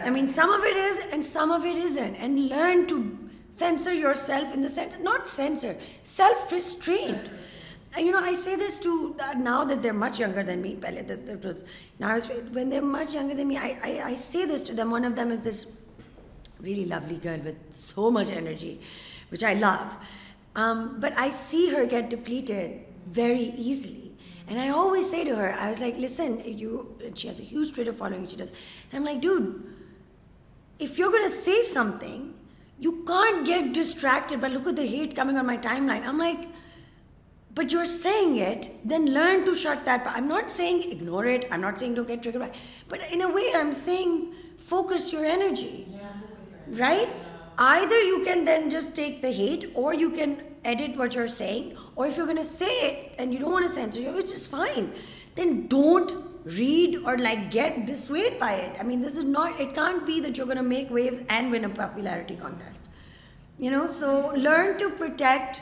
I 0.02 0.10
mean 0.10 0.28
some 0.28 0.50
some 1.22 1.52
of 1.52 1.60
of 1.60 1.66
it 1.66 1.76
it 1.76 1.84
is 1.84 1.86
is 1.86 1.98
and 1.98 2.16
and 2.18 2.38
learn 2.52 2.82
to 2.88 2.96
censor 3.58 3.92
your 3.92 4.14
self 4.14 4.54
in 4.54 4.62
the 4.62 4.68
sense 4.68 5.00
not 5.00 5.28
censor 5.28 5.72
self 6.04 6.52
restrained 6.52 7.28
I 7.94 8.34
say 8.34 8.56
this 8.56 8.78
to 8.80 9.16
uh, 9.20 9.34
now 9.34 9.64
that 9.64 9.82
they're 9.82 9.92
much 9.92 10.18
younger 10.18 10.42
than 10.42 10.62
me. 10.62 10.76
Pehle 10.76 11.06
that 11.06 11.44
was 11.44 11.64
now 11.98 12.18
when 12.52 12.70
they're 12.70 12.82
much 12.82 13.12
younger 13.12 13.34
than 13.34 13.48
me. 13.48 13.58
I 13.58 14.14
say 14.14 14.46
this 14.46 14.62
to 14.62 14.74
them. 14.74 14.90
One 14.90 15.04
of 15.04 15.16
them 15.16 15.30
is 15.30 15.40
this 15.40 15.78
really 16.60 16.84
lovely 16.86 17.18
girl 17.18 17.38
with 17.38 17.56
so 17.70 18.10
much 18.10 18.30
energy, 18.30 18.80
which 19.28 19.44
I 19.44 19.54
love. 19.54 19.94
Um, 20.54 21.00
but 21.00 21.16
I 21.18 21.30
see 21.30 21.70
her 21.70 21.86
get 21.86 22.08
depleted 22.10 22.80
very 23.10 23.40
easily, 23.40 24.12
and 24.46 24.60
I 24.60 24.68
always 24.68 25.10
say 25.10 25.24
to 25.24 25.34
her, 25.34 25.54
I 25.58 25.68
was 25.68 25.80
like, 25.80 25.96
"Listen, 25.98 26.42
you." 26.44 26.96
And 27.04 27.18
she 27.18 27.26
has 27.28 27.40
a 27.40 27.42
huge 27.42 27.72
Twitter 27.72 27.92
following. 27.92 28.26
She 28.26 28.36
does, 28.36 28.50
and 28.90 28.98
I'm 28.98 29.04
like, 29.04 29.20
"Dude, 29.20 29.64
if 30.78 30.98
you're 30.98 31.10
gonna 31.10 31.28
say 31.28 31.62
something, 31.62 32.34
you 32.78 33.04
can't 33.06 33.46
get 33.46 33.72
distracted." 33.72 34.40
But 34.40 34.52
look 34.52 34.66
at 34.66 34.76
the 34.76 34.86
hate 34.86 35.16
coming 35.16 35.38
on 35.38 35.46
my 35.46 35.56
timeline. 35.56 36.06
I'm 36.06 36.18
like, 36.18 36.48
but 37.54 37.70
you're 37.70 37.86
saying 37.86 38.36
it, 38.36 38.86
then 38.88 39.12
learn 39.12 39.44
to 39.44 39.54
shut 39.54 39.84
that. 39.84 40.06
I'm 40.06 40.28
not 40.28 40.50
saying 40.50 40.90
ignore 40.90 41.26
it. 41.26 41.46
I'm 41.50 41.60
not 41.60 41.78
saying 41.78 41.94
don't 41.94 42.08
get 42.08 42.22
triggered 42.22 42.40
by 42.40 42.48
it. 42.48 42.54
But 42.88 43.10
in 43.12 43.20
a 43.22 43.28
way, 43.28 43.52
I'm 43.54 43.72
saying 43.72 44.34
focus 44.58 45.12
your 45.12 45.24
energy. 45.24 45.86
Yeah, 45.90 45.98
focus 46.20 46.48
your 46.50 46.60
energy. 46.64 46.80
Right? 46.80 47.08
Yeah. 47.08 47.28
Either 47.58 48.00
you 48.00 48.24
can 48.24 48.44
then 48.44 48.70
just 48.70 48.96
take 48.96 49.20
the 49.20 49.30
hate, 49.30 49.70
or 49.74 49.92
you 49.92 50.10
can 50.10 50.42
edit 50.64 50.96
what 50.96 51.14
you're 51.14 51.28
saying. 51.28 51.76
Or 51.96 52.06
if 52.06 52.16
you're 52.16 52.26
going 52.26 52.38
to 52.38 52.44
say 52.44 52.90
it 52.90 53.14
and 53.18 53.32
you 53.32 53.38
don't 53.38 53.52
want 53.52 53.66
to 53.66 53.72
censor 53.72 54.00
it, 54.00 54.14
which 54.14 54.32
is 54.32 54.46
fine, 54.46 54.92
then 55.34 55.66
don't 55.66 56.24
read 56.44 56.96
or 57.04 57.16
get 57.16 57.86
dissuaded 57.86 58.38
by 58.40 58.54
it. 58.54 58.76
I 58.80 58.82
mean, 58.82 59.00
this 59.00 59.16
is 59.16 59.24
not, 59.24 59.60
it 59.60 59.74
can't 59.74 60.06
be 60.06 60.20
that 60.20 60.36
you're 60.36 60.46
going 60.46 60.58
to 60.58 60.62
make 60.62 60.90
waves 60.90 61.20
and 61.28 61.50
win 61.50 61.64
a 61.64 61.68
popularity 61.68 62.36
contest. 62.36 62.88
You 63.58 63.70
know, 63.70 63.88
so 63.88 64.32
learn 64.34 64.78
to 64.78 64.90
protect 64.90 65.60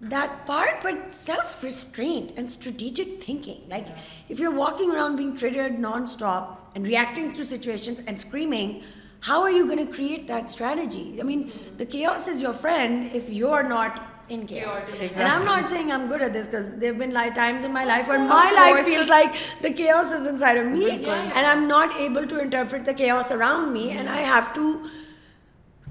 that 0.00 0.46
part, 0.46 0.80
but 0.82 1.14
self-restraint 1.14 2.32
and 2.36 2.48
strategic 2.48 3.22
thinking. 3.22 3.62
Like, 3.68 3.86
if 4.28 4.38
you're 4.38 4.50
walking 4.50 4.90
around 4.90 5.16
being 5.16 5.36
triggered 5.36 5.76
nonstop 5.76 6.62
and 6.74 6.86
reacting 6.86 7.32
to 7.32 7.44
situations 7.44 8.00
and 8.06 8.18
screaming, 8.18 8.82
how 9.20 9.42
are 9.42 9.50
you 9.50 9.66
going 9.66 9.86
to 9.86 9.92
create 9.92 10.26
that 10.28 10.50
strategy? 10.50 11.18
I 11.20 11.24
mean, 11.24 11.52
the 11.76 11.84
chaos 11.84 12.28
is 12.28 12.40
your 12.40 12.54
friend 12.54 13.10
if 13.14 13.28
you're 13.28 13.62
not 13.62 14.06
in 14.30 14.46
chaos. 14.46 14.86
And 15.00 15.28
I'm 15.28 15.44
not 15.44 15.68
saying 15.68 15.92
I'm 15.92 16.08
good 16.08 16.22
at 16.22 16.32
this, 16.32 16.46
because 16.46 16.78
there 16.78 16.92
have 16.92 16.98
been 16.98 17.12
times 17.34 17.64
in 17.64 17.72
my 17.72 17.84
life 17.84 18.08
where 18.08 18.18
my 18.18 18.50
life 18.52 18.86
feels 18.86 19.08
like 19.08 19.34
the 19.60 19.70
chaos 19.70 20.12
is 20.12 20.26
inside 20.26 20.56
of 20.56 20.66
me, 20.68 21.04
and 21.04 21.46
I'm 21.46 21.68
not 21.68 21.94
able 22.00 22.26
to 22.26 22.40
interpret 22.40 22.84
the 22.84 22.94
chaos 22.94 23.30
around 23.32 23.72
me, 23.72 23.90
and 23.90 24.08
I 24.08 24.18
have 24.18 24.54
to 24.54 24.88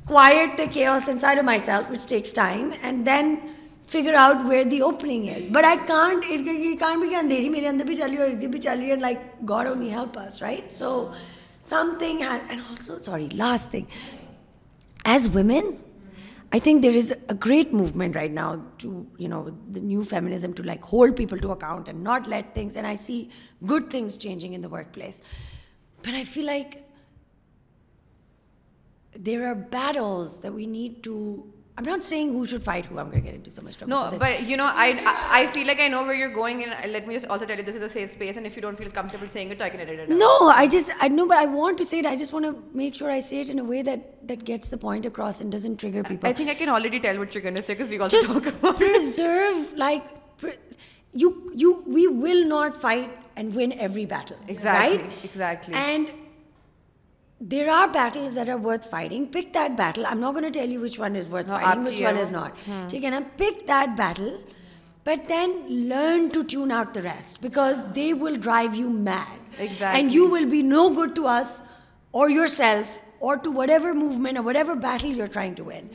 quiet 0.08 0.58
the 0.58 0.68
chaos 0.68 1.08
inside 1.08 1.38
of 1.38 1.46
myself, 1.46 1.90
which 1.92 2.06
takes 2.08 2.32
time, 2.32 2.74
and 2.82 3.06
then 3.06 3.58
figure 3.92 4.14
out 4.14 4.46
where 4.48 4.64
the 4.64 4.80
opening 4.82 5.28
is 5.36 5.48
but 5.52 5.66
I 5.66 5.78
can't 5.88 6.26
it 6.30 6.80
can't 6.80 7.02
بھی 7.02 7.10
کہ 7.10 7.16
اندھیری 7.16 7.50
میرے 7.50 7.68
اندر 7.68 7.86
بھی 7.86 8.02
اور 8.02 8.28
ادھر 8.28 8.48
بھی 8.48 8.96
like 8.96 9.20
God 9.50 9.68
own 9.68 9.82
help 9.90 10.18
right 10.42 10.72
so 10.74 10.96
some 11.70 11.94
thing 12.00 12.22
also 12.24 12.98
sorry 13.06 13.28
last 13.34 13.72
thing 13.72 13.98
as 15.06 15.28
women 15.34 15.72
I 16.52 16.60
think 16.60 16.84
there 16.84 16.96
is 16.98 17.12
a 17.14 17.36
great 17.46 17.74
movement 17.74 18.16
right 18.16 18.32
now 18.32 18.56
to 18.78 18.92
you 19.20 19.28
know 19.30 19.44
the 19.44 19.80
new 19.80 20.02
feminism 20.10 20.52
to 20.52 20.64
like 20.64 20.86
hold 20.94 21.18
people 21.18 21.38
to 21.38 21.52
account 21.52 21.90
and 21.90 22.04
not 22.04 22.28
let 22.28 22.54
things 22.54 22.76
and 22.76 22.88
I 22.88 22.98
see 22.98 23.24
good 23.72 23.90
things 23.92 24.18
changing 24.20 24.54
in 24.54 24.64
the 24.64 24.72
work 24.72 24.94
place 24.94 25.22
but 26.00 26.14
I 26.14 26.24
feel 26.24 26.46
like 26.46 26.76
there 29.16 29.46
are 29.48 29.54
bad 29.72 29.98
also 29.98 30.40
the 30.44 30.54
we 30.54 30.66
need 30.66 31.04
to 31.04 31.20
make it 31.86 32.64
gets 44.48 44.74
not 52.48 52.82
fight 52.82 53.08
and 53.36 53.56
win 53.56 53.70
every 53.80 54.06
battle 54.06 54.36
there 57.42 57.70
are 57.70 57.88
battles 57.88 58.38
are 58.38 58.48
is 58.48 58.66
worth 58.66 58.88
fighting 58.90 59.36
which 60.76 61.00
one 61.00 61.16
is 61.16 62.32
not 62.32 62.66
ٹھیک 62.90 63.06
ہے 63.06 63.10
نا 63.10 63.20
pick 63.38 63.68
that 63.68 63.98
battle 63.98 64.30
but 65.06 65.30
then 65.30 65.52
learn 65.90 66.28
to 66.28 66.42
tune 66.50 66.72
out 66.72 66.96
the 66.96 67.02
rest 67.04 67.42
because 67.42 67.84
they 67.96 68.12
will 68.22 68.36
drive 68.36 68.72
you 68.76 68.90
mad 68.90 69.62
and 69.82 70.16
you 70.16 70.28
will 70.32 70.46
be 70.46 70.62
no 70.62 70.88
good 70.98 71.16
to 71.16 71.28
us 71.30 71.62
اور 72.14 72.30
your 72.30 72.48
self 72.48 72.98
اور 73.20 73.36
to 73.36 73.52
movement 73.52 74.38
ever 74.38 74.76
battle 74.76 75.18
you 75.18 75.24
are 75.24 75.34
trying 75.34 75.56
to 75.56 75.66
when 75.66 75.88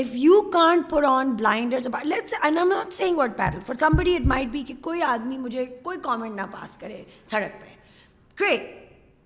if 0.00 0.14
you 0.14 0.40
can't 0.52 0.90
pour 0.90 1.02
on 1.02 1.36
not 1.36 2.92
seeing 2.92 3.16
battle 3.16 3.58
for 3.66 3.76
some 3.80 3.96
بڑی 3.96 4.16
it 4.16 4.26
might 4.26 4.48
be 4.48 4.62
کہ 4.62 4.74
کوئی 4.80 5.02
آدمی 5.02 5.38
مجھے 5.38 5.66
کوئی 5.82 5.98
comment 6.02 6.36
نہ 6.36 6.46
پاس 6.50 6.76
کرے 6.76 7.02
سڑک 7.26 7.60
پہ 7.60 7.76
great 8.38 8.77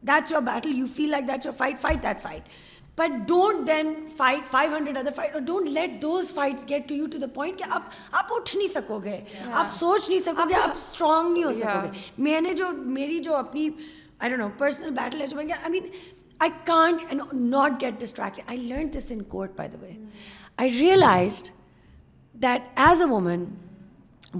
that's 0.03 0.33
your 0.33 0.43
battle 0.43 0.79
you 0.79 0.87
feel 0.97 1.11
like 1.11 1.29
that's 1.29 1.47
your 1.47 1.55
fight 1.55 1.81
fight 1.81 2.03
that 2.03 2.23
fight 2.23 2.49
but 2.99 3.13
don't 3.29 3.67
then 3.67 3.93
fight 4.17 4.51
five 4.51 4.75
hundred 4.77 4.97
other 4.97 5.11
fight 5.17 5.37
don't 5.37 5.69
let 5.69 6.01
those 6.03 6.33
fights 6.35 6.69
get 6.69 6.89
to 6.89 6.95
you 6.95 7.07
to 7.07 7.19
the 7.19 7.27
point 7.35 7.59
کہ 7.59 7.65
آپ 7.69 7.83
آپ 8.13 8.33
اٹھ 8.33 8.57
نہیں 8.57 8.69
سکو 8.69 8.99
گے 8.99 9.19
آپ 9.53 9.71
سوچ 9.71 10.09
نہیں 10.09 10.19
سکو 10.19 10.49
گے 10.49 10.55
آپ 10.55 10.77
اسٹرانگ 10.77 11.33
نہیں 11.33 11.45
ہو 11.45 11.53
سکو 11.53 11.81
گے 11.85 12.01
میں 12.19 12.41
نے 12.41 12.55
جو 12.55 12.71
میری 12.73 13.19
جو 13.19 13.37
اپنی 13.37 13.69
I 14.19 14.31
do 14.31 14.37
know 14.37 14.49
personal 14.59 14.91
battle 14.91 15.21
ہے 15.21 15.27
جو 15.27 15.37
میں 15.37 15.45
گیا 15.45 15.57
I 15.57 15.71
mean 15.71 15.89
I 16.41 16.51
can't 16.65 17.13
not 17.35 17.81
get 17.81 18.01
distract 18.01 18.41
I 18.47 18.59
learn 18.59 18.93
this 18.95 19.11
in 19.11 19.23
court 19.29 19.51
by 19.57 19.71
the 19.71 19.79
way 19.81 19.93
I 20.57 20.71
realised 20.71 21.49
that 22.35 22.81
as 22.81 23.03
a 23.03 23.09
women 23.09 23.45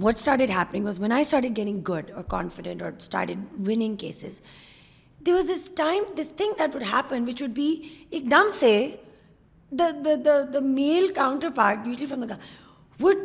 what 0.00 0.15
start 0.15 0.41
it 0.41 0.49
happening 0.49 0.85
was 0.85 0.99
when 0.99 1.11
I 1.11 1.21
start 1.21 1.45
it 1.45 1.57
getting 1.57 1.81
good 1.89 2.11
اور 2.11 2.23
confident 2.29 2.81
اور 2.81 2.91
start 2.97 3.31
it 3.31 3.59
winning 3.67 3.95
cases 3.95 4.41
there 5.25 5.33
was 5.33 5.49
this 5.49 5.69
time 5.75 6.03
this 6.17 6.31
thing 6.37 6.53
that 6.59 6.75
would 6.75 6.83
happen 6.93 7.27
which 7.27 7.41
would 7.41 7.55
be 7.55 7.71
ایک 8.09 8.31
دم 8.31 8.49
سے 8.49 8.73
male 10.61 11.07
counter 11.13 11.49
part 11.55 11.87
usually 11.87 12.05
from 12.05 12.23
the 12.23 12.35
would 12.99 13.17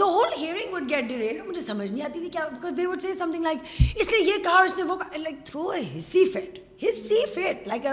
the 0.00 0.04
whole 0.04 0.32
hearing 0.38 0.74
would 0.74 0.90
get 0.90 1.08
derailed 1.08 1.40
مجھے 1.46 1.60
سمجھ 1.60 1.90
نہیں 1.92 2.04
آتی 2.04 2.20
تھی 2.20 2.28
کیا 2.28 2.48
they 2.76 2.86
would 2.86 3.02
say 3.02 3.12
some 3.14 3.32
thing 3.32 3.42
like 3.42 3.58
اس 3.96 4.12
لیے 4.12 4.20
یہ 4.22 4.42
کہا 4.44 4.60
اس 4.60 4.76
نے 4.78 4.82
وہ 4.82 4.96
like 5.16 5.44
through 5.46 5.68
a 5.68 5.82
hissy 5.96 6.24
fit 6.24 6.58
hissy 6.84 7.24
fit 7.34 7.66
like 7.68 7.86
a 7.86 7.92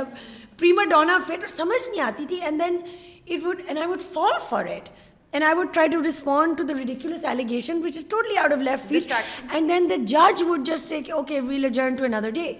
پریما 0.60 0.84
donna 0.84 1.18
fit 1.28 1.50
سمجھ 1.50 1.90
نہیں 1.90 2.02
آتی 2.02 2.26
تھی 2.26 2.40
and 2.42 2.62
then 2.62 2.78
it 3.28 3.46
would 3.46 3.62
and 3.68 3.80
I 3.80 3.88
would 3.88 4.02
fall 4.14 4.40
for 4.50 4.66
it 4.66 4.90
and 5.34 5.46
I 5.46 5.56
would 5.56 5.74
try 5.74 5.90
to 5.90 6.04
respond 6.04 6.58
to 6.58 6.64
the 6.64 6.74
ridiculous 6.74 7.26
allegation 7.26 7.82
which 7.84 7.98
is 7.98 8.06
totally 8.10 8.38
out 8.38 8.52
of 8.52 8.60
leaf 8.60 8.92
and 9.50 9.70
then 9.70 9.90
the 9.90 9.96
جج 10.06 10.44
would 10.48 10.66
just 10.66 10.88
say 10.88 11.00
okay 11.12 11.40
well 11.40 11.70
adjourn 11.70 11.96
to 11.96 12.04
another 12.04 12.30
day 12.30 12.54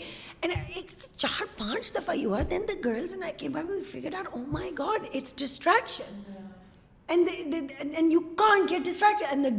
ایک 0.42 0.92
چار 1.18 1.46
پانچ 1.58 1.94
دفعہ 1.96 2.16
you 2.16 2.34
are 2.34 2.44
then 2.44 2.66
the 2.68 2.74
girls 2.86 3.16
oh 4.32 4.44
my 4.48 4.72
God 4.80 5.06
it's 5.14 5.36
distraction 5.36 6.22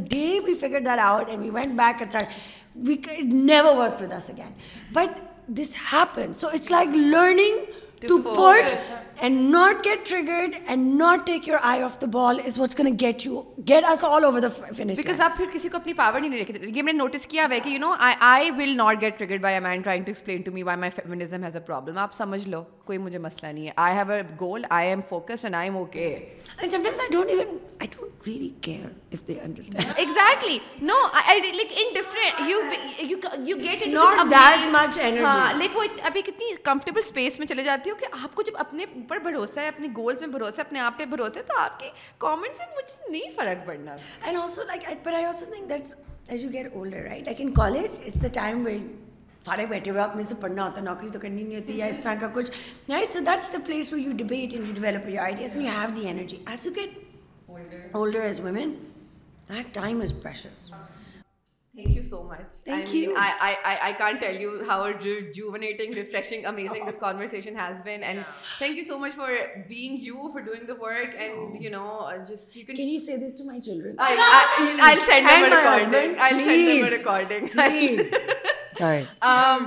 day 0.09 0.39
we 0.45 0.53
that 0.85 0.99
out 0.99 1.29
and 1.29 1.43
we 1.43 1.49
went 1.49 1.73
back 1.77 2.03
we 2.75 2.95
never 3.23 4.03
us 4.13 4.29
again 4.29 4.53
but 4.93 5.19
this 5.57 5.75
happen 5.93 6.33
so 6.33 6.47
it's 6.47 6.71
like 6.71 6.95
learning 6.95 7.57
to 8.01 8.17
put 8.17 9.08
آپ 9.21 9.85
پھر 9.85 10.57
کسی 15.53 15.69
کو 15.69 15.77
اپنی 15.77 15.93
power 15.93 16.19
نہیں 16.19 16.67
یہ 16.67 16.81
میں 16.81 16.93
نے 16.93 16.97
notice 16.97 17.25
کیا 17.27 17.45
ہوا 17.45 17.55
ہے 17.55 17.59
کہ 17.59 17.69
you 17.69 17.79
know 17.79 17.93
I 17.99 18.51
will 18.51 18.75
not 18.77 19.01
get 19.01 19.21
by 19.41 19.43
a 19.45 19.49
a 19.49 19.53
a 19.53 19.59
man 19.59 19.81
trying 19.81 20.03
to 20.03 20.05
to 20.05 20.11
explain 20.11 20.53
me 20.53 20.63
why 20.63 20.79
my 20.79 20.91
feminism 20.95 21.43
has 21.43 21.57
problem 21.67 21.97
آپ 21.97 22.13
سمجھ 22.13 22.47
لو 22.49 22.63
کوئی 22.85 22.97
مجھے 22.97 23.19
مسئلہ 23.19 23.51
نہیں 23.51 23.65
ہے 23.65 23.71
I 23.75 23.91
I 23.91 23.99
I 23.99 24.09
I 24.09 24.11
I 24.11 24.19
I 24.19 24.27
have 24.27 24.37
goal 24.41 24.63
M 24.71 24.87
M 24.89 25.01
focus 25.09 25.45
and 25.45 25.55
and 25.55 25.75
okay 25.75 26.17
some 26.61 26.83
times 26.83 27.11
don't 27.11 27.29
don't 27.29 27.29
even 27.29 28.09
really 28.27 28.49
care 28.61 28.85
if 29.13 29.27
they 29.27 29.39
understand 29.41 29.99
exactly 29.99 30.57
no 30.81 30.95
like 31.15 31.45
like 31.45 31.73
in 31.77 31.93
different 31.93 32.49
you 32.49 32.59
you 33.01 33.17
you 33.45 33.57
get 33.57 33.87
not 33.87 34.31
that 34.31 34.67
much 34.71 34.99
energy 34.99 35.67
وہ 35.75 35.83
ابھی 36.03 36.21
کتنی 36.21 36.55
comfortable 36.63 37.01
لوگ 37.15 37.39
میں 37.39 37.47
چلے 37.47 37.63
جاتی 37.63 37.89
ہو 37.89 37.95
کہ 37.95 38.05
آپ 38.23 38.35
کو 38.35 38.41
جب 38.41 38.57
اپنے 38.57 38.85
اوپر 39.09 39.21
بھروسہ 39.23 39.59
ہے 39.59 39.67
اپنے 39.67 39.87
گولز 39.95 40.19
میں 40.19 40.27
بھروسہ 40.27 40.57
ہے 40.57 40.61
اپنے 40.61 40.79
آپ 40.79 40.97
پہ 40.97 41.05
بھروسہ 41.05 41.37
ہے 41.37 41.43
تو 41.43 41.59
آپ 41.59 41.79
کے 41.79 41.89
کامنٹ 42.17 42.57
سے 42.57 42.63
مجھے 42.75 43.11
نہیں 43.11 43.35
فرق 43.35 43.65
پڑنا 43.67 43.95
and 44.21 44.37
also 44.37 44.63
like 44.63 44.87
but 45.03 45.13
I 45.13 45.25
also 45.25 45.45
think 45.45 45.69
that's 45.69 45.95
as 46.27 46.43
you 46.43 46.49
get 46.53 46.75
older 46.75 47.01
right 47.01 47.23
like 47.23 47.41
in 47.41 47.53
college 47.53 48.01
is 48.05 48.21
the 48.23 48.27
time 48.33 48.65
well 48.65 48.87
فارغ 49.45 49.69
بیٹھے 49.69 49.91
ہوئے 49.91 50.01
آپ 50.01 50.15
نے 50.15 50.23
سے 50.23 50.35
پڑھنا 50.35 50.65
ہوتا 50.65 50.79
ہے 50.79 50.85
نوکری 50.85 51.09
تو 51.09 51.19
کرنی 51.19 51.43
نہیں 51.43 51.55
ہوتی 51.55 51.77
یا 51.77 51.85
اس 51.85 52.03
طرح 52.03 52.15
کا 52.21 52.27
کچھ 52.33 52.51
right 52.89 53.13
so 53.13 53.19
that's 53.25 53.53
the 53.53 53.59
place 53.65 53.91
we 53.93 54.01
you 54.01 54.11
debate 54.17 54.53
and 54.53 54.67
you 54.67 54.73
develop 54.73 55.09
your 55.09 55.23
ideas 55.23 55.57
you 55.57 55.63
have 55.69 55.89
the 55.95 56.07
energy 56.09 56.37
as 56.45 56.65
you 56.65 56.71
get 56.75 56.97
older 57.91 58.21
as 58.21 58.39
women 58.39 58.73
that 59.49 59.73
time 59.73 60.01
is 60.01 60.13
pressures 60.23 60.69
thank 61.75 61.95
you 61.97 62.03
so 62.03 62.21
much 62.23 62.63
thank 62.63 62.95
you 62.95 63.13
I 63.15 63.93
can't 63.97 64.19
tell 64.21 64.41
you 64.41 64.51
how 64.69 64.91
rejuvenating 65.33 65.93
refreshing 65.93 66.45
amazing 66.45 66.89
this 66.89 66.99
conversation 66.99 67.55
has 67.55 67.81
been 67.83 68.03
and 68.03 68.21
thank 68.57 68.77
you 68.77 68.83
so 68.85 68.97
much 68.97 69.15
for 69.15 69.31
being 69.67 69.97
you 70.01 70.29
for 70.33 70.41
doing 70.41 70.65
the 70.67 70.73
work 70.79 71.15
and 71.15 71.61
you 71.61 71.71
know 71.71 72.09
just 72.29 72.57
you 72.57 72.65
can 72.65 72.75
can 72.75 72.89
you 72.89 72.99
say 72.99 73.17
this 73.17 73.37
to 73.37 73.43
my 73.43 73.61
children 73.61 73.95
I 73.99 74.97
send 75.05 75.29
them 75.29 75.43
a 75.43 75.49
recording 75.49 76.19
I 76.19 76.39
send 76.39 76.69
them 76.69 76.85
a 76.85 76.89
recording 76.89 77.47
sorry 78.77 79.03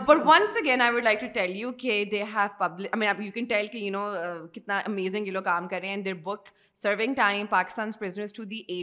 but 0.07 0.27
once 0.27 0.57
again 0.57 0.81
I 0.81 0.93
would 0.93 1.05
like 1.05 1.21
to 1.21 1.27
tell 1.33 1.57
you 1.57 1.73
کہ 1.73 2.05
they 2.05 2.23
have 2.23 2.49
public 2.59 2.89
I 2.93 2.99
mean 2.99 3.25
you 3.25 3.33
can 3.33 3.45
tell 3.45 3.67
کہ 3.67 3.79
you 3.79 3.93
know 3.93 4.07
کتنا 4.55 4.79
amazing 4.79 5.27
یہ 5.27 5.33
لوگ 5.33 5.43
کام 5.43 5.69
کر 5.69 5.79
رہے 5.79 5.89
ہیں 5.89 5.95
and 5.95 6.05
there 6.05 6.15
book 6.15 6.49
serving 6.83 7.15
time 7.15 7.47
Pakistan 7.47 7.91
very 8.01 8.83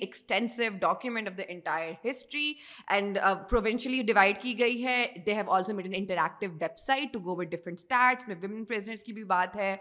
extensive 0.00 0.62
document 0.80 1.28
of 1.28 1.36
the 1.38 1.42
entire 1.48 1.92
history 2.04 2.52
and 2.88 3.18
provincially 3.50 4.02
divide 4.02 4.40
کی 4.42 4.58
گئی 4.58 4.82
ہے 4.84 5.04
they 5.26 5.34
have 5.34 5.50
also 5.50 5.74
made 5.74 5.86
an 5.86 5.94
interactive 5.94 6.50
web 6.52 6.78
site 6.78 7.12
to 7.12 7.18
go 7.20 7.40
different 7.42 7.78
starts 7.78 8.28
میں 8.28 8.36
ویمن 8.40 8.64
پریزنٹس 8.64 9.04
کی 9.04 9.12
بھی 9.12 9.24
بات 9.24 9.56
ہے 9.56 9.74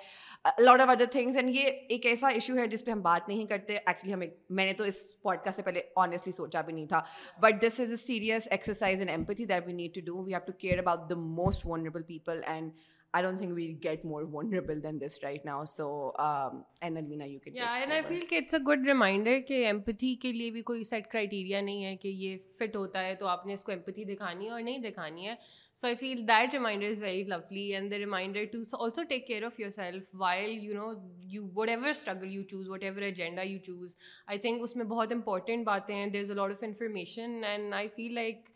لاٹ 0.60 0.82
آف 0.82 0.89
ادر 0.89 1.06
تھنگس 1.12 1.36
اینڈ 1.36 1.56
یہ 1.56 1.72
ایک 1.89 2.06
ایسا 2.06 2.28
ایشو 2.30 2.58
ہے 2.58 2.68
جس 2.68 2.86
پہ 2.86 2.91
ہم 2.91 3.02
بات 3.02 3.30
نہیں 3.30 3.45
کرتے 3.45 3.76
ایکچولی 3.76 4.14
ہمیں 4.14 4.28
میں 4.49 4.66
نے 4.66 4.74
تو 4.74 4.84
اس 4.84 5.04
پوڈ 5.22 5.43
کاسٹ 5.43 5.56
سے 5.56 5.64
پہلے 5.64 5.82
آنیسٹلی 5.95 6.34
سوچا 6.34 6.62
بھی 6.62 6.74
نہیں 6.74 6.88
تھا 6.88 7.02
but 7.41 7.62
this 7.62 7.80
is 7.80 7.89
a 7.89 7.97
serious 7.97 8.47
exercise 8.52 8.99
and 8.99 9.12
empathy 9.12 9.45
that 9.45 9.68
we 9.68 9.74
need 9.74 9.95
to 9.95 10.02
do 10.06 10.24
we 10.24 10.34
have 10.34 10.45
to 10.47 10.54
care 10.60 10.80
about 10.80 11.10
the 11.10 11.16
most 11.18 11.66
vulnerable 11.66 12.04
people 12.04 12.41
and 12.45 12.72
I 13.14 13.24
don't 13.24 13.39
think 13.39 13.54
we 13.54 13.68
get 13.84 14.04
more 14.06 14.24
than 14.74 14.99
this 15.02 15.18
right 15.24 15.45
now 15.45 15.64
so 15.68 15.88
N 16.82 16.97
you 16.97 17.39
can 17.39 17.62
I 17.62 18.02
feel 18.08 18.26
کہ 18.30 18.36
it's 18.36 18.54
a 18.54 18.60
good 18.68 18.88
reminder 18.88 19.39
کہ 19.47 19.66
empathy 19.66 20.14
کے 20.22 20.32
لیے 20.32 20.52
بھی 20.52 20.62
کوئی 20.62 20.84
set 20.84 21.08
criteria 21.12 21.62
نہیں 21.62 21.84
ہے 21.86 21.95
کہ 21.95 22.08
یہ 22.08 22.38
فٹ 22.60 22.76
ہوتا 22.76 23.04
ہے 23.06 23.16
تو 23.16 23.28
آپ 23.28 23.45
نے 23.45 23.54
اس 23.54 23.64
کو 23.64 23.72
ایمپتھی 23.72 24.06
دکھانی 24.06 24.45
ہے 24.45 24.52
اور 24.52 24.62
نہیں 24.62 24.78
دکھانی 24.80 25.28
ہے 25.28 25.36
so 25.76 25.88
I 25.88 25.95
feel 25.95 26.28
that 26.28 26.54
reminder 26.54 26.89
is 26.89 27.02
very 27.02 27.24
lovely 27.26 27.74
and 27.76 27.91
the 27.91 27.97
reminder 27.97 28.45
to 28.52 28.62
also 28.80 29.04
take 29.10 29.28
care 29.28 29.43
of 29.43 29.60
your 29.60 29.70
self 29.72 30.10
while 30.16 30.58
you 30.64 30.74
know 30.74 30.91
you 31.32 31.47
what 31.56 31.70
ever 31.70 31.89
struggle 31.89 32.32
you 32.32 32.43
choose 32.43 32.70
what 32.70 32.84
ever 32.84 33.02
agenda 33.02 33.41
you 33.41 33.58
choose 33.66 33.95
I 34.28 34.39
think 34.39 34.64
اس 34.64 34.76
میں 34.76 34.86
بہت 34.88 35.12
important 35.12 35.66
باتیں 35.66 35.95
ہیں 35.95 36.08
there 36.08 36.22
is 36.22 36.32
a 36.32 36.38
lot 36.38 36.52
of 36.52 36.64
information 36.64 37.43
and 37.43 37.74
I 37.74 37.88
feel 37.95 38.14
like 38.14 38.49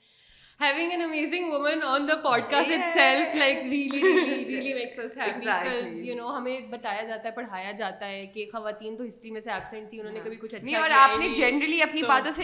having 0.59 0.91
an 0.91 1.01
amazing 1.01 1.51
woman 1.51 1.81
on 1.83 2.07
the 2.07 2.15
pod 2.23 2.41
cost 2.49 2.71
it 2.71 2.93
self 2.93 3.33
like 3.35 3.57
really 3.61 4.01
really 4.01 4.73
makes 4.73 4.99
us 4.99 5.17
happy 5.17 5.39
because 5.39 6.03
you 6.03 6.15
know 6.15 6.35
ہمیں 6.37 6.59
بتایا 6.69 7.01
جاتا 7.01 7.27
ہے 7.27 7.33
پڑھایا 7.33 7.71
جاتا 7.71 8.07
ہے 8.07 8.25
کہ 8.33 8.45
خواتین 8.51 8.95
تو 8.97 9.07
ہسٹری 9.07 9.31
میں 9.31 9.41
سے 9.41 9.51
ابسنٹ 9.51 9.89
تھی 9.89 9.99
انہوں 9.99 10.13
نے 10.13 10.19
کبھی 10.25 10.35
کچھ 10.35 10.55
اچھا 10.55 10.65
نہیں 10.65 10.75
اور 10.75 10.89
اپ 10.91 11.17
نے 11.19 11.33
جنرلی 11.35 11.81
اپنی 11.81 12.03
باتوں 12.03 12.31
سے 12.31 12.43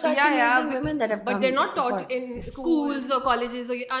سچ 0.00 0.20
amazing 0.24 0.74
women 0.74 1.00
that 1.00 1.10
have 1.10 1.24
but 1.24 1.42
they 1.42 1.46
are 1.46 1.52
not 1.52 1.74
taught 1.76 2.12
in 2.16 2.40
schools 2.42 3.12
اور 3.12 3.20
کالجز 3.20 3.70
اور 3.70 4.00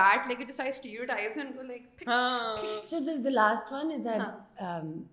bed 0.00 0.26
like 0.26 0.40
it 0.40 0.50
is 0.50 0.56
ties 0.56 0.80
to 0.80 0.88
your 0.88 1.06
ties 1.06 1.38
and 1.38 1.56
go 1.56 1.62
like 1.62 2.08
ہاں 2.08 2.56
so 2.90 2.98
this 3.00 3.24
the 3.24 3.30
last 3.30 3.72
one 3.72 3.92
is 3.92 4.04
that 4.04 4.46
Um, 4.58 5.06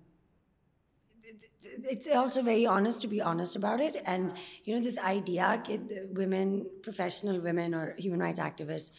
it's 1.64 2.08
also 2.08 2.42
very 2.42 2.66
honest 2.66 3.02
to 3.02 3.08
be 3.08 3.22
honest 3.22 3.56
about 3.56 3.82
it. 3.82 4.02
And, 4.06 4.34
you 4.64 4.76
know, 4.76 4.82
this 4.82 4.98
idea 5.00 5.62
that 5.68 6.10
women, 6.14 6.66
professional 6.84 7.42
women 7.42 7.74
or 7.74 7.96
human 7.98 8.20
rights 8.20 8.40
activists, 8.40 8.92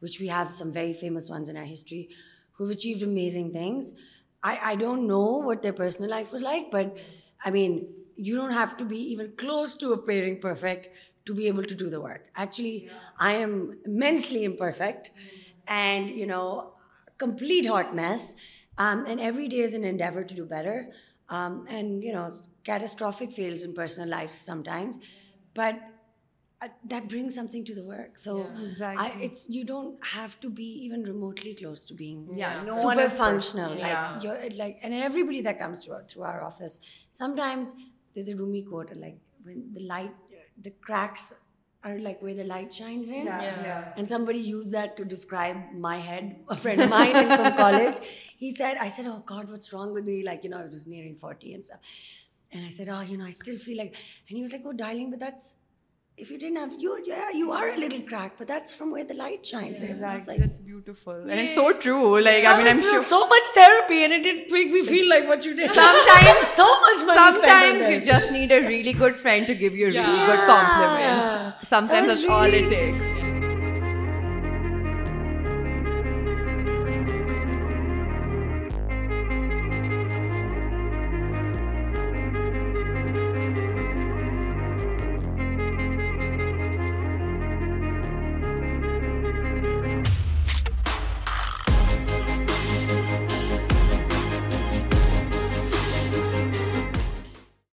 which 0.00 0.20
we 0.20 0.28
have 0.28 0.52
some 0.52 0.72
very 0.72 0.92
famous 0.92 1.28
ones 1.28 1.48
in 1.48 1.56
our 1.56 1.64
history, 1.64 2.08
who've 2.52 2.70
achieved 2.70 3.02
amazing 3.02 3.52
things. 3.52 3.94
I 4.42 4.74
don't 4.76 5.06
know 5.06 5.36
what 5.36 5.60
their 5.60 5.74
personal 5.74 6.10
life 6.10 6.32
was 6.32 6.40
like, 6.40 6.70
but 6.70 6.96
I 7.44 7.50
mean, 7.50 7.88
you 8.16 8.36
don't 8.36 8.52
have 8.52 8.76
to 8.78 8.84
be 8.86 8.96
even 9.12 9.32
close 9.36 9.74
to 9.76 9.92
appearing 9.92 10.40
perfect 10.40 10.88
to 11.26 11.34
be 11.34 11.46
able 11.46 11.64
to 11.64 11.74
do 11.74 11.90
the 11.90 12.00
work. 12.00 12.26
Actually, 12.36 12.86
yeah. 12.86 12.92
I 13.18 13.34
am 13.34 13.78
immensely 13.84 14.44
imperfect 14.44 15.10
mm. 15.10 15.38
and, 15.68 16.08
you 16.08 16.26
know, 16.26 16.72
complete 17.18 17.66
hot 17.66 17.94
mess. 17.94 18.34
Um, 18.78 19.04
and 19.06 19.20
every 19.20 19.48
day 19.48 19.60
is 19.60 19.74
an 19.74 19.84
endeavor 19.84 20.24
to 20.24 20.34
do 20.34 20.44
better. 20.44 20.90
Um, 21.28 21.66
and, 21.68 22.02
you 22.02 22.12
know, 22.12 22.28
catastrophic 22.64 23.30
fails 23.30 23.62
in 23.62 23.72
personal 23.72 24.08
life 24.08 24.30
sometimes, 24.30 24.98
but 25.54 25.78
uh, 26.62 26.68
that 26.86 27.08
brings 27.08 27.34
something 27.34 27.64
to 27.64 27.74
the 27.74 27.84
work. 27.84 28.18
So 28.18 28.38
yeah, 28.38 28.68
exactly. 28.68 29.30
You 29.48 29.64
don't 29.64 30.04
have 30.04 30.38
to 30.40 30.50
be 30.50 30.64
even 30.84 31.04
remotely 31.04 31.54
close 31.54 31.84
to 31.86 31.94
being 31.94 32.28
super 32.72 33.08
functional. 33.08 33.76
Yeah. 33.76 34.18
Like 34.56 34.78
and 34.82 34.92
everybody 34.92 35.40
that 35.42 35.58
comes 35.58 35.86
to 35.86 36.22
our 36.22 36.42
office, 36.42 36.80
sometimes 37.10 37.74
there's 38.12 38.28
a 38.28 38.36
Rumi 38.36 38.62
quote, 38.62 38.94
like 38.96 39.18
when 39.42 39.72
the 40.60 40.70
cracks 40.82 41.32
are 41.82 41.98
like 41.98 42.20
where 42.20 42.34
the 42.34 42.44
light 42.44 42.72
shines 42.72 43.10
in. 43.10 43.26
Yeah. 43.26 43.92
And 43.96 44.08
somebody 44.08 44.38
used 44.38 44.72
that 44.72 44.96
to 44.98 45.04
describe 45.04 45.56
my 45.72 45.98
head. 45.98 46.36
A 46.48 46.56
friend 46.56 46.80
of 46.80 46.90
mine 46.90 47.14
from 47.14 47.54
college, 47.56 47.96
he 48.36 48.54
said, 48.54 48.76
I 48.76 48.88
said, 48.88 49.06
oh 49.06 49.22
God, 49.24 49.50
what's 49.50 49.72
wrong 49.72 49.94
with 49.94 50.04
me? 50.06 50.22
Like, 50.22 50.44
I 50.44 50.66
was 50.66 50.86
nearing 50.86 51.16
40 51.16 51.54
and 51.54 51.64
stuff. 51.64 51.78
And 52.52 52.66
I 52.66 52.70
said, 52.70 52.88
oh, 52.88 52.96
I 52.96 53.30
still 53.30 53.56
feel 53.56 53.78
like, 53.78 53.94
and 54.28 54.36
he 54.36 54.42
was 54.42 54.52
like, 54.52 54.62
oh, 54.66 54.72
darling, 54.72 55.10
but 55.10 55.20
that's 55.20 55.56
if 56.20 56.30
you 56.30 56.38
didn't 56.38 56.56
have 56.56 56.72
you 56.78 56.98
yeah 57.06 57.30
you 57.30 57.50
are 57.50 57.68
a 57.68 57.76
little 57.76 58.02
cracked 58.02 58.36
but 58.38 58.46
that's 58.46 58.72
from 58.72 58.90
where 58.90 59.04
the 59.04 59.14
light 59.14 59.44
shines 59.44 59.82
yeah, 59.82 59.90
exactly. 59.90 60.34
like, 60.34 60.40
that's 60.42 60.58
beautiful 60.58 61.14
yeah. 61.14 61.32
and 61.32 61.40
it's 61.40 61.54
so 61.54 61.72
true 61.72 62.20
like 62.20 62.42
yeah. 62.42 62.52
i 62.52 62.58
mean 62.58 62.68
i'm 62.68 62.82
sure 62.82 63.02
so 63.02 63.20
much 63.26 63.42
therapy 63.54 64.04
and 64.04 64.12
it 64.12 64.22
didn't 64.22 64.50
make 64.52 64.70
me 64.70 64.82
feel 64.82 65.08
like 65.08 65.26
what 65.26 65.44
you 65.44 65.54
did 65.54 65.72
sometimes 65.72 66.48
so 66.62 66.68
much 66.80 67.06
money 67.06 67.20
sometimes 67.20 67.90
you 67.90 68.00
just 68.00 68.30
need 68.30 68.52
a 68.52 68.60
really 68.66 68.92
good 68.92 69.18
friend 69.18 69.46
to 69.46 69.54
give 69.54 69.74
you 69.74 69.88
a 69.88 69.90
yeah. 69.90 70.06
really 70.06 70.18
yeah. 70.18 70.26
good 70.26 70.44
compliment 70.52 71.68
sometimes 71.68 72.08
that's, 72.08 72.20
that's 72.20 72.22
really 72.22 72.34
all 72.34 72.66
it 72.66 72.68
takes 72.68 73.09